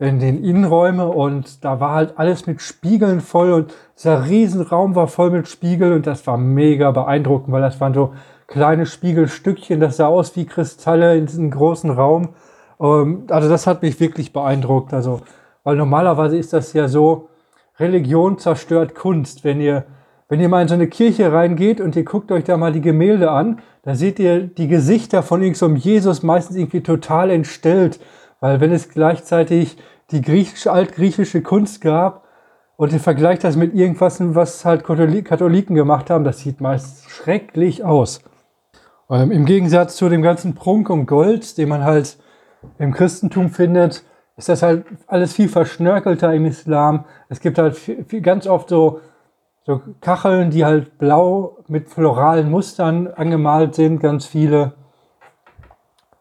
in 0.00 0.20
den 0.20 0.44
Innenräume 0.44 1.08
und 1.08 1.64
da 1.64 1.80
war 1.80 1.92
halt 1.92 2.18
alles 2.18 2.46
mit 2.46 2.60
Spiegeln 2.62 3.20
voll 3.20 3.52
und 3.52 3.74
dieser 3.96 4.26
Riesenraum 4.26 4.94
war 4.94 5.08
voll 5.08 5.30
mit 5.30 5.48
Spiegeln 5.48 5.92
und 5.92 6.06
das 6.06 6.24
war 6.28 6.36
mega 6.36 6.92
beeindruckend, 6.92 7.52
weil 7.52 7.62
das 7.62 7.80
waren 7.80 7.94
so 7.94 8.12
kleine 8.46 8.86
Spiegelstückchen, 8.86 9.80
das 9.80 9.96
sah 9.96 10.06
aus 10.06 10.36
wie 10.36 10.46
Kristalle 10.46 11.16
in 11.16 11.26
diesem 11.26 11.50
großen 11.50 11.90
Raum. 11.90 12.30
Ähm, 12.80 13.24
also 13.28 13.48
das 13.48 13.66
hat 13.66 13.82
mich 13.82 14.00
wirklich 14.00 14.32
beeindruckt. 14.32 14.94
Also, 14.94 15.20
weil 15.64 15.76
normalerweise 15.76 16.38
ist 16.38 16.52
das 16.52 16.72
ja 16.72 16.88
so, 16.88 17.28
Religion 17.78 18.38
zerstört 18.38 18.94
Kunst. 18.94 19.44
Wenn 19.44 19.60
ihr, 19.60 19.84
wenn 20.28 20.40
ihr 20.40 20.48
mal 20.48 20.62
in 20.62 20.68
so 20.68 20.74
eine 20.74 20.88
Kirche 20.88 21.32
reingeht 21.32 21.80
und 21.80 21.94
ihr 21.94 22.04
guckt 22.04 22.32
euch 22.32 22.44
da 22.44 22.56
mal 22.56 22.72
die 22.72 22.80
Gemälde 22.80 23.30
an, 23.30 23.60
da 23.88 23.94
seht 23.94 24.18
ihr 24.18 24.40
die 24.46 24.68
Gesichter 24.68 25.22
von 25.22 25.42
irgendeinem 25.42 25.76
so 25.76 25.88
Jesus 25.88 26.22
meistens 26.22 26.56
irgendwie 26.56 26.82
total 26.82 27.30
entstellt 27.30 27.98
weil 28.40 28.60
wenn 28.60 28.72
es 28.72 28.88
gleichzeitig 28.88 29.76
die 30.10 30.22
griechische, 30.22 30.72
altgriechische 30.72 31.42
Kunst 31.42 31.80
gab 31.80 32.24
und 32.76 32.92
ihr 32.92 33.00
vergleicht 33.00 33.44
das 33.44 33.56
mit 33.56 33.74
irgendwas, 33.74 34.18
was 34.20 34.64
halt 34.64 34.84
Katholiken 34.84 35.74
gemacht 35.74 36.10
haben, 36.10 36.24
das 36.24 36.40
sieht 36.40 36.60
meist 36.60 37.10
schrecklich 37.10 37.84
aus. 37.84 38.22
Ähm, 39.10 39.32
Im 39.32 39.44
Gegensatz 39.44 39.96
zu 39.96 40.08
dem 40.08 40.22
ganzen 40.22 40.54
Prunk 40.54 40.88
und 40.90 41.06
Gold, 41.06 41.58
den 41.58 41.68
man 41.68 41.84
halt 41.84 42.18
im 42.78 42.92
Christentum 42.92 43.50
findet, 43.50 44.04
ist 44.36 44.48
das 44.48 44.62
halt 44.62 44.84
alles 45.08 45.32
viel 45.32 45.48
verschnörkelter 45.48 46.32
im 46.32 46.46
Islam. 46.46 47.04
Es 47.28 47.40
gibt 47.40 47.58
halt 47.58 47.76
viel, 47.76 48.04
viel, 48.04 48.20
ganz 48.20 48.46
oft 48.46 48.68
so, 48.68 49.00
so 49.68 49.82
Kacheln, 50.00 50.50
die 50.50 50.64
halt 50.64 50.96
blau 50.96 51.58
mit 51.68 51.90
floralen 51.90 52.50
Mustern 52.50 53.06
angemalt 53.06 53.74
sind, 53.74 54.00
ganz 54.00 54.24
viele. 54.24 54.72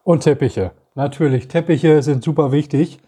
Und 0.04 0.24
Teppiche. 0.24 0.72
Natürlich, 0.96 1.48
Teppiche 1.48 2.04
sind 2.04 2.26
super 2.26 2.52
wichtig. 2.52 3.00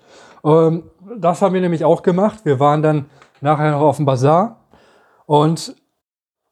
Ähm, 0.46 0.84
das 1.18 1.42
haben 1.42 1.54
wir 1.54 1.60
nämlich 1.60 1.84
auch 1.84 2.04
gemacht. 2.04 2.46
Wir 2.46 2.58
waren 2.58 2.82
dann 2.82 3.08
nachher 3.42 3.72
noch 3.72 3.82
auf 3.82 3.98
dem 3.98 4.06
Bazar 4.06 4.62
und 5.26 5.76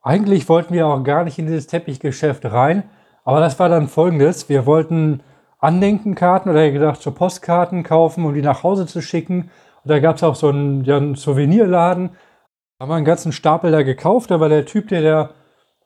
eigentlich 0.02 0.50
wollten 0.50 0.74
wir 0.74 0.88
auch 0.88 1.02
gar 1.04 1.24
nicht 1.24 1.40
in 1.40 1.48
dieses 1.48 1.68
Teppichgeschäft 1.68 2.44
rein. 2.44 2.84
Aber 3.24 3.40
das 3.40 3.58
war 3.58 3.70
dann 3.70 3.88
folgendes. 3.88 4.50
Wir 4.50 4.66
wollten 4.66 5.22
Andenkenkarten 5.60 6.52
oder 6.52 6.70
gedacht, 6.72 7.02
so 7.02 7.12
Postkarten 7.12 7.84
kaufen, 7.84 8.26
um 8.26 8.34
die 8.34 8.42
nach 8.42 8.64
Hause 8.64 8.86
zu 8.86 9.02
schicken. 9.02 9.50
Und 9.84 9.92
da 9.92 10.00
gab 10.00 10.18
es 10.18 10.24
auch 10.24 10.36
so 10.36 10.50
einen, 10.50 10.84
ja, 10.84 10.98
einen 10.98 11.16
Souvenirladen. 11.16 12.10
Haben 12.80 12.90
wir 12.90 12.96
einen 12.96 13.06
ganzen 13.06 13.32
Stapel 13.32 13.72
da 13.72 13.82
gekauft, 13.82 14.32
aber 14.32 14.50
der 14.50 14.64
Typ, 14.66 14.90
der, 14.90 15.02
der 15.02 15.30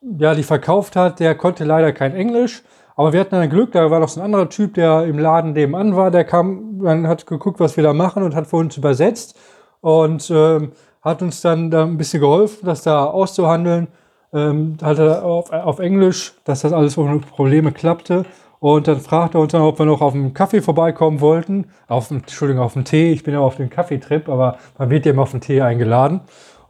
ja, 0.01 0.35
die 0.35 0.43
verkauft 0.43 0.97
hat, 0.97 1.21
der 1.21 1.35
konnte 1.35 1.63
leider 1.63 1.93
kein 1.93 2.13
Englisch. 2.13 2.63
Aber 2.97 3.13
wir 3.13 3.21
hatten 3.21 3.31
dann 3.31 3.49
Glück, 3.49 3.71
da 3.71 3.89
war 3.89 4.01
noch 4.01 4.09
so 4.09 4.19
ein 4.19 4.25
anderer 4.25 4.49
Typ, 4.49 4.73
der 4.73 5.05
im 5.05 5.17
Laden 5.17 5.53
nebenan 5.53 5.95
war, 5.95 6.11
der 6.11 6.25
kam, 6.25 6.81
dann 6.83 7.07
hat 7.07 7.25
geguckt, 7.25 7.61
was 7.61 7.77
wir 7.77 7.83
da 7.85 7.93
machen 7.93 8.23
und 8.23 8.35
hat 8.35 8.47
für 8.47 8.57
uns 8.57 8.75
übersetzt 8.75 9.39
und 9.79 10.29
ähm, 10.31 10.73
hat 11.01 11.21
uns 11.21 11.39
dann 11.39 11.71
da 11.71 11.83
ein 11.83 11.97
bisschen 11.97 12.19
geholfen, 12.19 12.65
das 12.65 12.83
da 12.83 13.05
auszuhandeln. 13.05 13.87
Ähm, 14.33 14.77
halt 14.81 14.99
auf, 14.99 15.49
auf 15.51 15.79
Englisch, 15.79 16.33
dass 16.43 16.61
das 16.61 16.73
alles 16.73 16.97
ohne 16.97 17.19
Probleme 17.19 17.71
klappte. 17.71 18.25
Und 18.59 18.87
dann 18.87 18.99
fragte 18.99 19.37
er 19.37 19.41
uns 19.41 19.53
dann, 19.53 19.61
ob 19.61 19.79
wir 19.79 19.85
noch 19.85 20.01
auf 20.01 20.13
einen 20.13 20.33
Kaffee 20.33 20.61
vorbeikommen 20.61 21.21
wollten. 21.21 21.71
Auf, 21.87 22.11
Entschuldigung, 22.11 22.61
auf 22.61 22.73
den 22.73 22.85
Tee. 22.85 23.11
Ich 23.11 23.23
bin 23.23 23.33
ja 23.33 23.39
auf 23.39 23.55
den 23.55 23.69
Kaffeetrip, 23.69 24.29
aber 24.29 24.57
man 24.77 24.89
wird 24.89 25.05
ja 25.05 25.13
immer 25.13 25.23
auf 25.23 25.31
den 25.31 25.41
Tee 25.41 25.61
eingeladen. 25.61 26.21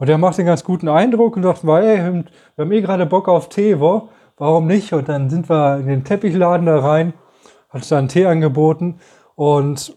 Und 0.01 0.07
der 0.07 0.17
macht 0.17 0.39
einen 0.39 0.47
ganz 0.47 0.63
guten 0.63 0.87
Eindruck 0.87 1.35
und 1.35 1.43
dachten 1.43 1.67
wir, 1.67 1.79
ey, 1.83 1.97
wir 1.99 2.25
haben 2.57 2.71
eh 2.71 2.81
gerade 2.81 3.05
Bock 3.05 3.27
auf 3.27 3.49
Tee, 3.49 3.79
wo? 3.79 4.09
Warum 4.35 4.65
nicht? 4.65 4.93
Und 4.93 5.07
dann 5.07 5.29
sind 5.29 5.47
wir 5.47 5.77
in 5.77 5.85
den 5.85 6.03
Teppichladen 6.03 6.65
da 6.65 6.79
rein, 6.79 7.13
hat 7.69 7.89
da 7.91 7.99
einen 7.99 8.07
Tee 8.07 8.25
angeboten. 8.25 8.99
Und 9.35 9.95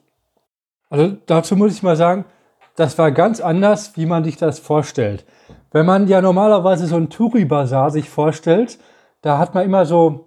also 0.90 1.16
dazu 1.24 1.56
muss 1.56 1.72
ich 1.72 1.82
mal 1.82 1.96
sagen, 1.96 2.26
das 2.76 2.98
war 2.98 3.12
ganz 3.12 3.40
anders, 3.40 3.96
wie 3.96 4.04
man 4.04 4.24
sich 4.24 4.36
das 4.36 4.58
vorstellt. 4.58 5.24
Wenn 5.72 5.86
man 5.86 6.06
ja 6.06 6.20
normalerweise 6.20 6.86
so 6.86 6.96
einen 6.96 7.08
Touri-Bazar 7.08 7.90
sich 7.90 8.10
vorstellt, 8.10 8.78
da 9.22 9.38
hat 9.38 9.54
man 9.54 9.64
immer 9.64 9.86
so, 9.86 10.26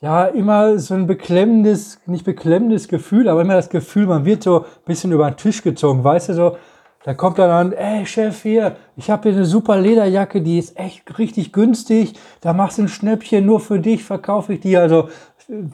ja, 0.00 0.24
immer 0.24 0.78
so 0.78 0.94
ein 0.94 1.06
beklemmendes, 1.06 2.00
nicht 2.06 2.24
beklemmendes 2.24 2.88
Gefühl, 2.88 3.28
aber 3.28 3.42
immer 3.42 3.52
das 3.52 3.68
Gefühl, 3.68 4.06
man 4.06 4.24
wird 4.24 4.42
so 4.42 4.60
ein 4.60 4.66
bisschen 4.86 5.12
über 5.12 5.30
den 5.30 5.36
Tisch 5.36 5.62
gezogen, 5.62 6.02
weißt 6.02 6.30
du, 6.30 6.32
so, 6.32 6.56
da 7.04 7.12
kommt 7.12 7.38
dann 7.38 7.50
an, 7.50 7.72
ey 7.72 8.06
Chef 8.06 8.42
hier, 8.42 8.76
ich 8.96 9.10
habe 9.10 9.28
hier 9.28 9.36
eine 9.36 9.44
super 9.44 9.78
Lederjacke, 9.78 10.40
die 10.40 10.58
ist 10.58 10.78
echt 10.78 11.18
richtig 11.18 11.52
günstig. 11.52 12.14
Da 12.40 12.54
machst 12.54 12.78
du 12.78 12.82
ein 12.82 12.88
Schnäppchen 12.88 13.44
nur 13.44 13.60
für 13.60 13.78
dich, 13.78 14.02
verkaufe 14.02 14.54
ich 14.54 14.60
die. 14.60 14.78
Also 14.78 15.10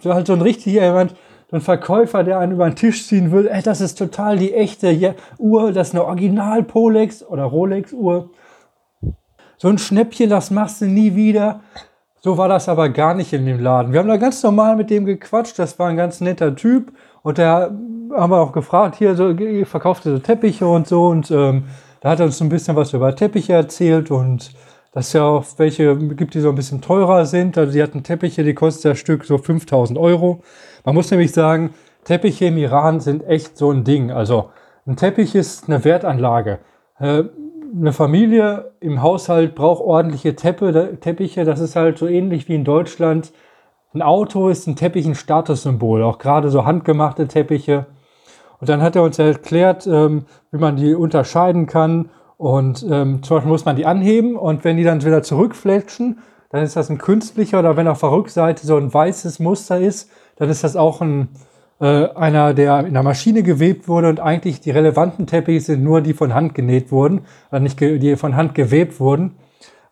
so 0.00 0.12
halt 0.12 0.26
so 0.26 0.32
ein 0.32 0.42
richtiger 0.42 0.82
jemand, 0.82 1.14
so 1.48 1.56
ein 1.56 1.62
Verkäufer, 1.62 2.24
der 2.24 2.40
einen 2.40 2.52
über 2.52 2.68
den 2.68 2.74
Tisch 2.74 3.06
ziehen 3.06 3.30
will. 3.30 3.46
Ey, 3.46 3.62
das 3.62 3.80
ist 3.80 3.96
total 3.96 4.38
die 4.38 4.52
echte 4.52 5.14
Uhr, 5.38 5.72
das 5.72 5.88
ist 5.88 5.94
eine 5.94 6.04
Original 6.04 6.64
Polex 6.64 7.22
oder 7.22 7.44
Rolex 7.44 7.92
Uhr. 7.92 8.30
So 9.56 9.68
ein 9.68 9.78
Schnäppchen, 9.78 10.30
das 10.30 10.50
machst 10.50 10.80
du 10.80 10.86
nie 10.86 11.14
wieder. 11.14 11.60
So 12.22 12.38
war 12.38 12.48
das 12.48 12.68
aber 12.68 12.88
gar 12.88 13.14
nicht 13.14 13.32
in 13.32 13.46
dem 13.46 13.60
Laden. 13.60 13.92
Wir 13.92 14.00
haben 14.00 14.08
da 14.08 14.16
ganz 14.16 14.42
normal 14.42 14.74
mit 14.74 14.90
dem 14.90 15.04
gequatscht. 15.04 15.58
Das 15.60 15.78
war 15.78 15.88
ein 15.88 15.96
ganz 15.96 16.20
netter 16.20 16.56
Typ. 16.56 16.92
Und 17.22 17.38
der 17.38 17.70
haben 18.12 18.32
wir 18.32 18.40
auch 18.40 18.52
gefragt, 18.52 18.96
hier 18.96 19.14
so, 19.14 19.34
verkauft 19.64 20.04
so 20.04 20.18
Teppiche 20.18 20.66
und 20.66 20.86
so. 20.86 21.06
Und 21.08 21.30
ähm, 21.30 21.64
da 22.00 22.10
hat 22.10 22.20
er 22.20 22.26
uns 22.26 22.40
ein 22.40 22.48
bisschen 22.48 22.76
was 22.76 22.92
über 22.92 23.14
Teppiche 23.14 23.52
erzählt 23.52 24.10
und 24.10 24.52
dass 24.92 25.12
ja 25.12 25.22
auch 25.22 25.44
welche 25.58 25.96
gibt, 25.96 26.34
die 26.34 26.40
so 26.40 26.48
ein 26.48 26.54
bisschen 26.54 26.80
teurer 26.80 27.26
sind. 27.26 27.56
Also 27.56 27.72
die 27.72 27.82
hatten 27.82 28.02
Teppiche, 28.02 28.42
die 28.42 28.54
kosten 28.54 28.88
das 28.88 28.98
Stück 28.98 29.24
so 29.24 29.38
5000 29.38 29.98
Euro. 29.98 30.42
Man 30.84 30.94
muss 30.94 31.10
nämlich 31.10 31.32
sagen, 31.32 31.74
Teppiche 32.04 32.46
im 32.46 32.58
Iran 32.58 33.00
sind 33.00 33.26
echt 33.26 33.56
so 33.56 33.70
ein 33.70 33.84
Ding. 33.84 34.10
Also 34.10 34.50
ein 34.86 34.96
Teppich 34.96 35.34
ist 35.34 35.68
eine 35.68 35.84
Wertanlage. 35.84 36.58
Äh, 36.98 37.24
eine 37.78 37.92
Familie 37.92 38.72
im 38.80 39.00
Haushalt 39.00 39.54
braucht 39.54 39.82
ordentliche 39.82 40.34
Teppe, 40.34 40.98
Teppiche. 41.00 41.44
Das 41.44 41.60
ist 41.60 41.76
halt 41.76 41.98
so 41.98 42.08
ähnlich 42.08 42.48
wie 42.48 42.56
in 42.56 42.64
Deutschland. 42.64 43.32
Ein 43.92 44.02
Auto 44.02 44.48
ist 44.48 44.68
ein 44.68 44.76
Teppich 44.76 45.04
ein 45.04 45.16
Statussymbol, 45.16 46.04
auch 46.04 46.18
gerade 46.18 46.48
so 46.48 46.64
handgemachte 46.64 47.26
Teppiche. 47.26 47.86
Und 48.60 48.68
dann 48.68 48.82
hat 48.82 48.94
er 48.94 49.02
uns 49.02 49.18
erklärt, 49.18 49.84
ähm, 49.88 50.26
wie 50.52 50.58
man 50.58 50.76
die 50.76 50.94
unterscheiden 50.94 51.66
kann. 51.66 52.10
Und 52.36 52.86
ähm, 52.88 53.24
zum 53.24 53.36
Beispiel 53.36 53.50
muss 53.50 53.64
man 53.64 53.74
die 53.74 53.86
anheben 53.86 54.36
und 54.36 54.62
wenn 54.62 54.76
die 54.76 54.84
dann 54.84 55.04
wieder 55.04 55.24
zurückfletschen, 55.24 56.20
dann 56.50 56.62
ist 56.62 56.76
das 56.76 56.88
ein 56.88 56.98
künstlicher 56.98 57.58
oder 57.58 57.76
wenn 57.76 57.88
auf 57.88 58.00
der 58.00 58.12
Rückseite 58.12 58.64
so 58.64 58.76
ein 58.76 58.94
weißes 58.94 59.40
Muster 59.40 59.80
ist, 59.80 60.08
dann 60.36 60.48
ist 60.48 60.62
das 60.62 60.76
auch 60.76 61.00
ein, 61.00 61.28
äh, 61.80 62.08
einer, 62.14 62.54
der 62.54 62.86
in 62.86 62.94
der 62.94 63.02
Maschine 63.02 63.42
gewebt 63.42 63.88
wurde 63.88 64.08
und 64.08 64.20
eigentlich 64.20 64.60
die 64.60 64.70
relevanten 64.70 65.26
Teppiche 65.26 65.60
sind 65.60 65.82
nur 65.82 66.00
die 66.00 66.14
von 66.14 66.32
Hand 66.32 66.54
genäht 66.54 66.92
wurden, 66.92 67.22
oder 67.50 67.60
nicht 67.60 67.80
die 67.80 68.16
von 68.16 68.36
Hand 68.36 68.54
gewebt 68.54 69.00
wurden. 69.00 69.34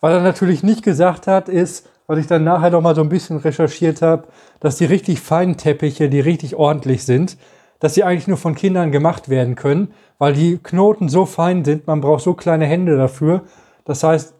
Was 0.00 0.12
er 0.12 0.22
natürlich 0.22 0.62
nicht 0.62 0.84
gesagt 0.84 1.26
hat, 1.26 1.48
ist, 1.48 1.88
was 2.08 2.18
ich 2.18 2.26
dann 2.26 2.42
nachher 2.42 2.70
noch 2.70 2.80
mal 2.80 2.96
so 2.96 3.02
ein 3.02 3.10
bisschen 3.10 3.36
recherchiert 3.36 4.02
habe, 4.02 4.24
dass 4.60 4.78
die 4.78 4.86
richtig 4.86 5.20
feinen 5.20 5.58
Teppiche, 5.58 6.08
die 6.08 6.20
richtig 6.20 6.56
ordentlich 6.56 7.04
sind, 7.04 7.36
dass 7.80 7.94
sie 7.94 8.02
eigentlich 8.02 8.26
nur 8.26 8.38
von 8.38 8.54
Kindern 8.54 8.90
gemacht 8.90 9.28
werden 9.28 9.54
können, 9.54 9.92
weil 10.18 10.32
die 10.32 10.58
Knoten 10.58 11.08
so 11.08 11.26
fein 11.26 11.64
sind, 11.64 11.86
man 11.86 12.00
braucht 12.00 12.24
so 12.24 12.32
kleine 12.34 12.64
Hände 12.64 12.96
dafür. 12.96 13.42
Das 13.84 14.02
heißt, 14.02 14.34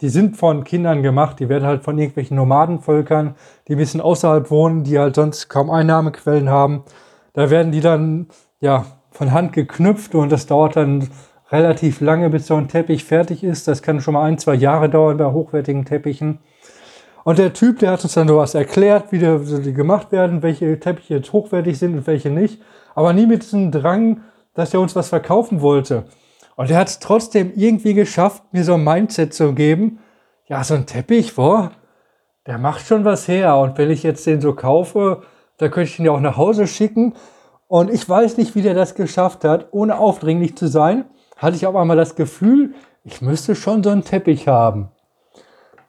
die 0.00 0.08
sind 0.08 0.36
von 0.36 0.64
Kindern 0.64 1.02
gemacht, 1.04 1.38
die 1.38 1.48
werden 1.48 1.64
halt 1.64 1.84
von 1.84 1.96
irgendwelchen 1.96 2.36
Nomadenvölkern, 2.36 3.36
die 3.68 3.76
ein 3.76 3.78
bisschen 3.78 4.00
außerhalb 4.00 4.50
wohnen, 4.50 4.82
die 4.82 4.98
halt 4.98 5.14
sonst 5.14 5.48
kaum 5.48 5.70
Einnahmequellen 5.70 6.50
haben. 6.50 6.82
Da 7.32 7.48
werden 7.48 7.70
die 7.70 7.80
dann 7.80 8.26
ja 8.60 8.86
von 9.12 9.30
Hand 9.30 9.52
geknüpft 9.52 10.16
und 10.16 10.32
das 10.32 10.46
dauert 10.46 10.74
dann 10.74 11.08
relativ 11.52 12.00
lange, 12.00 12.28
bis 12.28 12.48
so 12.48 12.56
ein 12.56 12.66
Teppich 12.66 13.04
fertig 13.04 13.44
ist. 13.44 13.68
Das 13.68 13.82
kann 13.82 14.00
schon 14.00 14.14
mal 14.14 14.24
ein, 14.24 14.38
zwei 14.38 14.54
Jahre 14.54 14.90
dauern 14.90 15.16
bei 15.16 15.26
hochwertigen 15.26 15.84
Teppichen. 15.84 16.40
Und 17.24 17.38
der 17.38 17.54
Typ, 17.54 17.78
der 17.78 17.90
hat 17.90 18.04
uns 18.04 18.12
dann 18.14 18.28
sowas 18.28 18.54
erklärt, 18.54 19.10
wie 19.10 19.18
die 19.18 19.72
gemacht 19.72 20.12
werden, 20.12 20.42
welche 20.42 20.78
Teppiche 20.78 21.14
jetzt 21.14 21.32
hochwertig 21.32 21.78
sind 21.78 21.96
und 21.96 22.06
welche 22.06 22.30
nicht. 22.30 22.60
Aber 22.94 23.12
nie 23.12 23.26
mit 23.26 23.42
diesem 23.42 23.72
Drang, 23.72 24.20
dass 24.52 24.74
er 24.74 24.80
uns 24.80 24.94
was 24.94 25.08
verkaufen 25.08 25.62
wollte. 25.62 26.04
Und 26.56 26.70
er 26.70 26.78
hat 26.78 26.88
es 26.88 26.98
trotzdem 27.00 27.52
irgendwie 27.56 27.94
geschafft, 27.94 28.42
mir 28.52 28.62
so 28.62 28.74
ein 28.74 28.84
Mindset 28.84 29.34
zu 29.34 29.54
geben. 29.54 29.98
Ja, 30.46 30.62
so 30.62 30.74
ein 30.74 30.86
Teppich, 30.86 31.34
boah, 31.34 31.72
der 32.46 32.58
macht 32.58 32.86
schon 32.86 33.04
was 33.04 33.26
her. 33.26 33.56
Und 33.56 33.78
wenn 33.78 33.90
ich 33.90 34.02
jetzt 34.02 34.26
den 34.26 34.42
so 34.42 34.54
kaufe, 34.54 35.22
da 35.56 35.68
könnte 35.68 35.90
ich 35.90 35.98
ihn 35.98 36.04
ja 36.04 36.12
auch 36.12 36.20
nach 36.20 36.36
Hause 36.36 36.66
schicken. 36.66 37.14
Und 37.66 37.90
ich 37.90 38.06
weiß 38.06 38.36
nicht, 38.36 38.54
wie 38.54 38.62
der 38.62 38.74
das 38.74 38.94
geschafft 38.94 39.44
hat, 39.44 39.68
ohne 39.72 39.98
aufdringlich 39.98 40.56
zu 40.56 40.68
sein, 40.68 41.06
hatte 41.36 41.56
ich 41.56 41.66
auf 41.66 41.74
einmal 41.74 41.96
das 41.96 42.14
Gefühl, 42.14 42.74
ich 43.02 43.22
müsste 43.22 43.54
schon 43.54 43.82
so 43.82 43.90
einen 43.90 44.04
Teppich 44.04 44.46
haben. 44.46 44.90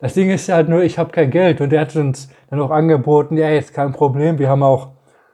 Das 0.05 0.13
Ding 0.13 0.29
ist 0.29 0.49
halt 0.49 0.69
nur, 0.69 0.83
ich 0.83 0.99
habe 0.99 1.09
kein 1.11 1.31
Geld 1.31 1.61
und 1.61 1.73
er 1.73 1.81
hat 1.81 1.95
uns 1.95 2.29
dann 2.51 2.61
auch 2.61 2.69
angeboten, 2.69 3.37
ja, 3.37 3.49
jetzt 3.49 3.73
kein 3.73 3.91
Problem, 3.91 4.37
wir 4.37 4.49
haben 4.49 4.61
auch 4.61 4.89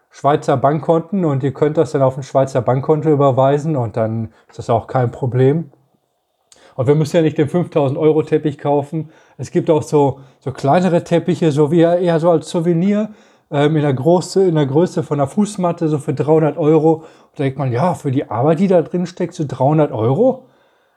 Schweizer 0.09 0.55
Bankkonten 0.55 1.25
und 1.25 1.43
ihr 1.43 1.51
könnt 1.51 1.75
das 1.75 1.91
dann 1.91 2.01
auf 2.01 2.15
ein 2.15 2.23
Schweizer 2.23 2.61
Bankkonto 2.61 3.09
überweisen 3.09 3.75
und 3.75 3.97
dann 3.97 4.29
ist 4.47 4.59
das 4.59 4.69
auch 4.69 4.87
kein 4.87 5.11
Problem. 5.11 5.71
Und 6.77 6.87
wir 6.87 6.95
müssen 6.95 7.17
ja 7.17 7.21
nicht 7.21 7.37
den 7.37 7.49
5000 7.49 7.99
Euro 7.99 8.23
Teppich 8.23 8.57
kaufen. 8.57 9.09
Es 9.37 9.51
gibt 9.51 9.69
auch 9.69 9.83
so, 9.83 10.21
so 10.39 10.53
kleinere 10.53 11.03
Teppiche, 11.03 11.51
so 11.51 11.69
wie 11.69 11.81
eher 11.81 12.21
so 12.21 12.31
als 12.31 12.49
Souvenir 12.49 13.09
ähm, 13.51 13.75
in, 13.75 13.81
der 13.81 13.93
Größe, 13.93 14.47
in 14.47 14.55
der 14.55 14.67
Größe 14.67 15.03
von 15.03 15.19
einer 15.19 15.27
Fußmatte, 15.27 15.89
so 15.89 15.97
für 15.97 16.13
300 16.13 16.57
Euro. 16.57 16.93
Und 16.93 17.05
da 17.35 17.43
denkt 17.43 17.59
man, 17.59 17.73
ja, 17.73 17.93
für 17.93 18.11
die 18.11 18.29
Arbeit, 18.31 18.59
die 18.59 18.69
da 18.69 18.81
drin 18.81 19.05
steckt, 19.05 19.33
so 19.33 19.43
300 19.45 19.91
Euro, 19.91 20.45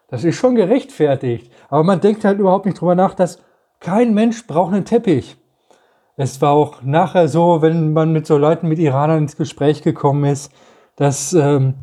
das 0.07 0.23
ist 0.23 0.37
schon 0.37 0.55
gerechtfertigt. 0.55 1.51
Aber 1.69 1.83
man 1.83 2.01
denkt 2.01 2.25
halt 2.25 2.39
überhaupt 2.39 2.67
nicht 2.67 2.81
drüber 2.81 2.95
nach, 2.95 3.15
dass 3.15 3.41
kein 3.85 4.15
Mensch 4.15 4.47
braucht 4.47 4.73
einen 4.73 4.87
Teppich. 4.87 5.37
Es 6.17 6.41
war 6.41 6.53
auch 6.53 6.83
nachher 6.83 7.29
so, 7.29 7.61
wenn 7.61 7.93
man 7.93 8.13
mit 8.13 8.27
so 8.27 8.39
Leuten, 8.39 8.67
mit 8.67 8.79
Iranern 8.79 9.19
ins 9.19 9.37
Gespräch 9.37 9.83
gekommen 9.83 10.25
ist, 10.25 10.51
dass 10.97 11.35
ähm, 11.35 11.75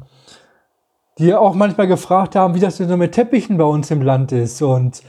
die 1.20 1.36
auch 1.36 1.54
manchmal 1.54 1.88
gefragt 1.88 2.36
haben, 2.36 2.56
wie 2.56 2.60
das 2.60 2.78
denn 2.78 2.90
so 2.90 2.98
mit 2.98 3.12
Teppichen 3.12 3.58
bei 3.58 3.66
uns 3.66 3.92
im 3.92 4.02
Land 4.02 4.32
ist. 4.32 4.62
Und 4.64 5.04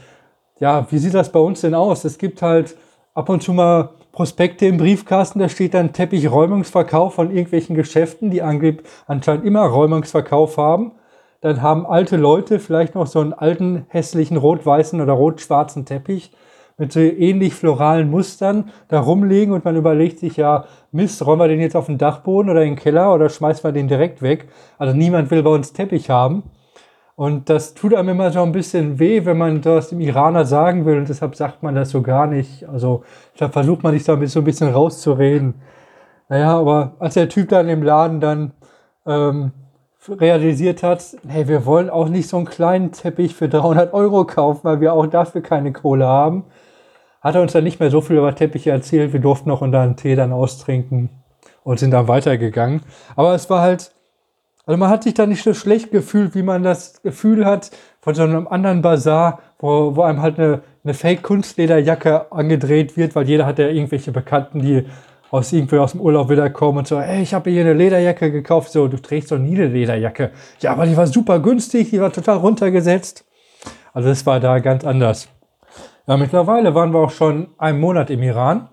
ja, 0.59 0.85
wie 0.91 0.99
sieht 0.99 1.15
das 1.15 1.31
bei 1.31 1.39
uns 1.39 1.61
denn 1.61 1.73
aus? 1.73 2.05
Es 2.05 2.19
gibt 2.19 2.43
halt 2.43 2.77
ab 3.15 3.27
und 3.29 3.41
zu 3.41 3.53
mal 3.53 3.89
Prospekte 4.11 4.67
im 4.67 4.77
Briefkasten, 4.77 5.39
da 5.39 5.49
steht 5.49 5.73
dann 5.73 5.93
Teppichräumungsverkauf 5.93 7.15
von 7.15 7.31
irgendwelchen 7.31 7.75
Geschäften, 7.75 8.29
die 8.29 8.43
anscheinend 8.43 9.45
immer 9.45 9.65
Räumungsverkauf 9.65 10.57
haben. 10.57 10.91
Dann 11.41 11.63
haben 11.63 11.87
alte 11.87 12.17
Leute 12.17 12.59
vielleicht 12.59 12.93
noch 12.93 13.07
so 13.07 13.19
einen 13.19 13.33
alten, 13.33 13.87
hässlichen 13.87 14.37
rot-weißen 14.37 15.01
oder 15.01 15.13
rot-schwarzen 15.13 15.85
Teppich 15.85 16.31
mit 16.77 16.91
so 16.91 16.99
ähnlich 16.99 17.53
floralen 17.53 18.09
Mustern 18.09 18.69
da 18.87 18.99
rumliegen 18.99 19.53
und 19.53 19.65
man 19.65 19.75
überlegt 19.75 20.19
sich 20.19 20.37
ja, 20.37 20.65
Mist, 20.91 21.25
räumen 21.25 21.41
wir 21.41 21.47
den 21.47 21.59
jetzt 21.59 21.75
auf 21.75 21.85
den 21.85 21.97
Dachboden 21.97 22.49
oder 22.49 22.63
in 22.63 22.71
den 22.71 22.79
Keller 22.79 23.13
oder 23.13 23.29
schmeißen 23.29 23.63
wir 23.63 23.71
den 23.71 23.87
direkt 23.87 24.21
weg? 24.21 24.47
Also 24.77 24.95
niemand 24.95 25.31
will 25.31 25.43
bei 25.43 25.51
uns 25.51 25.73
Teppich 25.73 26.09
haben. 26.09 26.43
Und 27.15 27.49
das 27.49 27.75
tut 27.75 27.93
einem 27.93 28.09
immer 28.09 28.31
so 28.31 28.41
ein 28.41 28.51
bisschen 28.51 28.97
weh, 28.97 29.23
wenn 29.25 29.37
man 29.37 29.61
das 29.61 29.89
dem 29.89 30.01
Iraner 30.01 30.45
sagen 30.45 30.85
will. 30.85 30.97
Und 30.97 31.09
deshalb 31.09 31.35
sagt 31.35 31.61
man 31.61 31.75
das 31.75 31.91
so 31.91 32.01
gar 32.01 32.25
nicht. 32.25 32.67
Also 32.67 33.03
da 33.37 33.49
versucht 33.49 33.83
man 33.83 33.93
sich 33.93 34.03
da 34.03 34.19
so 34.25 34.39
ein 34.39 34.45
bisschen 34.45 34.71
rauszureden. 34.71 35.55
Naja, 36.27 36.57
aber 36.57 36.95
als 36.99 37.13
der 37.13 37.29
Typ 37.29 37.49
dann 37.49 37.69
im 37.69 37.83
Laden 37.83 38.19
dann 38.19 38.51
ähm, 39.05 39.51
realisiert 40.09 40.83
hat, 40.83 41.03
hey, 41.27 41.47
wir 41.47 41.65
wollen 41.65 41.89
auch 41.89 42.09
nicht 42.09 42.27
so 42.27 42.37
einen 42.37 42.45
kleinen 42.45 42.91
Teppich 42.91 43.35
für 43.35 43.49
300 43.49 43.93
Euro 43.93 44.25
kaufen, 44.25 44.61
weil 44.63 44.81
wir 44.81 44.93
auch 44.93 45.07
dafür 45.07 45.41
keine 45.41 45.71
Kohle 45.71 46.05
haben, 46.05 46.45
hat 47.21 47.35
er 47.35 47.41
uns 47.41 47.53
dann 47.53 47.63
nicht 47.63 47.79
mehr 47.79 47.89
so 47.89 48.01
viel 48.01 48.17
über 48.17 48.35
Teppiche 48.35 48.71
erzählt. 48.71 49.13
Wir 49.13 49.21
durften 49.21 49.49
noch 49.49 49.61
unter 49.61 49.79
einen 49.79 49.95
Tee 49.95 50.15
dann 50.15 50.33
austrinken 50.33 51.09
und 51.63 51.79
sind 51.79 51.91
dann 51.91 52.07
weitergegangen. 52.07 52.81
Aber 53.15 53.33
es 53.33 53.49
war 53.49 53.61
halt, 53.61 53.93
also 54.65 54.77
man 54.77 54.89
hat 54.89 55.03
sich 55.03 55.13
da 55.13 55.25
nicht 55.25 55.43
so 55.43 55.53
schlecht 55.53 55.91
gefühlt, 55.91 56.35
wie 56.35 56.43
man 56.43 56.63
das 56.63 57.01
Gefühl 57.01 57.45
hat 57.45 57.71
von 58.01 58.13
so 58.13 58.23
einem 58.23 58.47
anderen 58.47 58.81
Bazar, 58.81 59.39
wo, 59.59 59.95
wo 59.95 60.01
einem 60.01 60.21
halt 60.21 60.37
eine, 60.37 60.61
eine 60.83 60.93
Fake-Kunstlederjacke 60.93 62.31
angedreht 62.31 62.97
wird, 62.97 63.15
weil 63.15 63.27
jeder 63.27 63.45
hat 63.45 63.59
ja 63.59 63.67
irgendwelche 63.67 64.11
Bekannten, 64.11 64.59
die 64.59 64.85
aus 65.33 65.51
irgendwo 65.51 65.79
aus 65.79 65.93
dem 65.93 66.01
Urlaub 66.01 66.29
wiederkommen 66.29 66.77
und 66.77 66.87
so, 66.87 66.99
ey, 66.99 67.23
ich 67.23 67.33
habe 67.33 67.49
hier 67.49 67.61
eine 67.61 67.73
Lederjacke 67.73 68.31
gekauft. 68.31 68.71
So, 68.71 68.87
du 68.87 69.01
trägst 69.01 69.31
doch 69.31 69.39
nie 69.39 69.55
eine 69.55 69.65
Lederjacke. 69.65 70.29
Ja, 70.59 70.73
aber 70.73 70.85
die 70.85 70.95
war 70.95 71.07
super 71.07 71.39
günstig, 71.39 71.89
die 71.89 71.99
war 71.99 72.13
total 72.13 72.37
runtergesetzt. 72.37 73.25
Also 73.93 74.09
das 74.09 74.27
war 74.27 74.39
da 74.39 74.59
ganz 74.59 74.85
anders. 74.85 75.27
Ja, 76.05 76.17
mittlerweile 76.17 76.75
waren 76.75 76.93
wir 76.93 76.99
auch 76.99 77.09
schon 77.09 77.47
einen 77.57 77.79
Monat 77.79 78.11
im 78.11 78.21
Iran. 78.21 78.69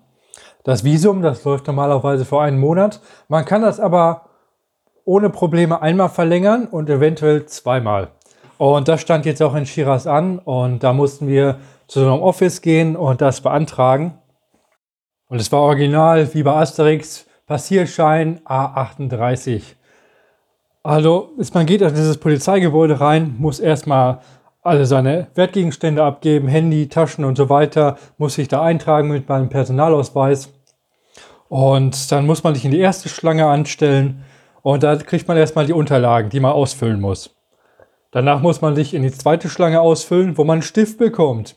Das 0.62 0.84
Visum, 0.84 1.22
das 1.22 1.44
läuft 1.44 1.66
normalerweise 1.66 2.26
vor 2.26 2.42
einem 2.42 2.60
Monat. 2.60 3.00
Man 3.28 3.46
kann 3.46 3.62
das 3.62 3.80
aber 3.80 4.26
ohne 5.06 5.30
Probleme 5.30 5.80
einmal 5.80 6.10
verlängern 6.10 6.66
und 6.66 6.90
eventuell 6.90 7.46
zweimal. 7.46 8.08
Und 8.58 8.86
das 8.86 9.00
stand 9.00 9.24
jetzt 9.24 9.42
auch 9.42 9.54
in 9.54 9.64
Shiraz 9.64 10.06
an 10.06 10.38
und 10.38 10.82
da 10.82 10.92
mussten 10.92 11.26
wir 11.26 11.56
zu 11.88 12.00
so 12.00 12.12
einem 12.12 12.22
Office 12.22 12.60
gehen 12.60 12.96
und 12.96 13.22
das 13.22 13.40
beantragen. 13.40 14.18
Und 15.30 15.40
es 15.40 15.50
war 15.52 15.60
original 15.60 16.34
wie 16.34 16.42
bei 16.42 16.52
Asterix, 16.52 17.24
Passierschein 17.46 18.40
A38. 18.40 19.62
Also 20.82 21.30
man 21.54 21.66
geht 21.66 21.82
in 21.82 21.94
dieses 21.94 22.18
Polizeigebäude 22.18 23.00
rein, 23.00 23.36
muss 23.38 23.60
erstmal 23.60 24.22
alle 24.62 24.86
seine 24.86 25.28
Wertgegenstände 25.36 26.02
abgeben, 26.02 26.48
Handy, 26.48 26.88
Taschen 26.88 27.24
und 27.24 27.36
so 27.36 27.48
weiter, 27.48 27.96
muss 28.18 28.34
sich 28.34 28.48
da 28.48 28.62
eintragen 28.62 29.08
mit 29.08 29.28
meinem 29.28 29.48
Personalausweis. 29.48 30.52
Und 31.48 32.10
dann 32.10 32.26
muss 32.26 32.42
man 32.42 32.56
sich 32.56 32.64
in 32.64 32.72
die 32.72 32.80
erste 32.80 33.08
Schlange 33.08 33.46
anstellen 33.46 34.24
und 34.62 34.82
da 34.82 34.96
kriegt 34.96 35.28
man 35.28 35.36
erstmal 35.36 35.66
die 35.66 35.72
Unterlagen, 35.72 36.30
die 36.30 36.40
man 36.40 36.52
ausfüllen 36.52 37.00
muss. 37.00 37.36
Danach 38.10 38.42
muss 38.42 38.62
man 38.62 38.74
sich 38.74 38.94
in 38.94 39.02
die 39.02 39.12
zweite 39.12 39.48
Schlange 39.48 39.80
ausfüllen, 39.80 40.36
wo 40.36 40.42
man 40.42 40.54
einen 40.54 40.62
Stift 40.62 40.98
bekommt. 40.98 41.54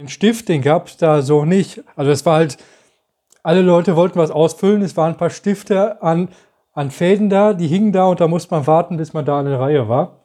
Den 0.00 0.08
Stift, 0.08 0.48
den 0.48 0.62
gab 0.62 0.86
es 0.86 0.96
da 0.96 1.22
so 1.22 1.44
nicht. 1.44 1.82
Also 1.96 2.12
es 2.12 2.24
war 2.24 2.36
halt, 2.36 2.56
alle 3.42 3.62
Leute 3.62 3.96
wollten 3.96 4.16
was 4.16 4.30
ausfüllen. 4.30 4.80
Es 4.82 4.96
waren 4.96 5.14
ein 5.14 5.16
paar 5.16 5.28
Stifte 5.28 6.00
an, 6.04 6.28
an 6.72 6.92
Fäden 6.92 7.28
da, 7.28 7.52
die 7.52 7.66
hingen 7.66 7.90
da 7.90 8.04
und 8.04 8.20
da 8.20 8.28
musste 8.28 8.54
man 8.54 8.68
warten, 8.68 8.96
bis 8.96 9.12
man 9.12 9.24
da 9.24 9.40
in 9.40 9.46
der 9.46 9.58
Reihe 9.58 9.88
war. 9.88 10.20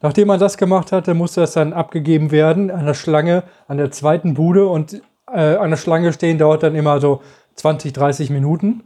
Nachdem 0.00 0.28
man 0.28 0.40
das 0.40 0.56
gemacht 0.56 0.92
hatte, 0.92 1.12
musste 1.12 1.42
das 1.42 1.52
dann 1.52 1.74
abgegeben 1.74 2.30
werden 2.30 2.70
an 2.70 2.86
der 2.86 2.94
Schlange, 2.94 3.42
an 3.68 3.76
der 3.76 3.90
zweiten 3.90 4.32
Bude 4.32 4.66
und 4.66 5.02
äh, 5.30 5.56
an 5.56 5.68
der 5.68 5.76
Schlange 5.76 6.14
stehen 6.14 6.38
dauert 6.38 6.62
dann 6.62 6.74
immer 6.74 6.98
so 6.98 7.20
20, 7.56 7.92
30 7.92 8.30
Minuten. 8.30 8.82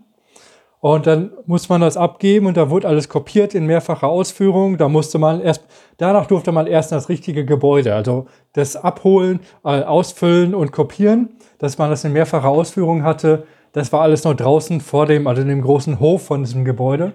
Und 0.87 1.09
dann 1.09 1.33
muss 1.47 1.69
man 1.69 1.81
das 1.81 1.97
abgeben 1.97 2.47
und 2.47 2.57
da 2.57 2.71
wurde 2.71 2.87
alles 2.87 3.09
kopiert 3.09 3.57
in 3.57 3.67
mehrfacher 3.67 4.07
Ausführung. 4.07 4.77
Da 4.79 4.89
musste 4.89 5.19
man 5.19 5.41
erst, 5.41 5.65
danach 5.97 6.27
durfte 6.27 6.53
man 6.53 6.69
erst 6.69 6.93
das 6.93 7.09
richtige 7.09 7.45
Gebäude, 7.45 7.93
also 7.93 8.27
das 8.53 8.77
Abholen, 8.77 9.41
äh, 9.65 9.83
Ausfüllen 9.83 10.55
und 10.55 10.71
Kopieren, 10.71 11.31
dass 11.59 11.77
man 11.77 11.91
das 11.91 12.05
in 12.05 12.13
mehrfacher 12.13 12.49
Ausführung 12.49 13.03
hatte. 13.03 13.49
Das 13.73 13.93
war 13.93 14.03
alles 14.03 14.23
noch 14.23 14.35
draußen 14.35 14.81
vor 14.81 15.07
dem, 15.07 15.27
also 15.27 15.43
in 15.43 15.49
dem 15.49 15.63
großen 15.63 15.99
Hof 15.99 16.25
von 16.25 16.45
diesem 16.45 16.65
Gebäude. 16.65 17.15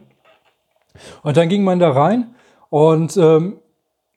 Und 1.24 1.38
dann 1.38 1.48
ging 1.48 1.64
man 1.64 1.80
da 1.80 1.92
rein 1.92 2.36
und 2.70 3.16
ähm, 3.16 3.60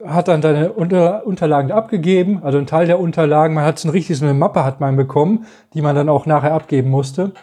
hat 0.05 0.27
dann 0.27 0.43
seine 0.43 0.73
Unter 0.73 1.25
Unterlagen 1.29 1.71
abgegeben, 1.71 2.43
also 2.43 2.59
ein 2.59 2.67
Teil 2.67 2.89
der 2.89 2.99
Unterlagen. 2.99 3.55
Man 3.55 3.65
hat 3.65 3.79
so 3.79 3.87
ein 3.87 3.93
richtig 3.93 4.19
so 4.19 4.25
eine 4.25 4.35
Mappe 4.35 4.65
hat 4.65 4.81
man 4.81 4.97
bekommen, 4.97 5.47
die 5.75 5.81
man 5.81 5.95
dann 5.95 6.09
auch 6.09 6.27
nachher 6.27 6.55
abgeben 6.55 6.91
musste 6.91 7.35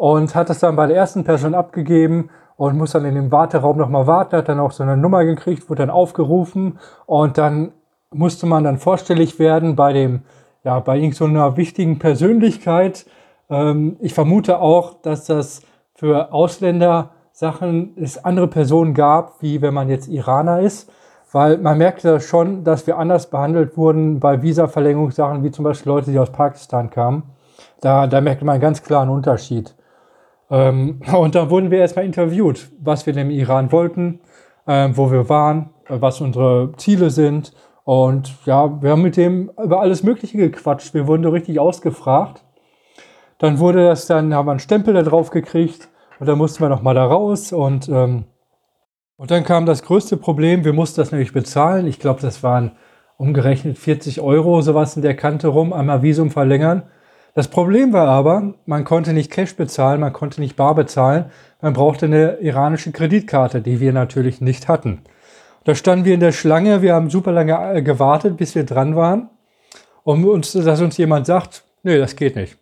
und 0.00 0.34
hat 0.34 0.48
das 0.48 0.60
dann 0.60 0.76
bei 0.76 0.86
der 0.86 0.96
ersten 0.96 1.24
Person 1.24 1.54
abgegeben 1.54 2.30
und 2.56 2.74
muss 2.74 2.92
dann 2.92 3.04
in 3.04 3.16
dem 3.16 3.30
Warteraum 3.30 3.76
nochmal 3.76 4.06
warten, 4.06 4.34
hat 4.34 4.48
dann 4.48 4.58
auch 4.58 4.72
so 4.72 4.82
eine 4.82 4.96
Nummer 4.96 5.26
gekriegt, 5.26 5.68
wurde 5.68 5.82
dann 5.82 5.90
aufgerufen 5.90 6.78
und 7.04 7.36
dann 7.36 7.72
musste 8.10 8.46
man 8.46 8.64
dann 8.64 8.78
vorstellig 8.78 9.38
werden 9.38 9.76
bei 9.76 9.92
dem, 9.92 10.22
ja, 10.64 10.80
bei 10.80 10.96
irgendeiner 10.96 11.50
so 11.50 11.56
wichtigen 11.58 11.98
Persönlichkeit. 11.98 13.04
Ähm, 13.50 13.98
ich 14.00 14.14
vermute 14.14 14.60
auch, 14.62 14.94
dass 15.02 15.26
das 15.26 15.60
für 15.94 16.32
Ausländer 16.32 17.10
Sachen 17.32 17.92
es 17.96 18.24
andere 18.24 18.48
Personen 18.48 18.94
gab, 18.94 19.42
wie 19.42 19.60
wenn 19.60 19.74
man 19.74 19.90
jetzt 19.90 20.08
Iraner 20.08 20.60
ist, 20.60 20.90
weil 21.30 21.58
man 21.58 21.76
merkte 21.76 22.20
schon, 22.20 22.64
dass 22.64 22.86
wir 22.86 22.96
anders 22.96 23.28
behandelt 23.28 23.76
wurden 23.76 24.18
bei 24.18 24.40
Visa-Verlängerungssachen, 24.40 25.44
wie 25.44 25.50
zum 25.50 25.66
Beispiel 25.66 25.92
Leute, 25.92 26.10
die 26.10 26.18
aus 26.18 26.32
Pakistan 26.32 26.88
kamen. 26.88 27.24
Da, 27.82 28.06
da 28.06 28.22
merkte 28.22 28.46
man 28.46 28.60
ganz 28.60 28.82
klar 28.82 29.02
einen 29.02 29.10
Unterschied. 29.10 29.74
Ähm, 30.50 31.00
und 31.12 31.34
dann 31.34 31.50
wurden 31.50 31.70
wir 31.70 31.78
erstmal 31.78 32.04
interviewt, 32.04 32.70
was 32.80 33.06
wir 33.06 33.16
im 33.16 33.30
Iran 33.30 33.72
wollten, 33.72 34.20
äh, 34.66 34.88
wo 34.92 35.10
wir 35.10 35.28
waren, 35.28 35.70
äh, 35.88 36.00
was 36.00 36.20
unsere 36.20 36.72
Ziele 36.76 37.10
sind. 37.10 37.52
Und 37.84 38.34
ja, 38.44 38.82
wir 38.82 38.90
haben 38.90 39.02
mit 39.02 39.16
dem 39.16 39.50
über 39.62 39.80
alles 39.80 40.02
Mögliche 40.02 40.36
gequatscht. 40.36 40.94
Wir 40.94 41.06
wurden 41.06 41.22
so 41.22 41.30
richtig 41.30 41.58
ausgefragt. 41.58 42.44
Dann 43.38 43.58
wurde 43.58 43.86
das 43.86 44.06
dann, 44.06 44.34
haben 44.34 44.46
wir 44.46 44.52
einen 44.52 44.60
Stempel 44.60 44.92
da 44.92 45.02
drauf 45.02 45.30
gekriegt 45.30 45.88
und 46.18 46.28
dann 46.28 46.36
mussten 46.36 46.62
wir 46.62 46.68
nochmal 46.68 46.94
da 46.94 47.06
raus 47.06 47.52
und, 47.52 47.88
ähm, 47.88 48.24
und 49.16 49.30
dann 49.30 49.44
kam 49.44 49.66
das 49.66 49.82
größte 49.82 50.18
Problem, 50.18 50.64
wir 50.64 50.74
mussten 50.74 51.00
das 51.00 51.10
nämlich 51.10 51.32
bezahlen. 51.32 51.86
Ich 51.86 51.98
glaube, 51.98 52.20
das 52.20 52.42
waren 52.42 52.72
umgerechnet 53.16 53.78
40 53.78 54.20
Euro, 54.20 54.60
sowas 54.62 54.96
in 54.96 55.02
der 55.02 55.16
Kante 55.16 55.48
rum, 55.48 55.72
einmal 55.72 56.02
Visum 56.02 56.30
verlängern. 56.30 56.84
Das 57.34 57.48
Problem 57.48 57.92
war 57.92 58.08
aber, 58.08 58.54
man 58.66 58.84
konnte 58.84 59.12
nicht 59.12 59.30
Cash 59.30 59.56
bezahlen, 59.56 60.00
man 60.00 60.12
konnte 60.12 60.40
nicht 60.40 60.56
bar 60.56 60.74
bezahlen, 60.74 61.26
man 61.60 61.72
brauchte 61.72 62.06
eine 62.06 62.38
iranische 62.40 62.92
Kreditkarte, 62.92 63.60
die 63.60 63.80
wir 63.80 63.92
natürlich 63.92 64.40
nicht 64.40 64.68
hatten. 64.68 65.02
Da 65.64 65.74
standen 65.74 66.04
wir 66.04 66.14
in 66.14 66.20
der 66.20 66.32
Schlange, 66.32 66.82
wir 66.82 66.94
haben 66.94 67.10
super 67.10 67.32
lange 67.32 67.74
äh, 67.74 67.82
gewartet, 67.82 68.36
bis 68.36 68.54
wir 68.54 68.64
dran 68.64 68.96
waren, 68.96 69.28
um 70.04 70.24
uns, 70.24 70.52
dass 70.52 70.80
uns 70.80 70.96
jemand 70.96 71.26
sagt, 71.26 71.64
nee, 71.82 71.98
das 71.98 72.16
geht 72.16 72.34
nicht. 72.34 72.56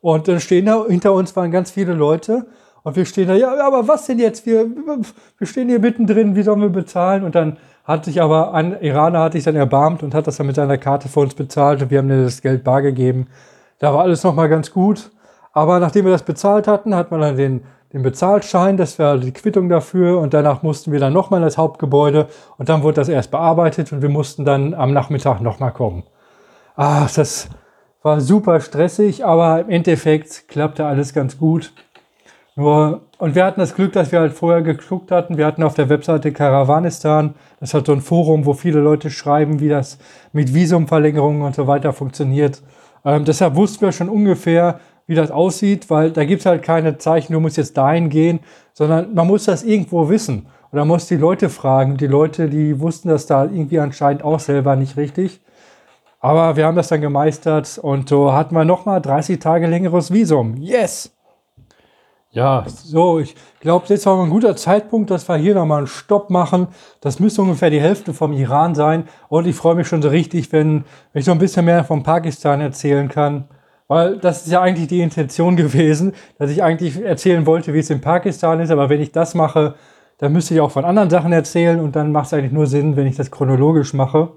Und 0.00 0.28
dann 0.28 0.40
stehen 0.40 0.66
da, 0.66 0.84
hinter 0.86 1.12
uns 1.14 1.34
waren 1.34 1.50
ganz 1.50 1.70
viele 1.70 1.94
Leute 1.94 2.46
und 2.82 2.94
wir 2.94 3.06
stehen 3.06 3.26
da, 3.26 3.34
ja, 3.34 3.52
aber 3.66 3.88
was 3.88 4.06
denn 4.06 4.20
jetzt? 4.20 4.46
Wir, 4.46 4.66
wir 5.38 5.46
stehen 5.46 5.68
hier 5.68 5.80
mittendrin, 5.80 6.36
wie 6.36 6.42
sollen 6.42 6.60
wir 6.60 6.68
bezahlen? 6.68 7.24
Und 7.24 7.34
dann 7.34 7.56
hat 7.84 8.04
sich 8.04 8.20
aber 8.22 8.54
ein 8.54 8.80
Iraner 8.80 9.20
hat 9.20 9.32
sich 9.32 9.42
dann 9.42 9.56
erbarmt 9.56 10.02
und 10.02 10.14
hat 10.14 10.26
das 10.26 10.36
dann 10.36 10.46
mit 10.46 10.56
seiner 10.56 10.78
Karte 10.78 11.08
für 11.08 11.20
uns 11.20 11.34
bezahlt 11.34 11.82
und 11.82 11.90
wir 11.90 11.98
haben 11.98 12.08
dir 12.08 12.22
das 12.22 12.42
Geld 12.42 12.62
bar 12.62 12.82
gegeben. 12.82 13.26
Da 13.78 13.92
war 13.92 14.02
alles 14.02 14.22
nochmal 14.24 14.48
ganz 14.48 14.72
gut. 14.72 15.10
Aber 15.52 15.80
nachdem 15.80 16.04
wir 16.04 16.12
das 16.12 16.22
bezahlt 16.22 16.68
hatten, 16.68 16.94
hat 16.94 17.10
man 17.10 17.20
dann 17.20 17.36
den, 17.36 17.64
den 17.92 18.02
Bezahlschein, 18.02 18.76
das 18.76 18.98
war 18.98 19.16
die 19.16 19.32
Quittung 19.32 19.68
dafür 19.68 20.20
und 20.20 20.34
danach 20.34 20.62
mussten 20.62 20.92
wir 20.92 21.00
dann 21.00 21.12
nochmal 21.12 21.40
in 21.40 21.44
das 21.44 21.56
Hauptgebäude 21.56 22.28
und 22.58 22.68
dann 22.68 22.82
wurde 22.82 22.96
das 22.96 23.08
erst 23.08 23.30
bearbeitet 23.30 23.92
und 23.92 24.02
wir 24.02 24.10
mussten 24.10 24.44
dann 24.44 24.74
am 24.74 24.92
Nachmittag 24.92 25.40
nochmal 25.40 25.72
kommen. 25.72 26.02
Ah, 26.74 27.06
das 27.16 27.48
war 28.02 28.20
super 28.20 28.60
stressig, 28.60 29.24
aber 29.24 29.60
im 29.60 29.70
Endeffekt 29.70 30.46
klappte 30.46 30.84
alles 30.84 31.14
ganz 31.14 31.38
gut. 31.38 31.72
Nur, 32.54 33.02
und 33.18 33.34
wir 33.34 33.44
hatten 33.44 33.60
das 33.60 33.74
Glück, 33.74 33.92
dass 33.92 34.12
wir 34.12 34.20
halt 34.20 34.32
vorher 34.32 34.62
geguckt 34.62 35.10
hatten. 35.10 35.36
Wir 35.36 35.46
hatten 35.46 35.62
auf 35.62 35.74
der 35.74 35.88
Webseite 35.88 36.32
Karawanistan, 36.32 37.34
das 37.60 37.74
hat 37.74 37.86
so 37.86 37.92
ein 37.92 38.00
Forum, 38.00 38.46
wo 38.46 38.54
viele 38.54 38.80
Leute 38.80 39.10
schreiben, 39.10 39.60
wie 39.60 39.68
das 39.68 39.98
mit 40.32 40.54
Visumverlängerungen 40.54 41.42
und 41.42 41.54
so 41.54 41.66
weiter 41.66 41.92
funktioniert. 41.92 42.62
Ähm, 43.06 43.24
deshalb 43.24 43.54
wussten 43.54 43.82
wir 43.82 43.92
schon 43.92 44.08
ungefähr, 44.08 44.80
wie 45.06 45.14
das 45.14 45.30
aussieht, 45.30 45.88
weil 45.88 46.10
da 46.10 46.24
gibt 46.24 46.40
es 46.40 46.46
halt 46.46 46.62
keine 46.64 46.98
Zeichen, 46.98 47.32
du 47.32 47.40
musst 47.40 47.56
jetzt 47.56 47.76
dahin 47.76 48.10
gehen, 48.10 48.40
sondern 48.72 49.14
man 49.14 49.28
muss 49.28 49.44
das 49.44 49.62
irgendwo 49.62 50.08
wissen. 50.08 50.46
Und 50.70 50.78
man 50.78 50.88
muss 50.88 51.06
die 51.06 51.16
Leute 51.16 51.48
fragen. 51.48 51.96
Die 51.96 52.08
Leute, 52.08 52.48
die 52.48 52.80
wussten 52.80 53.08
das 53.08 53.26
da 53.26 53.44
irgendwie 53.44 53.78
anscheinend 53.78 54.24
auch 54.24 54.40
selber 54.40 54.74
nicht 54.74 54.96
richtig. 54.96 55.40
Aber 56.18 56.56
wir 56.56 56.66
haben 56.66 56.76
das 56.76 56.88
dann 56.88 57.00
gemeistert 57.00 57.78
und 57.78 58.08
so 58.08 58.32
hatten 58.32 58.54
wir 58.54 58.64
nochmal 58.64 59.00
30 59.00 59.38
Tage 59.38 59.68
längeres 59.68 60.12
Visum. 60.12 60.56
Yes! 60.56 61.15
Ja, 62.36 62.66
so, 62.68 63.18
ich 63.18 63.34
glaube, 63.60 63.86
jetzt 63.88 64.04
war 64.04 64.22
ein 64.22 64.28
guter 64.28 64.54
Zeitpunkt, 64.56 65.10
dass 65.10 65.26
wir 65.26 65.36
hier 65.36 65.54
nochmal 65.54 65.78
einen 65.78 65.86
Stopp 65.86 66.28
machen. 66.28 66.68
Das 67.00 67.18
müsste 67.18 67.40
ungefähr 67.40 67.70
die 67.70 67.80
Hälfte 67.80 68.12
vom 68.12 68.34
Iran 68.34 68.74
sein. 68.74 69.04
Und 69.30 69.46
ich 69.46 69.56
freue 69.56 69.74
mich 69.74 69.88
schon 69.88 70.02
so 70.02 70.10
richtig, 70.10 70.52
wenn, 70.52 70.84
ich 71.14 71.24
so 71.24 71.32
ein 71.32 71.38
bisschen 71.38 71.64
mehr 71.64 71.82
von 71.82 72.02
Pakistan 72.02 72.60
erzählen 72.60 73.08
kann. 73.08 73.48
Weil 73.88 74.18
das 74.18 74.44
ist 74.44 74.52
ja 74.52 74.60
eigentlich 74.60 74.88
die 74.88 75.00
Intention 75.00 75.56
gewesen, 75.56 76.12
dass 76.38 76.50
ich 76.50 76.62
eigentlich 76.62 77.02
erzählen 77.02 77.46
wollte, 77.46 77.72
wie 77.72 77.78
es 77.78 77.88
in 77.88 78.02
Pakistan 78.02 78.60
ist. 78.60 78.70
Aber 78.70 78.90
wenn 78.90 79.00
ich 79.00 79.12
das 79.12 79.34
mache, 79.34 79.74
dann 80.18 80.34
müsste 80.34 80.52
ich 80.52 80.60
auch 80.60 80.70
von 80.70 80.84
anderen 80.84 81.08
Sachen 81.08 81.32
erzählen 81.32 81.80
und 81.80 81.96
dann 81.96 82.12
macht 82.12 82.26
es 82.26 82.34
eigentlich 82.34 82.52
nur 82.52 82.66
Sinn, 82.66 82.96
wenn 82.96 83.06
ich 83.06 83.16
das 83.16 83.30
chronologisch 83.30 83.94
mache. 83.94 84.28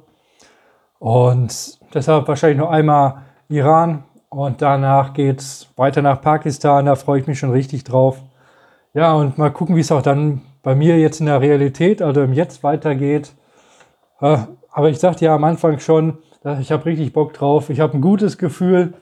Und 1.00 1.78
deshalb 1.94 2.30
wahrscheinlich 2.30 2.60
nur 2.60 2.72
einmal 2.72 3.24
Iran 3.50 4.06
und 4.30 4.62
danach 4.62 5.14
geht 5.14 5.40
es 5.40 5.68
weiter 5.76 6.02
nach 6.02 6.22
Pakistan. 6.22 6.86
Da 6.86 6.96
freue 6.96 7.20
ich 7.20 7.28
mich 7.28 7.40
schon 7.40 7.52
richtig 7.52 7.84
drauf. 7.84 8.22
Ja, 8.94 9.14
und 9.14 9.38
mal 9.38 9.52
gucken, 9.52 9.76
wie 9.76 9.82
es 9.82 9.92
auch 9.92 10.02
dann 10.02 10.42
bei 10.62 10.76
mir 10.76 11.00
jetzt 11.00 11.20
in 11.20 11.26
der 11.28 11.42
Realität, 11.42 12.02
also 12.02 12.22
im 12.22 12.34
Jetzt 12.34 12.64
weitergeht. 12.64 13.34
Äh, 14.22 14.38
aber 14.72 14.90
ich 14.90 15.00
sagte 15.00 15.26
ja 15.26 15.36
am 15.36 15.44
Anfang 15.44 15.80
schon, 15.80 16.20
ich 16.62 16.72
habe 16.72 16.86
richtig 16.86 17.12
Bock 17.14 17.34
drauf. 17.34 17.70
Ich 17.70 17.80
habe 17.80 17.98
ein 17.98 18.02
gutes 18.02 18.38
Gefühl, 18.38 18.94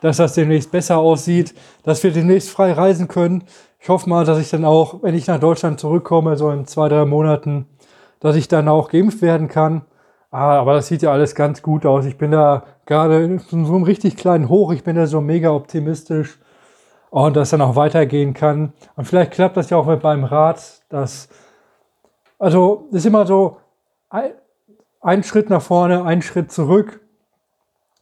dass 0.00 0.16
das 0.16 0.34
demnächst 0.34 0.72
besser 0.72 0.98
aussieht, 0.98 1.54
dass 1.82 2.02
wir 2.02 2.10
demnächst 2.10 2.50
frei 2.50 2.72
reisen 2.72 3.06
können. 3.06 3.44
Ich 3.78 3.88
hoffe 3.88 4.08
mal, 4.08 4.24
dass 4.24 4.38
ich 4.38 4.50
dann 4.50 4.64
auch, 4.64 5.02
wenn 5.02 5.14
ich 5.14 5.26
nach 5.26 5.40
Deutschland 5.40 5.80
zurückkomme, 5.80 6.36
so 6.36 6.50
in 6.50 6.66
zwei, 6.66 6.88
drei 6.88 7.04
Monaten, 7.04 7.66
dass 8.20 8.36
ich 8.36 8.48
dann 8.48 8.68
auch 8.68 8.88
geimpft 8.88 9.20
werden 9.22 9.48
kann. 9.48 9.82
Ah, 10.30 10.58
aber 10.58 10.74
das 10.74 10.86
sieht 10.86 11.02
ja 11.02 11.12
alles 11.12 11.34
ganz 11.34 11.60
gut 11.60 11.84
aus. 11.84 12.04
Ich 12.04 12.16
bin 12.16 12.30
da 12.30 12.64
gerade 12.90 13.38
so 13.38 13.56
einem 13.56 13.84
richtig 13.84 14.16
kleinen 14.16 14.48
Hoch. 14.48 14.72
Ich 14.72 14.82
bin 14.82 14.96
da 14.96 15.06
so 15.06 15.20
mega 15.20 15.52
optimistisch 15.52 16.40
und 17.10 17.36
dass 17.36 17.50
dann 17.50 17.60
auch 17.60 17.76
weitergehen 17.76 18.34
kann. 18.34 18.72
Und 18.96 19.04
vielleicht 19.04 19.30
klappt 19.30 19.56
das 19.56 19.70
ja 19.70 19.76
auch 19.76 19.86
mit 19.86 20.02
meinem 20.02 20.24
Rad. 20.24 20.60
Dass, 20.88 21.28
also 22.40 22.88
ist 22.90 23.06
immer 23.06 23.26
so 23.26 23.58
ein, 24.08 24.32
ein 25.00 25.22
Schritt 25.22 25.50
nach 25.50 25.62
vorne, 25.62 26.04
ein 26.04 26.20
Schritt 26.20 26.50
zurück. 26.50 27.00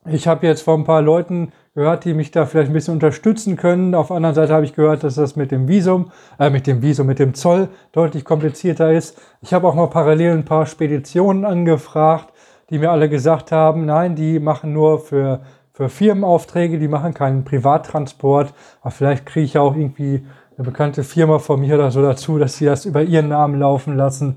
Ich 0.07 0.27
habe 0.27 0.47
jetzt 0.47 0.63
von 0.63 0.81
ein 0.81 0.85
paar 0.85 1.03
Leuten 1.03 1.53
gehört, 1.75 2.07
die 2.07 2.15
mich 2.15 2.31
da 2.31 2.47
vielleicht 2.47 2.71
ein 2.71 2.73
bisschen 2.73 2.95
unterstützen 2.95 3.57
können. 3.57 3.95
Auf 3.95 4.07
der 4.07 4.17
anderen 4.17 4.35
Seite 4.35 4.55
habe 4.55 4.65
ich 4.65 4.75
gehört, 4.75 5.05
dass 5.05 5.17
das 5.17 5.37
mit 5.37 5.51
dem 5.51 5.69
Visum, 5.69 6.13
äh, 6.39 6.49
mit 6.49 6.67
dem 6.67 6.81
Visum, 6.81 7.07
mit 7.07 7.19
dem 7.19 7.35
Zoll 7.35 7.69
deutlich 7.93 8.25
komplizierter 8.25 8.91
ist. 8.91 9.21
Ich 9.43 9.53
habe 9.53 9.69
auch 9.69 9.75
mal 9.75 9.89
parallel 9.89 10.33
ein 10.33 10.47
paar 10.47 10.65
Speditionen 10.65 11.45
angefragt, 11.45 12.33
die 12.71 12.79
mir 12.79 12.91
alle 12.91 13.09
gesagt 13.09 13.53
haben, 13.53 13.87
nein, 13.87 14.15
die 14.15 14.39
machen 14.41 14.73
nur 14.73 14.99
für, 14.99 15.41
für 15.73 15.89
Firmenaufträge, 15.89 16.79
die 16.79 16.89
machen 16.89 17.15
keinen 17.15 17.45
Privattransport. 17.45 18.53
Aber 18.81 18.91
vielleicht 18.91 19.27
kriege 19.27 19.45
ich 19.45 19.59
auch 19.59 19.75
irgendwie 19.75 20.27
eine 20.57 20.65
bekannte 20.65 21.05
Firma 21.05 21.39
von 21.39 21.61
mir 21.61 21.77
oder 21.77 21.91
so 21.91 22.03
dazu, 22.03 22.39
dass 22.39 22.57
sie 22.57 22.67
das 22.67 22.85
über 22.85 23.03
ihren 23.03 23.29
Namen 23.29 23.59
laufen 23.59 23.97
lassen. 23.97 24.37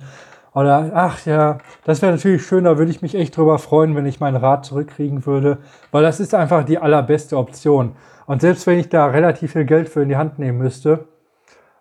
Oder, 0.54 0.92
ach 0.94 1.26
ja, 1.26 1.60
das 1.86 2.02
wäre 2.02 2.12
natürlich 2.12 2.46
schön, 2.46 2.66
da 2.66 2.78
würde 2.78 2.92
ich 2.92 3.02
mich 3.02 3.16
echt 3.16 3.38
drüber 3.38 3.58
freuen, 3.58 3.96
wenn 3.96 4.06
ich 4.06 4.20
mein 4.20 4.36
Rad 4.36 4.66
zurückkriegen 4.66 5.26
würde, 5.26 5.60
weil 5.92 6.04
das 6.04 6.20
ist 6.20 6.36
einfach 6.36 6.66
die 6.66 6.78
allerbeste 6.78 7.38
Option. 7.38 7.96
Und 8.26 8.42
selbst 8.42 8.68
wenn 8.68 8.78
ich 8.78 8.90
da 8.90 9.06
relativ 9.06 9.54
viel 9.54 9.66
Geld 9.66 9.88
für 9.88 10.04
in 10.04 10.10
die 10.10 10.18
Hand 10.18 10.40
nehmen 10.40 10.58
müsste, 10.58 11.06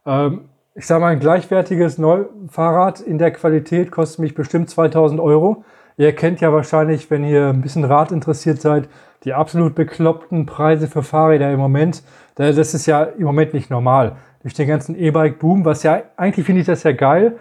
ähm, 0.07 0.49
ich 0.75 0.87
sage 0.87 1.01
mal, 1.01 1.09
ein 1.09 1.21
gleichwertiges 1.21 1.99
Neufahrrad 1.99 3.01
in 3.01 3.19
der 3.19 3.33
Qualität 3.33 3.91
kostet 3.91 4.21
mich 4.21 4.35
bestimmt 4.35 4.71
2000 4.71 5.21
Euro. 5.21 5.65
Ihr 6.01 6.15
kennt 6.15 6.41
ja 6.41 6.51
wahrscheinlich, 6.51 7.11
wenn 7.11 7.25
ihr 7.25 7.49
ein 7.49 7.61
bisschen 7.61 7.85
Rad 7.85 8.11
interessiert 8.11 8.59
seid, 8.59 8.89
die 9.25 9.35
absolut 9.35 9.75
bekloppten 9.75 10.47
Preise 10.47 10.89
für 10.89 11.03
Fahrräder 11.03 11.53
im 11.53 11.61
Moment. 11.61 12.03
Das 12.37 12.57
ist 12.57 12.87
ja 12.87 13.03
im 13.03 13.25
Moment 13.25 13.53
nicht 13.53 13.69
normal. 13.69 14.17
Durch 14.41 14.55
den 14.55 14.67
ganzen 14.67 14.97
E-Bike-Boom, 14.97 15.67
was 15.67 15.83
ja, 15.83 16.01
eigentlich 16.17 16.47
finde 16.47 16.63
ich 16.63 16.67
das 16.67 16.85
ja 16.85 16.93
geil, 16.93 17.37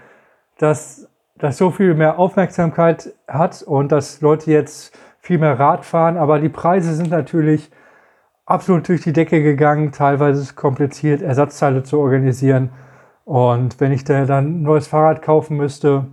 dass 0.58 1.08
das 1.38 1.58
so 1.58 1.72
viel 1.72 1.94
mehr 1.94 2.20
Aufmerksamkeit 2.20 3.14
hat 3.30 3.62
und 3.62 3.94
dass 3.94 4.20
Leute 4.20 4.52
jetzt 4.52 4.94
viel 5.22 5.38
mehr 5.38 5.58
Rad 5.58 5.86
fahren. 5.86 6.18
Aber 6.18 6.40
die 6.40 6.50
Preise 6.50 6.94
sind 6.96 7.12
natürlich 7.12 7.72
absolut 8.46 8.90
durch 8.90 9.04
die 9.04 9.14
Decke 9.14 9.42
gegangen. 9.42 9.94
Teilweise 9.94 10.42
ist 10.42 10.48
es 10.48 10.56
kompliziert, 10.58 11.22
Ersatzteile 11.22 11.84
zu 11.84 11.98
organisieren. 11.98 12.72
Und 13.24 13.80
wenn 13.80 13.94
ich 13.94 14.04
da 14.04 14.26
dann 14.26 14.60
ein 14.60 14.62
neues 14.64 14.88
Fahrrad 14.88 15.22
kaufen 15.22 15.56
müsste, 15.56 16.08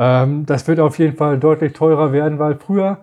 ähm, 0.00 0.46
das 0.46 0.66
wird 0.66 0.80
auf 0.80 0.98
jeden 0.98 1.16
Fall 1.16 1.38
deutlich 1.38 1.74
teurer 1.74 2.12
werden, 2.12 2.40
weil 2.40 2.56
früher 2.56 2.98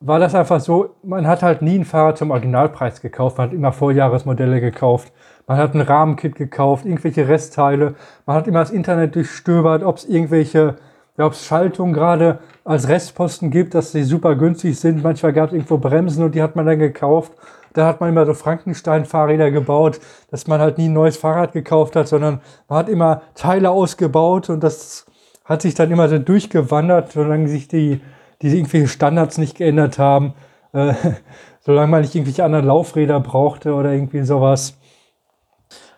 war 0.00 0.18
das 0.20 0.34
einfach 0.34 0.60
so, 0.60 0.94
man 1.02 1.26
hat 1.26 1.42
halt 1.42 1.62
nie 1.62 1.78
ein 1.78 1.84
Fahrrad 1.84 2.18
zum 2.18 2.30
Originalpreis 2.30 3.00
gekauft, 3.02 3.38
man 3.38 3.48
hat 3.48 3.54
immer 3.54 3.72
Vorjahresmodelle 3.72 4.60
gekauft. 4.60 5.12
Man 5.48 5.58
hat 5.58 5.74
ein 5.74 5.80
Rahmenkit 5.80 6.34
gekauft, 6.34 6.84
irgendwelche 6.84 7.28
Restteile. 7.28 7.94
Man 8.26 8.36
hat 8.36 8.48
immer 8.48 8.58
das 8.60 8.72
Internet 8.72 9.14
durchstöbert, 9.14 9.84
ob 9.84 9.98
es 9.98 10.04
irgendwelche, 10.04 10.76
ja, 11.16 11.26
ob 11.26 11.32
es 11.32 11.46
Schaltungen 11.46 11.94
gerade 11.94 12.40
als 12.64 12.88
Restposten 12.88 13.50
gibt, 13.52 13.74
dass 13.74 13.92
sie 13.92 14.02
super 14.02 14.34
günstig 14.34 14.78
sind. 14.78 15.04
Manchmal 15.04 15.32
gab 15.32 15.48
es 15.48 15.52
irgendwo 15.52 15.78
Bremsen 15.78 16.24
und 16.24 16.34
die 16.34 16.42
hat 16.42 16.56
man 16.56 16.66
dann 16.66 16.80
gekauft. 16.80 17.32
Da 17.74 17.86
hat 17.86 18.00
man 18.00 18.10
immer 18.10 18.26
so 18.26 18.34
Frankenstein-Fahrräder 18.34 19.52
gebaut, 19.52 20.00
dass 20.30 20.48
man 20.48 20.60
halt 20.60 20.78
nie 20.78 20.88
ein 20.88 20.94
neues 20.94 21.16
Fahrrad 21.16 21.52
gekauft 21.52 21.94
hat, 21.94 22.08
sondern 22.08 22.40
man 22.68 22.78
hat 22.78 22.88
immer 22.88 23.22
Teile 23.34 23.70
ausgebaut 23.70 24.50
und 24.50 24.64
das 24.64 25.06
hat 25.46 25.62
sich 25.62 25.74
dann 25.74 25.90
immer 25.90 26.08
so 26.08 26.18
durchgewandert, 26.18 27.12
solange 27.12 27.48
sich 27.48 27.68
die, 27.68 28.00
die 28.42 28.48
irgendwelche 28.48 28.88
Standards 28.88 29.38
nicht 29.38 29.56
geändert 29.56 29.98
haben, 29.98 30.34
äh, 30.72 30.92
solange 31.60 31.88
man 31.88 32.02
nicht 32.02 32.14
irgendwelche 32.14 32.44
anderen 32.44 32.66
Laufräder 32.66 33.20
brauchte 33.20 33.74
oder 33.74 33.92
irgendwie 33.92 34.22
sowas. 34.22 34.76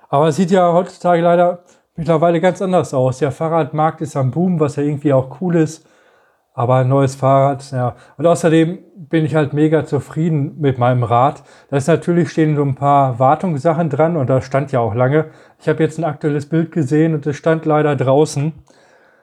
Aber 0.09 0.29
es 0.29 0.37
sieht 0.37 0.51
ja 0.51 0.73
heutzutage 0.73 1.23
leider 1.23 1.65
mittlerweile 1.97 2.41
ganz 2.41 2.63
anders 2.63 2.95
aus. 2.95 3.19
Der 3.19 3.33
Fahrradmarkt 3.33 4.01
ist 4.01 4.17
am 4.17 4.31
Boom, 4.31 4.61
was 4.61 4.77
ja 4.77 4.83
irgendwie 4.83 5.13
auch 5.13 5.41
cool 5.41 5.57
ist. 5.57 5.87
Aber 6.55 6.77
ein 6.77 6.89
neues 6.89 7.15
Fahrrad, 7.15 7.71
ja. 7.71 7.95
Und 8.17 8.27
außerdem 8.27 8.79
bin 8.97 9.25
ich 9.25 9.35
halt 9.35 9.53
mega 9.53 9.85
zufrieden 9.85 10.57
mit 10.59 10.79
meinem 10.79 11.03
Rad. 11.05 11.43
Da 11.71 11.77
ist 11.77 11.87
natürlich 11.87 12.31
stehen 12.31 12.57
so 12.57 12.63
ein 12.63 12.75
paar 12.75 13.19
Wartungssachen 13.19 13.91
dran 13.91 14.17
und 14.17 14.29
da 14.29 14.41
stand 14.41 14.73
ja 14.73 14.81
auch 14.81 14.95
lange. 14.95 15.27
Ich 15.61 15.69
habe 15.69 15.83
jetzt 15.83 15.99
ein 15.99 16.05
aktuelles 16.05 16.49
Bild 16.49 16.73
gesehen 16.73 17.15
und 17.15 17.27
es 17.27 17.37
stand 17.37 17.65
leider 17.65 17.95
draußen. 17.95 18.53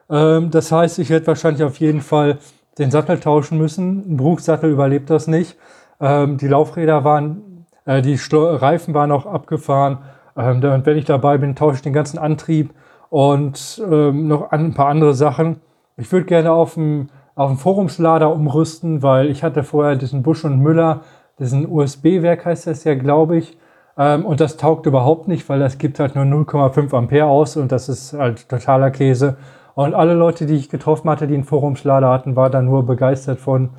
Ähm, 0.09 0.51
das 0.51 0.71
heißt, 0.71 0.99
ich 0.99 1.09
werde 1.09 1.27
wahrscheinlich 1.27 1.63
auf 1.63 1.79
jeden 1.79 2.01
Fall 2.01 2.39
den 2.77 2.91
Sattel 2.91 3.19
tauschen 3.19 3.57
müssen. 3.57 4.13
Ein 4.13 4.17
Bruchsattel 4.17 4.71
überlebt 4.71 5.09
das 5.09 5.27
nicht. 5.27 5.57
Ähm, 5.99 6.37
die 6.37 6.47
Laufräder 6.47 7.03
waren, 7.03 7.65
äh, 7.85 8.01
die 8.01 8.17
Sto 8.17 8.55
Reifen 8.55 8.93
waren 8.93 9.11
auch 9.11 9.25
abgefahren 9.25 9.99
ähm, 10.35 10.63
und 10.63 10.85
wenn 10.85 10.97
ich 10.97 11.05
dabei 11.05 11.37
bin, 11.37 11.55
tausche 11.55 11.77
ich 11.77 11.81
den 11.81 11.93
ganzen 11.93 12.19
Antrieb 12.19 12.73
und 13.09 13.81
ähm, 13.89 14.27
noch 14.27 14.51
ein 14.51 14.73
paar 14.73 14.87
andere 14.87 15.13
Sachen. 15.13 15.61
Ich 15.97 16.11
würde 16.11 16.25
gerne 16.25 16.51
auf 16.51 16.73
dem, 16.73 17.07
auf 17.35 17.49
dem 17.49 17.57
Forumslader 17.57 18.31
umrüsten, 18.31 19.01
weil 19.01 19.29
ich 19.29 19.43
hatte 19.43 19.63
vorher 19.63 19.95
diesen 19.95 20.23
Busch 20.23 20.43
und 20.43 20.59
Müller, 20.59 21.01
diesen 21.39 21.69
USB-Werk 21.69 22.45
heißt 22.45 22.67
das 22.67 22.83
ja, 22.83 22.95
glaube 22.95 23.37
ich. 23.37 23.57
Ähm, 23.97 24.25
und 24.25 24.41
das 24.41 24.57
taugt 24.57 24.85
überhaupt 24.85 25.27
nicht, 25.27 25.47
weil 25.47 25.59
das 25.59 25.77
gibt 25.77 25.99
halt 25.99 26.15
nur 26.15 26.25
0,5 26.25 26.93
Ampere 26.93 27.27
aus 27.27 27.55
und 27.55 27.71
das 27.71 27.87
ist 27.87 28.13
halt 28.13 28.49
totaler 28.49 28.91
Käse. 28.91 29.37
Und 29.75 29.93
alle 29.93 30.13
Leute, 30.13 30.45
die 30.45 30.55
ich 30.55 30.69
getroffen 30.69 31.09
hatte, 31.09 31.27
die 31.27 31.35
einen 31.35 31.43
Forumslader 31.43 32.09
hatten, 32.09 32.35
waren 32.35 32.51
da 32.51 32.61
nur 32.61 32.85
begeistert 32.85 33.39
von. 33.39 33.71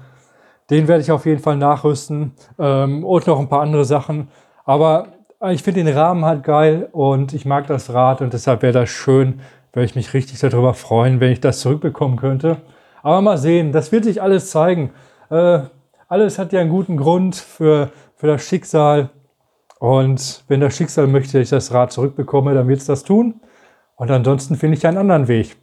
Den 0.70 0.88
werde 0.88 1.03
ich 1.03 1.11
auf 1.11 1.26
jeden 1.26 1.40
Fall 1.40 1.57
nachrüsten 1.57 2.32
ähm, 2.59 3.05
und 3.05 3.26
noch 3.26 3.38
ein 3.38 3.49
paar 3.49 3.62
andere 3.62 3.84
Sachen. 3.84 4.28
Aber 4.64 5.09
ich 5.51 5.62
finde 5.62 5.84
den 5.84 5.97
Rahmen 5.97 6.24
halt 6.24 6.42
geil 6.42 6.88
und 6.92 7.32
ich 7.32 7.47
mag 7.47 7.66
das 7.66 7.92
Rad 7.92 8.20
und 8.20 8.32
deshalb 8.32 8.62
wäre 8.62 8.72
das 8.72 8.90
schön, 8.90 9.40
würde 9.72 9.86
ich 9.86 9.94
mich 9.94 10.12
richtig 10.12 10.40
darüber 10.40 10.74
freuen, 10.74 11.20
wenn 11.20 11.32
ich 11.32 11.40
das 11.40 11.61
zurückbekommen 11.61 12.16
könnte. 12.16 12.59
Aber 13.03 13.20
mal 13.20 13.38
sehen, 13.38 13.72
das 13.72 13.92
wird 13.92 14.05
sich 14.05 14.20
alles 14.20 14.51
zeigen. 14.51 14.90
Äh, 15.30 15.61
alles 16.09 16.38
hat 16.38 16.53
ja 16.53 16.61
einen 16.61 16.70
guten 16.70 16.97
Grund 16.97 17.36
für, 17.36 17.90
für 18.16 18.26
das 18.26 18.42
Schicksal. 18.42 19.11
Und 19.78 20.44
wenn 20.49 20.61
das 20.61 20.76
Schicksal 20.76 21.07
möchte, 21.07 21.38
dass 21.38 21.44
ich 21.44 21.51
das 21.51 21.72
Rad 21.72 21.92
zurückbekomme, 21.92 22.55
dann 22.55 22.68
wird 22.68 22.80
es 22.80 22.86
das 22.86 23.05
tun. 23.05 23.40
Und 23.97 24.11
ansonsten 24.11 24.57
finde 24.57 24.76
ich 24.76 24.86
einen 24.86 24.99
anderen 24.99 25.28
Weg. 25.28 25.57